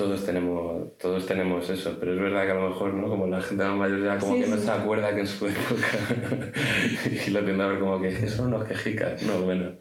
Todos 0.00 0.24
tenemos, 0.24 0.96
todos 0.96 1.26
tenemos 1.26 1.68
eso, 1.68 1.94
pero 2.00 2.14
es 2.14 2.20
verdad 2.20 2.46
que 2.46 2.52
a 2.52 2.54
lo 2.54 2.70
mejor, 2.70 2.94
¿no? 2.94 3.06
Como 3.06 3.26
la 3.26 3.42
gente 3.42 3.62
más 3.62 3.76
mayor 3.76 4.02
ya 4.02 4.18
como 4.18 4.32
que 4.32 4.46
no 4.46 4.56
se 4.56 4.70
acuerda 4.70 5.14
que 5.14 5.20
en 5.20 5.26
su 5.26 5.46
época 5.46 5.88
y 7.26 7.30
lo 7.30 7.44
tiende 7.44 7.62
a 7.62 7.66
ver 7.66 7.80
como 7.80 8.00
que 8.00 8.26
son 8.26 8.46
unos 8.46 8.66
quejicas, 8.66 9.22
no, 9.24 9.42
bueno. 9.42 9.74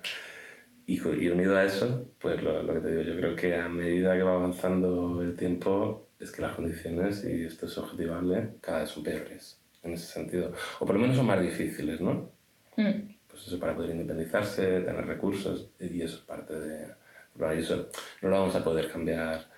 Y, 0.85 0.95
y, 0.95 1.29
unido 1.29 1.55
a 1.55 1.63
eso, 1.63 2.11
pues 2.19 2.43
lo, 2.43 2.63
lo, 2.63 2.73
que 2.73 2.79
te 2.81 2.89
digo, 2.89 3.03
yo 3.03 3.15
creo 3.15 3.35
que 3.37 3.55
a 3.55 3.69
medida 3.69 4.13
que 4.17 4.23
va 4.23 4.33
avanzando 4.33 5.21
el 5.21 5.37
tiempo, 5.37 6.09
es 6.19 6.31
que 6.33 6.41
las 6.41 6.53
condiciones, 6.53 7.23
y 7.23 7.45
esto 7.45 7.67
es 7.67 7.77
objetivable, 7.77 8.55
cada 8.59 8.79
vez 8.79 8.89
son 8.89 9.03
peores 9.03 9.61
en 9.83 9.93
ese 9.93 10.05
sentido. 10.05 10.51
O 10.81 10.85
por 10.85 10.95
lo 10.95 11.01
menos 11.01 11.15
son 11.15 11.27
más 11.27 11.41
difíciles, 11.41 12.01
¿no? 12.01 12.29
Mm. 12.75 13.15
Pues 13.25 13.47
eso 13.47 13.57
para 13.57 13.73
poder 13.73 13.91
independizarse, 13.91 14.81
tener 14.81 15.05
recursos, 15.05 15.69
y 15.79 16.01
eso 16.01 16.17
es 16.17 16.23
parte 16.23 16.59
de... 16.59 16.87
Bueno, 17.35 17.53
eso 17.53 17.87
no 18.21 18.27
lo 18.27 18.39
vamos 18.41 18.55
a 18.55 18.63
poder 18.65 18.91
cambiar 18.91 19.48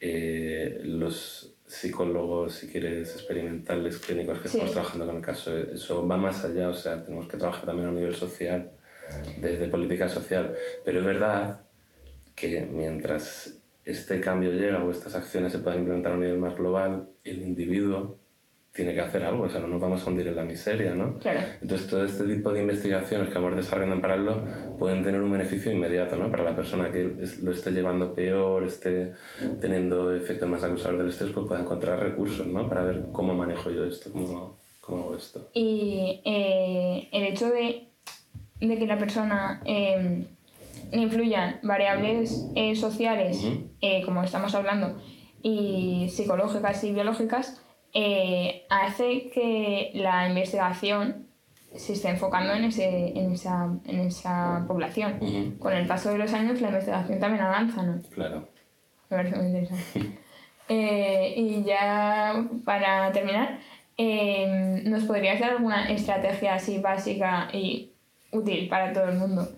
eh, 0.00 0.80
los 0.84 1.54
psicólogos, 1.66 2.54
si 2.54 2.68
quieres, 2.68 3.12
experimentales, 3.14 3.98
clínicos 3.98 4.38
que 4.38 4.48
estamos 4.48 4.72
trabajando 4.72 5.06
con 5.06 5.16
el 5.16 5.22
caso. 5.22 5.56
Eso 5.56 6.06
va 6.06 6.16
más 6.16 6.44
allá, 6.44 6.68
o 6.68 6.74
sea, 6.74 7.02
tenemos 7.02 7.28
que 7.28 7.36
trabajar 7.36 7.66
también 7.66 7.88
a 7.88 7.92
nivel 7.92 8.14
social, 8.14 8.70
desde 9.40 9.68
política 9.68 10.08
social. 10.08 10.54
Pero 10.84 11.00
es 11.00 11.04
verdad 11.04 11.60
que 12.34 12.60
mientras 12.62 13.58
este 13.84 14.20
cambio 14.20 14.52
llega 14.52 14.82
o 14.82 14.90
estas 14.90 15.14
acciones 15.14 15.52
se 15.52 15.58
puedan 15.58 15.80
implementar 15.80 16.12
a 16.12 16.14
un 16.16 16.20
nivel 16.20 16.38
más 16.38 16.56
global, 16.56 17.08
el 17.24 17.42
individuo 17.42 18.18
tiene 18.76 18.94
que 18.94 19.00
hacer 19.00 19.24
algo, 19.24 19.44
o 19.44 19.48
sea, 19.48 19.60
no 19.60 19.68
nos 19.68 19.80
vamos 19.80 20.06
a 20.06 20.10
hundir 20.10 20.28
en 20.28 20.36
la 20.36 20.44
miseria, 20.44 20.94
¿no? 20.94 21.18
Claro. 21.18 21.40
Entonces, 21.60 21.88
todo 21.88 22.04
este 22.04 22.24
tipo 22.24 22.52
de 22.52 22.60
investigaciones 22.60 23.30
que 23.30 23.34
vamos 23.34 23.56
desarrollando 23.56 23.96
en 23.96 24.02
paralelo 24.02 24.44
pueden 24.78 25.02
tener 25.02 25.20
un 25.20 25.32
beneficio 25.32 25.72
inmediato, 25.72 26.16
¿no? 26.16 26.30
Para 26.30 26.44
la 26.44 26.54
persona 26.54 26.92
que 26.92 27.16
lo 27.42 27.50
esté 27.50 27.70
llevando 27.70 28.14
peor, 28.14 28.64
esté 28.64 29.14
teniendo 29.60 30.14
efectos 30.14 30.48
más 30.48 30.62
acusadores 30.62 30.98
del 31.00 31.08
estrés, 31.08 31.30
pues 31.32 31.46
pueda 31.46 31.60
encontrar 31.62 31.98
recursos, 31.98 32.46
¿no? 32.46 32.68
Para 32.68 32.84
ver 32.84 33.06
cómo 33.12 33.34
manejo 33.34 33.70
yo 33.70 33.84
esto, 33.84 34.12
cómo, 34.12 34.58
cómo 34.80 35.04
hago 35.04 35.16
esto. 35.16 35.48
Y 35.54 36.20
eh, 36.24 37.08
el 37.10 37.24
hecho 37.24 37.48
de, 37.50 37.88
de, 38.60 38.78
que 38.78 38.86
la 38.86 38.98
persona... 38.98 39.62
Eh, 39.64 40.26
influyan 40.92 41.58
variables 41.62 42.46
eh, 42.54 42.76
sociales, 42.76 43.44
eh, 43.80 44.02
como 44.04 44.22
estamos 44.22 44.54
hablando, 44.54 45.00
y 45.42 46.08
psicológicas 46.10 46.82
y 46.84 46.92
biológicas, 46.92 47.60
eh, 47.98 48.66
hace 48.68 49.30
que 49.30 49.90
la 49.94 50.28
investigación 50.28 51.28
se 51.74 51.94
esté 51.94 52.10
enfocando 52.10 52.52
en, 52.52 52.64
ese, 52.64 53.18
en, 53.18 53.32
esa, 53.32 53.70
en 53.86 54.00
esa 54.00 54.64
población. 54.68 55.56
Con 55.58 55.72
el 55.72 55.86
paso 55.86 56.10
de 56.10 56.18
los 56.18 56.32
años 56.34 56.60
la 56.60 56.68
investigación 56.68 57.18
también 57.18 57.42
avanza, 57.42 57.82
¿no? 57.82 58.02
Claro. 58.10 58.48
Me 59.08 59.16
parece 59.16 59.36
muy 59.36 59.46
interesante. 59.46 60.18
y 61.36 61.64
ya 61.64 62.46
para 62.64 63.12
terminar, 63.12 63.60
¿nos 64.84 65.04
podrías 65.04 65.40
dar 65.40 65.52
alguna 65.52 65.90
estrategia 65.90 66.54
así 66.54 66.78
básica 66.78 67.48
y 67.52 67.92
útil 68.30 68.68
para 68.68 68.92
todo 68.92 69.08
el 69.08 69.16
mundo 69.16 69.48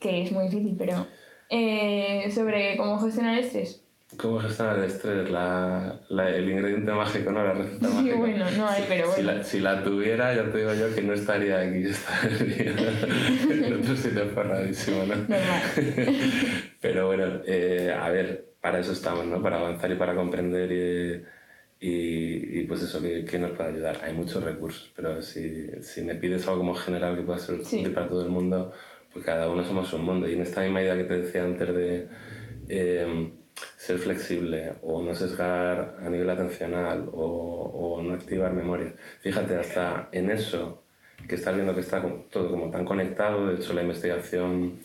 que 0.00 0.22
es 0.22 0.32
muy 0.32 0.48
difícil, 0.48 0.74
pero 0.76 1.06
eh, 1.50 2.30
sobre 2.34 2.76
cómo 2.76 2.98
gestionar 2.98 3.38
el 3.38 3.44
estrés. 3.44 3.84
¿Cómo 4.20 4.38
gestionar 4.38 4.78
el 4.78 4.84
estrés? 4.84 5.30
La, 5.30 5.98
la, 6.10 6.28
el 6.28 6.50
ingrediente 6.50 6.92
mágico, 6.92 7.32
¿no? 7.32 7.42
La 7.42 7.54
receta 7.54 7.88
sí, 7.88 7.94
mágica. 7.94 8.16
bueno, 8.16 8.50
no 8.50 8.68
hay, 8.68 8.84
pero 8.86 9.06
bueno. 9.06 9.16
Si 9.16 9.22
la, 9.22 9.44
si 9.44 9.60
la, 9.60 9.82
tuviera, 9.82 10.34
ya 10.34 10.50
te 10.50 10.58
digo 10.58 10.74
yo 10.74 10.94
que 10.94 11.00
no 11.00 11.14
estaría 11.14 11.60
aquí, 11.60 11.84
estaría 11.88 12.72
en 13.66 13.74
otro 13.80 13.96
sitio 13.96 14.26
ferradísimo, 14.26 15.04
¿no? 15.04 15.16
Normal. 15.16 15.62
pero 16.82 17.06
bueno, 17.06 17.40
eh, 17.46 17.96
a 17.98 18.10
ver, 18.10 18.52
para 18.60 18.80
eso 18.80 18.92
estamos, 18.92 19.24
¿no? 19.24 19.42
Para 19.42 19.58
avanzar 19.58 19.90
y 19.90 19.94
para 19.94 20.14
comprender 20.14 20.70
y, 21.80 21.86
y, 21.88 22.60
y 22.60 22.64
pues 22.64 22.82
eso, 22.82 23.00
que, 23.00 23.24
que, 23.24 23.38
nos 23.38 23.52
puede 23.52 23.70
ayudar. 23.70 24.00
Hay 24.04 24.12
muchos 24.12 24.44
recursos, 24.44 24.92
pero 24.94 25.22
si, 25.22 25.70
si 25.80 26.02
me 26.02 26.14
pides 26.16 26.46
algo 26.46 26.58
como 26.58 26.74
general 26.74 27.16
que 27.16 27.22
pueda 27.22 27.38
ser 27.38 27.60
útil 27.60 27.90
para 27.92 28.06
todo 28.06 28.22
el 28.22 28.28
mundo, 28.28 28.70
pues 29.14 29.24
cada 29.24 29.48
uno 29.48 29.64
somos 29.64 29.90
un 29.94 30.04
mundo. 30.04 30.28
Y 30.28 30.34
en 30.34 30.42
esta 30.42 30.60
misma 30.60 30.82
idea 30.82 30.96
que 30.98 31.04
te 31.04 31.22
decía 31.22 31.42
antes 31.42 31.74
de 31.74 32.08
eh, 32.68 33.32
ser 33.76 33.98
flexible 33.98 34.74
o 34.82 35.02
no 35.02 35.14
sesgar 35.14 35.96
a 36.00 36.08
nivel 36.08 36.30
atencional 36.30 37.08
o, 37.12 37.96
o, 37.96 38.02
no 38.02 38.14
activar 38.14 38.52
memoria, 38.52 38.94
fíjate, 39.20 39.56
hasta 39.56 40.08
en 40.12 40.30
eso 40.30 40.84
que 41.28 41.34
estás 41.34 41.54
viendo 41.54 41.74
que 41.74 41.80
está 41.80 42.02
todo 42.30 42.50
como 42.50 42.70
tan 42.70 42.84
conectado, 42.84 43.46
de 43.46 43.56
hecho 43.56 43.72
la 43.74 43.82
investigación 43.82 44.80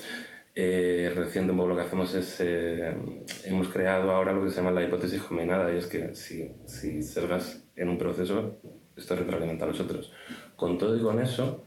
eh, 0.58 1.12
reciente 1.14 1.52
un 1.52 1.58
poco 1.58 1.70
lo 1.70 1.76
que 1.76 1.82
hacemos 1.82 2.14
es, 2.14 2.38
eh, 2.40 2.96
hemos 3.44 3.68
creado 3.68 4.12
ahora 4.12 4.32
lo 4.32 4.44
que 4.44 4.50
se 4.50 4.58
llama 4.58 4.72
la 4.72 4.84
hipótesis 4.84 5.22
combinada 5.22 5.74
y 5.74 5.78
es 5.78 5.88
que 5.88 6.16
si, 6.16 6.50
si 6.66 7.04
sesgas 7.04 7.64
en 7.76 7.90
un 7.90 7.98
proceso, 7.98 8.58
esto 8.96 9.16
retroalimenta 9.16 9.66
a 9.66 9.68
los 9.68 9.80
otros. 9.82 10.14
Con 10.56 10.78
todo 10.78 10.96
y 10.96 11.02
con 11.02 11.20
eso, 11.22 11.66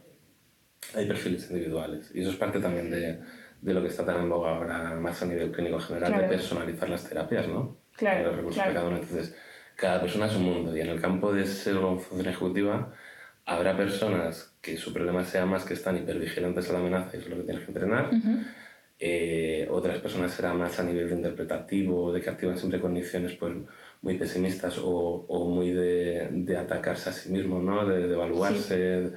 hay 0.95 1.07
perfiles 1.07 1.51
individuales. 1.51 2.11
Y 2.15 2.23
eso 2.23 2.31
es 2.31 2.37
parte 2.37 2.61
también 2.61 2.91
de, 2.91 3.21
de 3.61 3.75
lo 3.75 3.83
que 3.83 3.89
está 3.89 4.05
tan 4.05 4.21
en 4.23 4.29
boga 4.29 4.57
ahora, 4.57 4.95
más 4.95 5.23
a 5.23 5.27
nivel 5.27 5.51
clínico 5.51 5.81
general, 5.81 6.17
de 6.17 6.29
personalizar 6.29 6.89
las 6.89 7.09
terapias, 7.09 7.49
¿no? 7.49 7.77
Claro. 7.97 8.29
Los 8.29 8.37
recursos 8.37 8.65
de 8.65 8.73
cada 8.73 8.87
uno. 8.87 8.97
Entonces, 8.97 9.37
cada 9.77 10.01
persona 10.01 10.27
es 10.27 10.37
un 10.37 10.45
mundo. 10.45 10.77
Y 10.77 10.81
en 10.81 10.89
el 10.89 11.01
campo 11.01 11.33
de 11.33 11.45
ser 11.47 11.77
función 11.77 12.27
ejecutiva, 12.27 12.93
habrá 13.45 13.77
personas 13.77 14.55
que 14.61 14.77
su 14.77 14.93
problema 14.93 15.25
sea 15.25 15.47
más 15.47 15.65
que 15.65 15.75
están 15.75 15.97
hipervigilantes 15.97 16.69
a 16.69 16.75
la 16.75 16.79
amenaza 16.81 17.17
y 17.17 17.21
es 17.21 17.29
lo 17.29 17.37
que 17.37 17.43
tienes 17.43 17.65
que 17.65 17.71
entrenar. 17.71 18.11
Eh, 19.01 19.69
otras 19.71 19.99
personas 19.99 20.33
serán 20.33 20.59
más 20.59 20.79
a 20.81 20.83
nivel 20.83 21.11
interpretativo, 21.11 22.13
de 22.13 22.21
que 22.21 22.31
activan 22.31 22.59
siempre 22.59 22.81
condiciones 22.81 23.35
pues, 23.35 23.55
muy 24.03 24.19
pesimistas 24.19 24.79
o, 24.79 24.89
o 25.29 25.49
muy 25.49 25.71
de, 25.73 26.29
de, 26.31 26.57
atacarse 26.57 27.11
a 27.11 27.13
sí 27.13 27.31
mismo, 27.31 27.61
¿no? 27.61 27.87
de, 27.87 28.09
de 28.09 28.15
evaluarse 28.15 28.77
de 28.77 29.13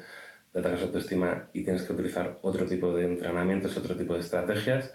atacar 0.53 0.77
su 0.77 0.85
autoestima 0.85 1.49
y 1.53 1.63
tienes 1.63 1.83
que 1.83 1.93
utilizar 1.93 2.39
otro 2.41 2.65
tipo 2.65 2.93
de 2.93 3.05
entrenamientos, 3.05 3.77
otro 3.77 3.95
tipo 3.95 4.13
de 4.13 4.19
estrategias. 4.19 4.93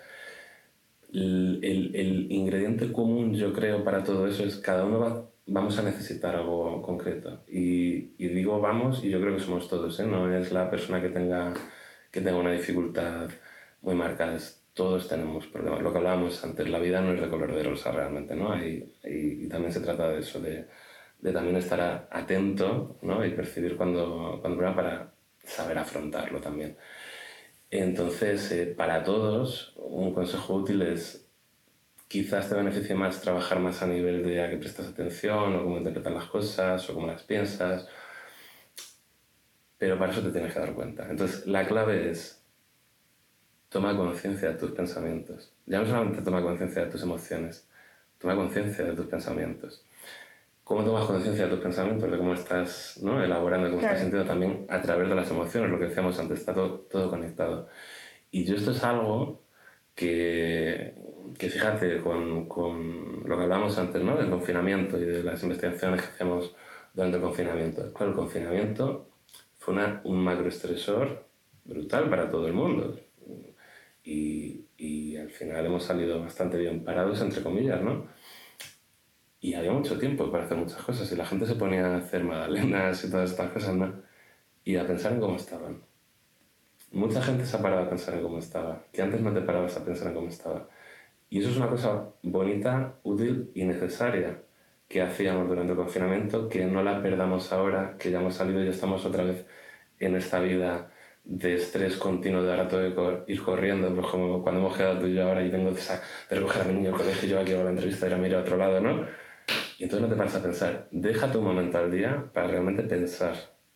El, 1.12 1.60
el, 1.62 2.30
ingrediente 2.30 2.92
común, 2.92 3.34
yo 3.34 3.52
creo, 3.52 3.84
para 3.84 4.04
todo 4.04 4.26
eso 4.26 4.44
es 4.44 4.56
cada 4.56 4.84
uno 4.84 4.98
va, 4.98 5.30
vamos 5.46 5.78
a 5.78 5.82
necesitar 5.82 6.36
algo 6.36 6.82
concreto. 6.82 7.42
Y, 7.48 8.12
y, 8.18 8.28
digo 8.28 8.60
vamos, 8.60 9.02
y 9.04 9.10
yo 9.10 9.20
creo 9.20 9.36
que 9.36 9.42
somos 9.42 9.68
todos, 9.68 9.98
¿eh? 10.00 10.06
no 10.06 10.34
es 10.36 10.52
la 10.52 10.70
persona 10.70 11.00
que 11.00 11.08
tenga, 11.08 11.54
que 12.10 12.20
tenga 12.20 12.38
una 12.38 12.52
dificultad 12.52 13.30
muy 13.82 13.94
marcada, 13.94 14.38
todos 14.74 15.08
tenemos 15.08 15.46
problemas. 15.46 15.80
Lo 15.80 15.92
que 15.92 15.98
hablábamos 15.98 16.44
antes, 16.44 16.68
la 16.68 16.78
vida 16.78 17.00
no 17.00 17.14
es 17.14 17.20
de 17.20 17.28
color 17.28 17.54
de 17.54 17.62
rosa 17.62 17.92
realmente, 17.92 18.36
¿no? 18.36 18.54
Y, 18.62 18.92
y, 19.04 19.44
y 19.44 19.48
también 19.48 19.72
se 19.72 19.80
trata 19.80 20.10
de 20.10 20.18
eso, 20.20 20.40
de, 20.40 20.66
de 21.20 21.32
también 21.32 21.56
estar 21.56 22.08
atento 22.10 22.98
¿no? 23.02 23.24
y 23.24 23.30
percibir 23.30 23.76
cuando, 23.76 24.38
cuando 24.40 24.74
para 24.74 25.12
saber 25.46 25.78
afrontarlo 25.78 26.40
también. 26.40 26.76
Entonces, 27.70 28.50
eh, 28.52 28.66
para 28.66 29.02
todos, 29.04 29.74
un 29.76 30.14
consejo 30.14 30.54
útil 30.54 30.82
es 30.82 31.26
quizás 32.08 32.48
te 32.48 32.54
beneficie 32.54 32.94
más 32.94 33.20
trabajar 33.20 33.58
más 33.58 33.82
a 33.82 33.86
nivel 33.86 34.22
de 34.22 34.42
a 34.42 34.50
qué 34.50 34.56
prestas 34.56 34.86
atención 34.86 35.56
o 35.56 35.64
cómo 35.64 35.78
interpretas 35.78 36.12
las 36.12 36.26
cosas 36.26 36.88
o 36.88 36.94
cómo 36.94 37.06
las 37.08 37.22
piensas, 37.24 37.88
pero 39.78 39.98
para 39.98 40.12
eso 40.12 40.22
te 40.22 40.30
tienes 40.30 40.52
que 40.52 40.60
dar 40.60 40.74
cuenta. 40.74 41.08
Entonces, 41.10 41.46
la 41.46 41.66
clave 41.66 42.10
es 42.10 42.42
toma 43.68 43.96
conciencia 43.96 44.50
de 44.50 44.54
tus 44.54 44.70
pensamientos. 44.70 45.52
Ya 45.66 45.80
no 45.80 45.86
solamente 45.86 46.22
toma 46.22 46.42
conciencia 46.42 46.84
de 46.84 46.90
tus 46.90 47.02
emociones, 47.02 47.68
toma 48.18 48.36
conciencia 48.36 48.84
de 48.84 48.94
tus 48.94 49.06
pensamientos 49.06 49.85
cómo 50.66 50.82
tomas 50.82 51.04
conciencia 51.04 51.44
de 51.44 51.50
tus 51.52 51.60
pensamientos, 51.60 52.10
de 52.10 52.18
cómo 52.18 52.34
estás 52.34 52.98
¿no? 53.00 53.22
elaborando, 53.22 53.68
cómo 53.68 53.80
estás 53.80 54.00
sintiendo 54.00 54.26
también 54.26 54.66
a 54.68 54.82
través 54.82 55.08
de 55.08 55.14
las 55.14 55.30
emociones, 55.30 55.70
lo 55.70 55.78
que 55.78 55.84
decíamos 55.84 56.18
antes, 56.18 56.40
está 56.40 56.52
todo, 56.52 56.80
todo 56.90 57.08
conectado. 57.08 57.68
Y 58.32 58.44
yo 58.44 58.56
esto 58.56 58.72
es 58.72 58.82
algo 58.82 59.44
que, 59.94 60.92
que 61.38 61.50
fíjate, 61.50 62.00
con, 62.00 62.48
con, 62.48 63.22
lo 63.28 63.36
que 63.36 63.44
hablamos 63.44 63.78
antes, 63.78 64.02
¿no? 64.02 64.16
del 64.16 64.28
confinamiento 64.28 64.98
y 64.98 65.04
de 65.04 65.22
las 65.22 65.40
investigaciones 65.44 66.02
que 66.02 66.08
hacemos 66.08 66.52
durante 66.92 67.18
el 67.18 67.22
confinamiento. 67.22 67.92
Claro, 67.92 68.10
el 68.10 68.16
confinamiento 68.16 69.08
fue 69.58 69.74
una, 69.74 70.00
un 70.02 70.18
macroestresor 70.18 71.28
brutal 71.64 72.10
para 72.10 72.28
todo 72.28 72.48
el 72.48 72.54
mundo. 72.54 72.98
Y, 74.02 74.64
y 74.76 75.16
al 75.16 75.30
final 75.30 75.64
hemos 75.64 75.84
salido 75.84 76.20
bastante 76.20 76.58
bien 76.58 76.82
parados, 76.82 77.20
entre 77.20 77.40
comillas, 77.40 77.80
¿no? 77.80 78.08
Y 79.40 79.54
había 79.54 79.72
mucho 79.72 79.98
tiempo 79.98 80.30
para 80.30 80.44
hacer 80.44 80.56
muchas 80.56 80.82
cosas 80.82 81.10
y 81.12 81.16
la 81.16 81.26
gente 81.26 81.46
se 81.46 81.54
ponía 81.54 81.86
a 81.86 81.98
hacer 81.98 82.24
magdalenas 82.24 83.04
y 83.04 83.10
todas 83.10 83.30
estas 83.30 83.52
cosas, 83.52 83.74
¿no? 83.74 84.02
Y 84.64 84.76
a 84.76 84.86
pensar 84.86 85.12
en 85.12 85.20
cómo 85.20 85.36
estaban. 85.36 85.82
Mucha 86.92 87.22
gente 87.22 87.44
se 87.44 87.56
ha 87.56 87.62
parado 87.62 87.82
a 87.82 87.88
pensar 87.88 88.14
en 88.14 88.22
cómo 88.22 88.38
estaba, 88.38 88.84
que 88.92 89.02
antes 89.02 89.20
no 89.20 89.32
te 89.32 89.42
parabas 89.42 89.76
a 89.76 89.84
pensar 89.84 90.08
en 90.08 90.14
cómo 90.14 90.28
estaba. 90.28 90.68
Y 91.28 91.40
eso 91.40 91.50
es 91.50 91.56
una 91.56 91.68
cosa 91.68 92.10
bonita, 92.22 92.94
útil 93.02 93.50
y 93.54 93.64
necesaria 93.64 94.42
que 94.88 95.02
hacíamos 95.02 95.48
durante 95.48 95.72
el 95.72 95.78
confinamiento, 95.78 96.48
que 96.48 96.64
no 96.64 96.82
la 96.82 97.02
perdamos 97.02 97.52
ahora, 97.52 97.96
que 97.98 98.10
ya 98.10 98.20
hemos 98.20 98.34
salido 98.34 98.62
y 98.62 98.66
ya 98.66 98.70
estamos 98.70 99.04
otra 99.04 99.24
vez 99.24 99.44
en 99.98 100.16
esta 100.16 100.40
vida 100.40 100.90
de 101.24 101.56
estrés 101.56 101.96
continuo 101.96 102.42
de 102.42 102.50
ahora 102.52 102.68
todo 102.68 103.24
ir 103.26 103.42
corriendo, 103.42 103.92
pues 103.94 104.06
como 104.06 104.42
cuando 104.42 104.60
hemos 104.60 104.76
quedado 104.76 105.00
tú 105.00 105.06
y 105.06 105.14
yo 105.14 105.24
ahora 105.24 105.42
y 105.42 105.50
vengo 105.50 105.72
de, 105.72 105.80
de 105.80 106.36
recoger 106.36 106.62
a 106.62 106.64
mi 106.66 106.74
niño 106.74 106.90
al 106.90 106.96
colegio 106.96 107.28
yo 107.28 107.40
aquí 107.40 107.52
hago 107.52 107.64
la 107.64 107.70
entrevista 107.70 108.08
y 108.08 108.12
a 108.12 108.16
mirar 108.16 108.40
a 108.40 108.42
otro 108.42 108.56
lado, 108.56 108.80
¿no? 108.80 109.25
Y 109.78 109.84
entonces 109.84 110.08
no 110.08 110.12
te 110.12 110.16
paras 110.16 110.34
a 110.34 110.42
pensar, 110.42 110.88
déjate 110.90 111.38
un 111.38 111.44
momento 111.44 111.78
al 111.78 111.90
día 111.90 112.30
para 112.32 112.48
realmente 112.48 112.82
pensar 112.82 113.34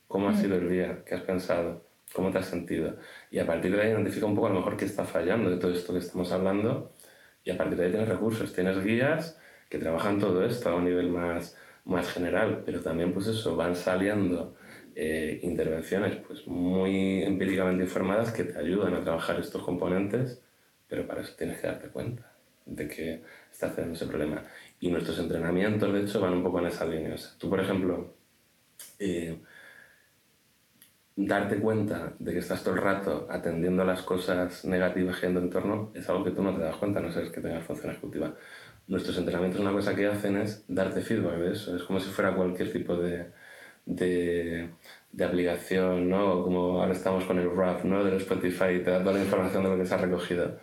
cómo 0.09 0.28
ha 0.28 0.32
mm. 0.32 0.36
sido 0.40 0.57
el 0.57 0.68
día, 0.68 1.03
qué 1.05 1.14
has 1.14 1.22
pensado, 1.22 1.84
¿Cómo 2.12 2.32
te 2.32 2.38
has 2.38 2.46
sentido? 2.46 2.96
Y 3.30 3.38
a 3.38 3.46
partir 3.46 3.74
de 3.74 3.82
ahí 3.82 3.90
identifica 3.90 4.26
un 4.26 4.34
poco 4.34 4.48
a 4.48 4.51
lo 4.51 4.57
mejor 4.57 4.76
qué 4.76 4.84
está 4.84 5.05
fallando 5.05 5.48
de 5.48 5.59
todo 5.59 5.72
esto 5.72 5.92
que 5.92 6.01
estamos 6.01 6.32
hablando 6.32 6.92
y 7.44 7.51
a 7.51 7.57
partir 7.57 7.78
de 7.78 7.84
ahí 7.84 7.90
tienes 7.90 8.09
recursos, 8.09 8.53
tienes 8.53 8.82
guías 8.82 9.38
que 9.68 9.78
trabajan 9.78 10.18
todo 10.18 10.44
esto 10.44 10.70
a 10.70 10.74
un 10.74 10.84
nivel 10.86 11.09
más, 11.09 11.57
más 11.84 12.11
general, 12.12 12.62
pero 12.66 12.80
también 12.80 13.12
pues 13.12 13.28
eso, 13.28 13.57
van 13.57 13.76
saliendo 13.76 14.57
eh, 14.96 15.38
intervenciones 15.44 16.16
pues 16.16 16.48
muy 16.48 17.22
empíricamente 17.22 17.84
informadas 17.84 18.32
que 18.32 18.42
te 18.42 18.59
ayudan 18.59 18.94
a 18.94 19.05
trabajar 19.05 19.38
estos 19.38 19.62
componentes, 19.62 20.42
pero 20.88 21.07
para 21.07 21.20
eso 21.20 21.34
tienes 21.38 21.61
que 21.61 21.68
darte 21.68 21.88
cuenta 21.88 22.32
de 22.66 22.88
que 22.88 23.22
está 23.53 23.68
haciendo 23.68 23.94
ese 23.94 24.07
problema. 24.07 24.42
Y 24.81 24.91
nuestros 24.91 25.18
entrenamientos, 25.18 25.93
de 25.93 26.03
hecho, 26.03 26.20
van 26.20 26.35
un 26.35 26.43
poco 26.43 26.59
en 26.61 26.66
esa 26.66 26.87
línea. 26.87 27.14
tú, 27.39 27.51
por 27.51 27.61
ejemplo, 27.61 28.14
eh, 28.99 29.41
darte 31.16 31.59
cuenta 31.59 32.14
de 32.18 32.33
que 32.33 32.39
estás 32.39 32.62
todo 32.64 32.74
el 32.74 32.81
rato 32.81 33.26
atendiendo 33.31 33.83
a 33.83 33.85
las 33.85 34.03
cosas 34.03 34.64
negativas 34.64 35.18
que 35.18 35.26
hay 35.26 35.33
en 35.33 35.39
tu 35.39 35.45
entorno 35.45 35.93
es 35.95 36.09
algo 36.09 36.24
que 36.24 36.31
tú 36.31 36.43
no 36.43 36.55
te 36.57 36.62
das 36.62 36.76
cuenta, 36.76 37.01
no 37.01 37.12
sabes 37.12 37.31
que 37.31 37.41
tengas 37.41 37.64
función 37.64 37.93
ejecutiva. 37.93 38.35
Nuestros 38.87 39.18
entrenamientos 39.18 39.61
una 39.61 39.72
cosa 39.72 39.95
que 39.95 40.07
hacen 40.07 40.37
es 40.39 40.64
darte 40.68 41.03
feedback 41.03 41.37
de 41.39 41.53
eso, 41.53 41.76
es 41.76 41.83
como 41.85 42.01
si 42.01 42.11
fuera 42.11 42.35
cualquier 42.35 42.72
tipo 42.72 42.97
de, 42.97 43.31
de, 43.87 44.70
de 45.12 45.24
aplicación, 45.24 46.09
¿no? 46.09 46.43
Como 46.43 46.81
ahora 46.81 46.93
estamos 46.93 47.24
con 47.24 47.39
el 47.39 47.55
rap, 47.55 47.85
¿no? 47.85 48.05
Del 48.05 48.16
Spotify, 48.16 48.83
te 48.85 48.91
da 48.91 49.01
toda 49.01 49.14
la 49.14 49.24
información 49.24 49.62
de 49.64 49.70
lo 49.70 49.76
que 49.78 49.87
se 49.87 49.95
ha 49.95 49.99
recogido. 49.99 50.59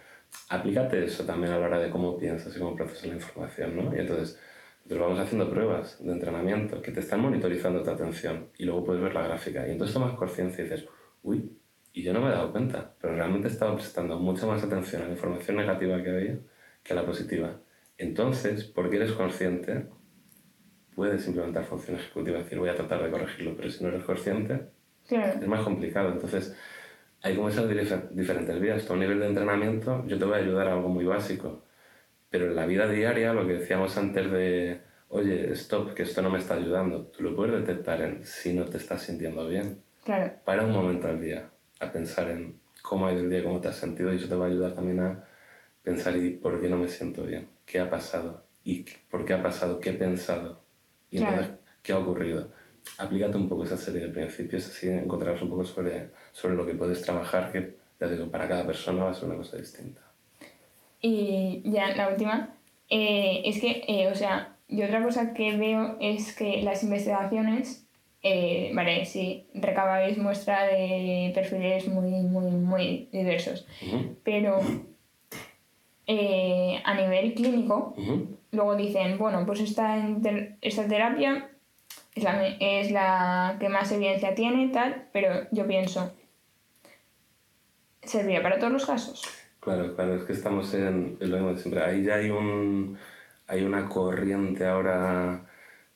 Aplícate 0.49 1.03
eso 1.03 1.23
también 1.25 1.53
a 1.53 1.59
la 1.59 1.65
hora 1.65 1.79
de 1.79 1.89
cómo 1.89 2.17
piensas 2.17 2.55
y 2.55 2.59
cómo 2.59 2.75
procesas 2.75 3.07
la 3.07 3.15
información, 3.15 3.75
¿no? 3.75 3.95
Y 3.95 3.99
entonces 3.99 4.39
pero 4.87 5.01
vamos 5.01 5.19
haciendo 5.19 5.49
pruebas 5.49 5.97
de 6.03 6.11
entrenamiento 6.11 6.81
que 6.81 6.91
te 6.91 7.01
están 7.01 7.19
monitorizando 7.19 7.83
tu 7.83 7.89
atención 7.89 8.49
y 8.57 8.65
luego 8.65 8.85
puedes 8.85 9.01
ver 9.01 9.13
la 9.13 9.23
gráfica. 9.23 9.67
Y 9.67 9.71
entonces 9.71 9.93
tomas 9.93 10.13
conciencia 10.13 10.63
y 10.63 10.69
dices, 10.69 10.87
uy, 11.23 11.51
y 11.91 12.03
yo 12.03 12.13
no 12.13 12.21
me 12.21 12.27
he 12.27 12.31
dado 12.31 12.51
cuenta, 12.51 12.93
pero 13.01 13.15
realmente 13.15 13.47
estaba 13.47 13.75
prestando 13.75 14.17
mucha 14.17 14.45
más 14.45 14.63
atención 14.63 15.01
a 15.01 15.05
la 15.05 15.11
información 15.11 15.57
negativa 15.57 16.01
que 16.01 16.09
había 16.09 16.39
que 16.83 16.93
a 16.93 16.95
la 16.95 17.05
positiva. 17.05 17.59
Entonces, 17.97 18.63
porque 18.63 18.97
eres 18.97 19.11
consciente, 19.11 19.87
puedes 20.95 21.27
implementar 21.27 21.65
función 21.65 21.97
ejecutiva 21.97 22.39
y 22.39 22.43
decir, 22.43 22.59
voy 22.59 22.69
a 22.69 22.75
tratar 22.75 23.03
de 23.03 23.09
corregirlo, 23.09 23.55
pero 23.57 23.69
si 23.69 23.83
no 23.83 23.89
eres 23.89 24.03
consciente, 24.03 24.67
es 25.09 25.47
más 25.47 25.63
complicado. 25.63 26.13
Entonces, 26.13 26.55
hay 27.21 27.35
como 27.35 27.49
esas 27.49 27.67
diferentes 28.11 28.59
vías. 28.59 28.89
A 28.89 28.93
un 28.93 28.99
nivel 28.99 29.19
de 29.19 29.27
entrenamiento, 29.27 30.05
yo 30.07 30.17
te 30.17 30.25
voy 30.25 30.35
a 30.35 30.37
ayudar 30.37 30.67
a 30.67 30.73
algo 30.73 30.89
muy 30.89 31.05
básico 31.05 31.63
pero 32.29 32.47
en 32.47 32.55
la 32.55 32.65
vida 32.65 32.87
diaria, 32.87 33.33
lo 33.33 33.47
que 33.47 33.53
decíamos 33.53 33.97
antes 33.97 34.29
de, 34.31 34.81
oye, 35.09 35.51
stop, 35.53 35.93
que 35.93 36.03
esto 36.03 36.21
no 36.21 36.29
me 36.29 36.39
está 36.39 36.55
ayudando, 36.55 37.05
tú 37.07 37.23
lo 37.23 37.35
puedes 37.35 37.65
detectar 37.65 38.01
en 38.01 38.25
si 38.25 38.53
no 38.53 38.65
te 38.65 38.77
estás 38.77 39.03
sintiendo 39.03 39.47
bien. 39.47 39.81
Claro. 40.03 40.33
Para 40.45 40.63
un 40.63 40.71
momento 40.71 41.07
al 41.07 41.21
día 41.21 41.49
a 41.79 41.91
pensar 41.91 42.29
en 42.29 42.59
cómo 42.81 43.07
ha 43.07 43.13
ido 43.13 43.21
el 43.21 43.29
día, 43.29 43.43
cómo 43.43 43.61
te 43.61 43.69
has 43.69 43.75
sentido, 43.75 44.13
y 44.13 44.17
eso 44.17 44.27
te 44.27 44.35
va 44.35 44.45
a 44.45 44.49
ayudar 44.49 44.73
también 44.73 44.99
a 44.99 45.23
pensar 45.83 46.15
y 46.17 46.31
por 46.31 46.59
qué 46.59 46.69
no 46.69 46.77
me 46.77 46.87
siento 46.87 47.23
bien, 47.23 47.49
qué 47.65 47.79
ha 47.79 47.89
pasado, 47.89 48.45
y 48.63 48.85
por 49.09 49.25
qué 49.25 49.33
ha 49.33 49.43
pasado, 49.43 49.79
qué 49.79 49.91
he 49.91 49.93
pensado, 49.93 50.63
y 51.09 51.19
entonces 51.19 51.51
qué 51.81 51.93
ha 51.93 51.99
ocurrido. 51.99 52.51
Aplícate 52.97 53.37
un 53.37 53.47
poco 53.47 53.63
esa 53.63 53.77
serie 53.77 54.01
de 54.01 54.09
principios, 54.09 54.67
así 54.67 54.89
encontrarás 54.89 55.41
un 55.41 55.49
poco 55.49 55.63
sobre, 55.63 56.09
sobre 56.31 56.55
lo 56.55 56.65
que 56.65 56.73
puedes 56.73 57.01
trabajar, 57.01 57.51
que 57.51 57.75
ya 57.99 58.07
digo, 58.07 58.29
para 58.29 58.47
cada 58.47 58.65
persona 58.65 59.05
va 59.05 59.11
a 59.11 59.13
ser 59.13 59.25
una 59.25 59.37
cosa 59.37 59.57
distinta. 59.57 60.01
Y 61.01 61.61
ya 61.65 61.95
la 61.95 62.09
última, 62.09 62.55
eh, 62.89 63.41
es 63.45 63.59
que, 63.59 63.83
eh, 63.87 64.09
o 64.11 64.15
sea, 64.15 64.55
y 64.67 64.81
otra 64.83 65.03
cosa 65.03 65.33
que 65.33 65.57
veo 65.57 65.97
es 65.99 66.35
que 66.35 66.61
las 66.63 66.83
investigaciones, 66.83 67.87
eh, 68.23 68.71
vale, 68.73 69.05
sí, 69.05 69.47
recabáis 69.53 70.17
muestra 70.17 70.63
de 70.65 71.31
perfiles 71.33 71.87
muy, 71.87 72.11
muy, 72.11 72.51
muy 72.51 73.09
diversos, 73.11 73.67
pero 74.23 74.59
a 76.09 76.95
nivel 76.95 77.33
clínico, 77.33 77.93
luego 78.51 78.75
dicen, 78.75 79.17
bueno, 79.17 79.45
pues 79.45 79.59
esta, 79.59 80.03
esta 80.61 80.87
terapia 80.87 81.49
es 82.17 82.23
la, 82.23 82.47
es 82.59 82.91
la 82.91 83.57
que 83.59 83.69
más 83.69 83.91
evidencia 83.91 84.35
tiene, 84.35 84.69
tal, 84.69 85.07
pero 85.13 85.47
yo 85.51 85.67
pienso, 85.67 86.13
¿serviría 88.03 88.41
para 88.41 88.59
todos 88.59 88.73
los 88.73 88.85
casos? 88.85 89.23
Claro, 89.59 89.95
claro, 89.95 90.15
es 90.15 90.23
que 90.23 90.33
estamos 90.33 90.73
en, 90.73 91.17
lo 91.19 91.37
mismo 91.37 91.53
de 91.53 91.57
siempre. 91.57 91.83
Ahí 91.83 92.03
ya 92.03 92.15
hay, 92.15 92.29
un, 92.29 92.97
hay 93.47 93.63
una 93.63 93.87
corriente 93.87 94.65
ahora, 94.65 95.45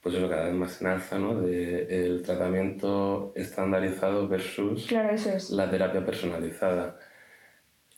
pues 0.01 0.15
eso 0.15 0.29
cada 0.29 0.45
vez 0.45 0.55
más 0.55 0.81
en 0.81 0.87
alza, 0.87 1.17
¿no? 1.17 1.39
De 1.41 2.05
el 2.05 2.21
tratamiento 2.21 3.31
estandarizado 3.35 4.27
versus 4.27 4.87
claro, 4.87 5.13
eso 5.13 5.31
es. 5.31 5.49
la 5.51 5.69
terapia 5.69 6.05
personalizada. 6.05 6.99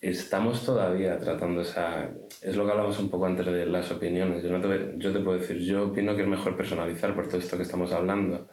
Estamos 0.04 0.66
todavía 0.66 1.18
tratando 1.18 1.62
esa... 1.62 2.10
Es 2.42 2.56
lo 2.56 2.66
que 2.66 2.72
hablamos 2.72 3.00
un 3.00 3.10
poco 3.10 3.26
antes 3.26 3.46
de 3.46 3.66
las 3.66 3.90
opiniones. 3.92 4.44
Yo, 4.44 4.50
no 4.50 4.60
te, 4.60 4.96
yo 4.98 5.14
te 5.14 5.20
puedo 5.20 5.40
decir, 5.40 5.58
yo 5.60 5.88
opino 5.88 6.16
que 6.16 6.24
es 6.24 6.28
mejor 6.28 6.58
personalizar 6.58 7.16
por 7.16 7.28
todo 7.28 7.38
esto 7.38 7.58
que 7.58 7.64
estamos 7.64 7.92
hablando 7.94 8.50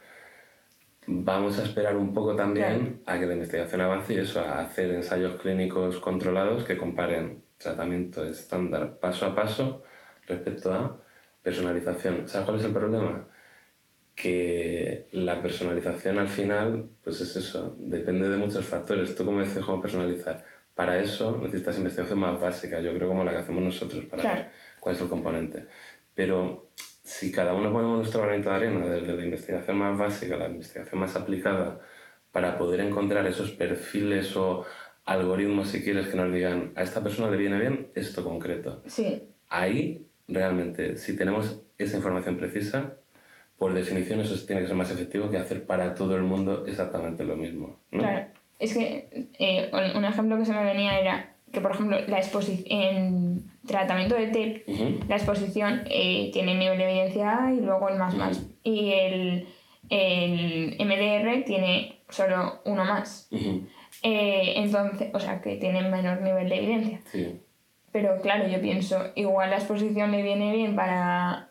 Vamos 1.07 1.59
a 1.59 1.65
esperar 1.65 1.97
un 1.97 2.15
poco 2.15 2.37
también 2.37 3.03
a 3.07 3.19
que 3.19 3.27
la 3.27 3.33
investigación 3.35 3.81
avance 3.81 4.15
y 4.15 4.19
eso, 4.19 4.41
a 4.41 4.61
hacer 4.61 4.91
ensayos 4.93 5.41
clínicos 5.41 5.99
controlados 5.99 6.63
que 6.63 6.77
comparen 6.77 7.43
tratamiento 7.59 8.25
estándar 8.25 8.99
paso 9.01 9.27
a 9.27 9.35
paso 9.35 9.83
respecto 10.27 10.73
a 10.73 11.03
personalización. 11.43 12.29
¿Sabes 12.29 12.47
cuál 12.47 12.59
es 12.59 12.65
el 12.65 12.73
problema? 12.73 13.29
Que 14.15 15.09
la 15.13 15.43
personalización 15.43 16.19
al 16.19 16.29
final, 16.29 16.91
pues 17.03 17.21
es 17.23 17.35
eso, 17.35 17.77
depende 17.79 18.29
de 18.29 18.37
muchos 18.37 18.65
factores. 18.67 19.15
¿Tú 19.17 19.25
cómo 19.25 19.41
dices 19.41 19.65
cómo 19.65 19.83
personalizar? 19.83 20.45
Para 20.75 20.99
eso 20.99 21.39
necesitas 21.43 21.77
investigación 21.79 22.19
más 22.19 22.41
básica, 22.41 22.81
yo 22.81 22.95
creo 22.95 23.09
como 23.09 23.25
la 23.25 23.33
que 23.33 23.39
hacemos 23.39 23.63
nosotros, 23.63 24.05
para 24.07 24.23
ver 24.23 24.51
cuál 24.79 24.95
es 24.95 25.01
el 25.03 25.09
componente. 25.09 25.67
Pero 26.15 26.71
si 27.03 27.31
cada 27.31 27.55
uno 27.55 27.73
ponemos 27.73 27.99
nuestro 27.99 28.23
granito 28.23 28.51
de 28.51 28.57
arena, 28.57 28.87
desde 28.87 29.15
la 29.15 29.25
investigación 29.25 29.77
más 29.77 29.99
básica 29.99 30.37
a 30.37 30.39
la 30.39 30.49
investigación 30.49 31.01
más 31.01 31.17
aplicada, 31.17 31.81
para 32.33 32.57
poder 32.59 32.81
encontrar 32.81 33.27
esos 33.27 33.51
perfiles 33.51 34.37
o 34.37 34.65
algoritmos, 35.05 35.69
si 35.69 35.83
quieres, 35.83 36.09
que 36.09 36.17
nos 36.17 36.33
digan, 36.33 36.73
a 36.77 36.83
esta 36.83 37.03
persona 37.03 37.31
le 37.31 37.37
viene 37.37 37.59
bien 37.59 37.91
esto 37.95 38.23
concreto. 38.23 38.83
Sí. 38.87 39.29
Ahí, 39.49 40.07
realmente, 40.29 40.97
si 40.97 41.17
tenemos 41.17 41.63
esa 41.77 41.97
información 41.97 42.37
precisa, 42.37 42.97
por 43.59 43.75
definición 43.75 44.21
eso 44.21 44.35
tiene 44.47 44.63
que 44.63 44.69
ser 44.69 44.77
más 44.77 44.91
efectivo 44.91 45.31
que 45.31 45.39
hacer 45.39 45.67
para 45.67 45.95
todo 45.95 46.17
el 46.17 46.23
mundo 46.23 46.65
exactamente 46.67 47.25
lo 47.25 47.37
mismo. 47.37 47.81
Claro. 47.91 48.30
Es 48.61 48.75
que 48.75 49.29
eh, 49.39 49.71
un 49.97 50.05
ejemplo 50.05 50.39
que 50.39 50.45
se 50.45 50.53
me 50.53 50.63
venía 50.63 51.01
era 51.01 51.35
que, 51.53 51.61
por 51.61 51.73
ejemplo, 51.73 51.99
la 52.07 52.21
en 52.67 53.51
tratamiento 53.67 54.15
de 54.15 54.29
TEP, 54.29 54.69
la 55.09 55.17
exposición 55.17 55.83
eh, 55.87 56.31
tiene 56.33 56.55
nivel 56.55 56.79
de 56.79 56.85
evidencia 56.85 57.45
A 57.45 57.53
y 57.53 57.61
luego 57.61 57.89
el 57.89 57.99
más 57.99 58.15
más. 58.15 58.47
Y 58.63 58.93
el, 58.93 59.49
el, 59.89 60.77
MDR 60.79 61.45
tiene 61.45 62.03
solo 62.09 62.61
uno 62.65 62.85
más. 62.85 63.29
Eh, 64.03 64.55
entonces, 64.57 65.11
o 65.13 65.19
sea, 65.19 65.41
que 65.41 65.57
tiene 65.57 65.89
menor 65.89 66.21
nivel 66.21 66.49
de 66.49 66.57
evidencia. 66.57 67.01
Pero 67.93 68.21
claro, 68.23 68.47
yo 68.47 68.61
pienso, 68.61 69.11
igual 69.17 69.51
la 69.51 69.57
exposición 69.57 70.13
le 70.13 70.23
viene 70.23 70.55
bien 70.55 70.77
para 70.77 71.50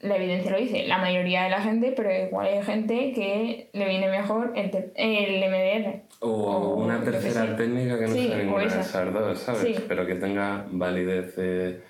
la 0.00 0.16
evidencia 0.16 0.52
lo 0.52 0.58
dice, 0.58 0.86
la 0.86 0.98
mayoría 0.98 1.42
de 1.44 1.50
la 1.50 1.60
gente, 1.60 1.92
pero 1.96 2.10
igual 2.12 2.46
hay 2.46 2.62
gente 2.62 3.12
que 3.12 3.68
le 3.72 3.88
viene 3.88 4.08
mejor 4.08 4.52
el, 4.54 4.92
el 4.94 5.50
MDR. 5.50 6.02
O, 6.20 6.74
una 6.76 7.02
tercera 7.02 7.56
técnica 7.56 7.98
que 7.98 8.06
no 8.06 8.14
sea 8.14 8.36
ninguna 8.38 8.62
de 8.62 8.66
esas 8.68 9.12
dos, 9.12 9.38
¿sabes? 9.40 9.80
Pero 9.88 10.06
que 10.06 10.14
tenga 10.14 10.66
validez 10.70 11.34
de, 11.36 11.80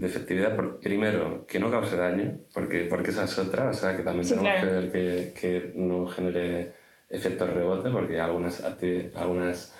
efectividad. 0.00 0.56
primero, 0.80 1.46
que 1.46 1.58
no 1.58 1.70
cause 1.70 1.96
daño, 1.96 2.38
porque, 2.54 2.84
porque 2.84 3.10
esa 3.10 3.24
es 3.24 3.38
otra, 3.38 3.68
o 3.68 3.74
sea, 3.74 3.96
que 3.96 4.02
también 4.02 4.26
tenemos 4.26 4.60
que 4.60 4.66
ver 4.66 4.92
que, 4.92 5.32
que, 5.38 5.72
no 5.74 6.06
genere 6.06 6.72
efectos 7.10 7.50
rebote, 7.50 7.90
porque 7.90 8.18
algunas, 8.20 8.62
algunas 9.14 9.74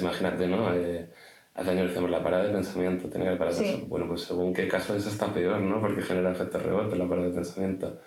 imagínate, 0.00 0.46
¿no? 0.46 0.74
Eh, 0.74 1.08
Hace 1.56 1.70
años 1.70 1.86
decíamos 1.86 2.10
la 2.10 2.22
parada 2.22 2.44
de 2.44 2.52
pensamiento, 2.52 3.08
tiene 3.08 3.30
que 3.30 3.36
parar 3.36 3.54
sí. 3.54 3.84
Bueno, 3.88 4.06
pues 4.06 4.22
según 4.22 4.52
qué 4.52 4.68
caso 4.68 4.94
es 4.94 5.06
está 5.06 5.32
peor, 5.32 5.58
¿no? 5.60 5.80
Porque 5.80 6.02
genera 6.02 6.30
efectos 6.30 6.62
rebote 6.62 6.96
la 6.96 7.08
parada 7.08 7.28
de 7.28 7.34
pensamiento. 7.34 7.98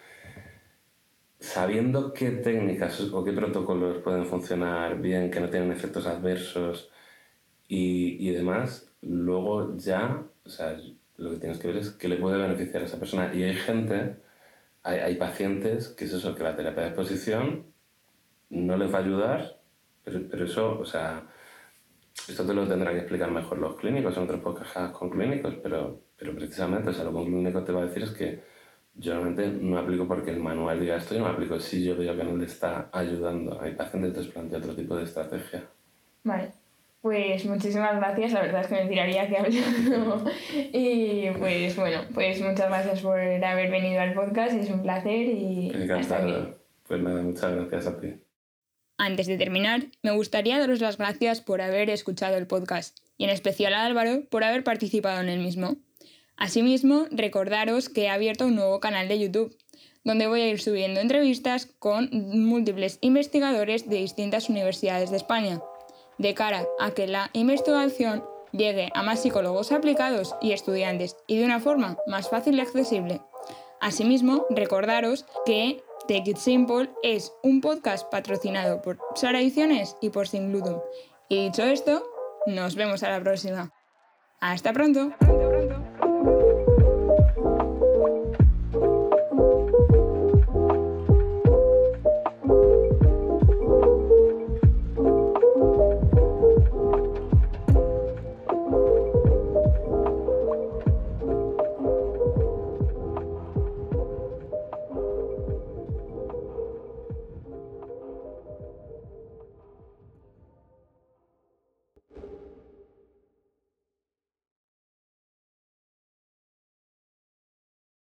Sabiendo 1.40 2.14
qué 2.14 2.30
técnicas 2.30 3.02
o 3.12 3.24
qué 3.24 3.34
protocolos 3.34 4.04
pueden 4.04 4.26
funcionar 4.26 5.02
bien, 5.02 5.32
que 5.32 5.40
no 5.40 5.50
tienen 5.50 5.72
efectos 5.72 6.06
adversos 6.06 6.92
y, 7.68 8.30
y 8.30 8.32
demás, 8.34 8.94
luego 9.02 9.76
ya, 9.78 10.24
o 10.46 10.50
sea, 10.50 10.78
lo 11.18 11.32
que 11.32 11.38
tienes 11.38 11.58
que 11.58 11.70
ver 11.70 11.78
es 11.78 11.90
qué 11.90 12.08
le 12.08 12.18
puede 12.18 12.38
beneficiar 12.38 12.84
a 12.84 12.86
esa 12.86 13.00
persona. 13.00 13.34
Y 13.34 13.42
hay 13.42 13.56
gente, 13.56 14.18
hay, 14.84 15.00
hay 15.00 15.16
pacientes 15.16 15.88
que 15.88 16.06
es 16.06 16.14
eso, 16.14 16.36
que 16.36 16.44
la 16.44 16.56
terapia 16.56 16.84
de 16.84 16.90
exposición 16.90 17.66
no 18.52 18.78
les 18.78 18.94
va 18.94 19.00
a 19.00 19.02
ayudar, 19.02 19.60
pero, 20.04 20.22
pero 20.30 20.46
eso, 20.46 20.80
o 20.80 20.86
sea, 20.86 21.28
esto 22.28 22.46
te 22.46 22.54
lo 22.54 22.68
tendrán 22.68 22.94
que 22.94 23.02
explicar 23.02 23.32
mejor 23.32 23.58
los 23.58 23.76
clínicos 23.76 24.16
en 24.18 24.24
otros 24.24 24.42
podcasts 24.42 24.92
con 24.92 25.10
clínicos, 25.10 25.56
pero, 25.62 26.02
pero 26.18 26.36
precisamente, 26.36 26.90
o 26.90 26.94
sea, 26.94 27.06
lo 27.06 27.12
que 27.12 27.18
un 27.18 27.26
clínico 27.26 27.64
te 27.64 27.72
va 27.72 27.82
a 27.82 27.86
decir 27.86 28.04
es 28.04 28.12
que 28.12 28.42
yo 28.96 29.14
realmente 29.14 29.48
no 29.48 29.78
aplico 29.78 30.08
porque 30.08 30.32
el 30.32 30.40
manual 30.40 30.80
diga 30.80 30.98
esto, 30.98 31.16
yo 31.16 31.22
no 31.22 31.28
aplico 31.28 31.60
si 31.60 31.84
yo 31.84 31.96
veo 31.96 32.16
que 32.16 32.24
no 32.24 32.36
le 32.36 32.46
está 32.46 32.90
ayudando. 32.92 33.60
Hay 33.62 33.74
pacientes 33.74 34.14
que 34.14 34.22
te 34.22 34.34
plantea 34.34 34.60
otro 34.60 34.76
tipo 34.76 34.96
de 34.96 35.04
estrategia. 35.04 35.64
Vale. 36.24 36.52
Pues 37.02 37.46
muchísimas 37.46 37.96
gracias, 37.96 38.34
la 38.34 38.42
verdad 38.42 38.62
es 38.62 38.68
que 38.68 38.76
me 38.76 38.90
tiraría 38.90 39.24
aquí 39.24 39.36
hablando. 39.38 40.26
y 40.74 41.30
pues 41.38 41.78
bueno, 41.78 42.02
pues 42.14 42.42
muchas 42.42 42.68
gracias 42.68 43.02
por 43.02 43.18
haber 43.18 43.72
venido 43.72 44.02
al 44.02 44.14
podcast, 44.14 44.54
es 44.54 44.70
un 44.70 44.82
placer 44.82 45.28
y. 45.28 45.72
Encantado. 45.74 46.58
Pues 46.86 47.02
nada, 47.02 47.22
muchas 47.22 47.56
gracias 47.56 47.88
a 47.88 48.02
ti. 48.02 48.16
Antes 49.02 49.28
de 49.28 49.38
terminar, 49.38 49.86
me 50.02 50.12
gustaría 50.12 50.60
daros 50.60 50.82
las 50.82 50.98
gracias 50.98 51.40
por 51.40 51.62
haber 51.62 51.90
escuchado 51.90 52.36
el 52.36 52.48
podcast 52.48 52.98
y 53.18 53.24
en 53.24 53.30
especial 53.30 53.74
a 53.74 53.86
Álvaro 53.86 54.26
por 54.30 54.44
haber 54.44 54.66
participado 54.66 55.22
en 55.22 55.30
el 55.30 55.40
mismo. 55.40 55.78
Asimismo, 56.36 57.06
recordaros 57.10 57.88
que 57.88 58.04
he 58.04 58.10
abierto 58.10 58.46
un 58.46 58.56
nuevo 58.56 58.82
canal 58.82 59.08
de 59.08 59.18
YouTube, 59.18 59.58
donde 60.04 60.28
voy 60.28 60.42
a 60.42 60.50
ir 60.50 60.60
subiendo 60.60 61.00
entrevistas 61.00 61.66
con 61.80 62.10
múltiples 62.12 62.98
investigadores 63.00 63.90
de 63.90 63.96
distintas 63.96 64.50
universidades 64.50 65.12
de 65.12 65.18
España 65.18 65.62
de 66.18 66.34
cara 66.34 66.68
a 66.78 66.92
que 66.92 67.08
la 67.08 67.30
investigación 67.32 68.26
llegue 68.52 68.90
a 68.94 69.02
más 69.02 69.22
psicólogos 69.22 69.72
aplicados 69.72 70.36
y 70.42 70.52
estudiantes 70.52 71.16
y 71.26 71.38
de 71.38 71.46
una 71.46 71.62
forma 71.62 71.98
más 72.06 72.30
fácil 72.30 72.58
y 72.58 72.60
accesible. 72.60 73.22
Asimismo, 73.80 74.46
recordaros 74.50 75.26
que 75.46 75.82
Take 76.10 76.32
It 76.32 76.38
Simple 76.38 76.90
es 77.04 77.32
un 77.44 77.62
podcast 77.62 78.10
patrocinado 78.10 78.82
por 78.82 78.98
Sara 79.14 79.42
Ediciones 79.42 79.96
y 80.02 80.10
por 80.10 80.28
Singlutum. 80.28 80.80
Y 81.28 81.46
dicho 81.46 81.62
esto, 81.62 82.04
nos 82.48 82.74
vemos 82.74 83.04
a 83.04 83.12
la 83.12 83.20
próxima. 83.20 83.72
¡Hasta 84.40 84.74
pronto! 84.74 85.14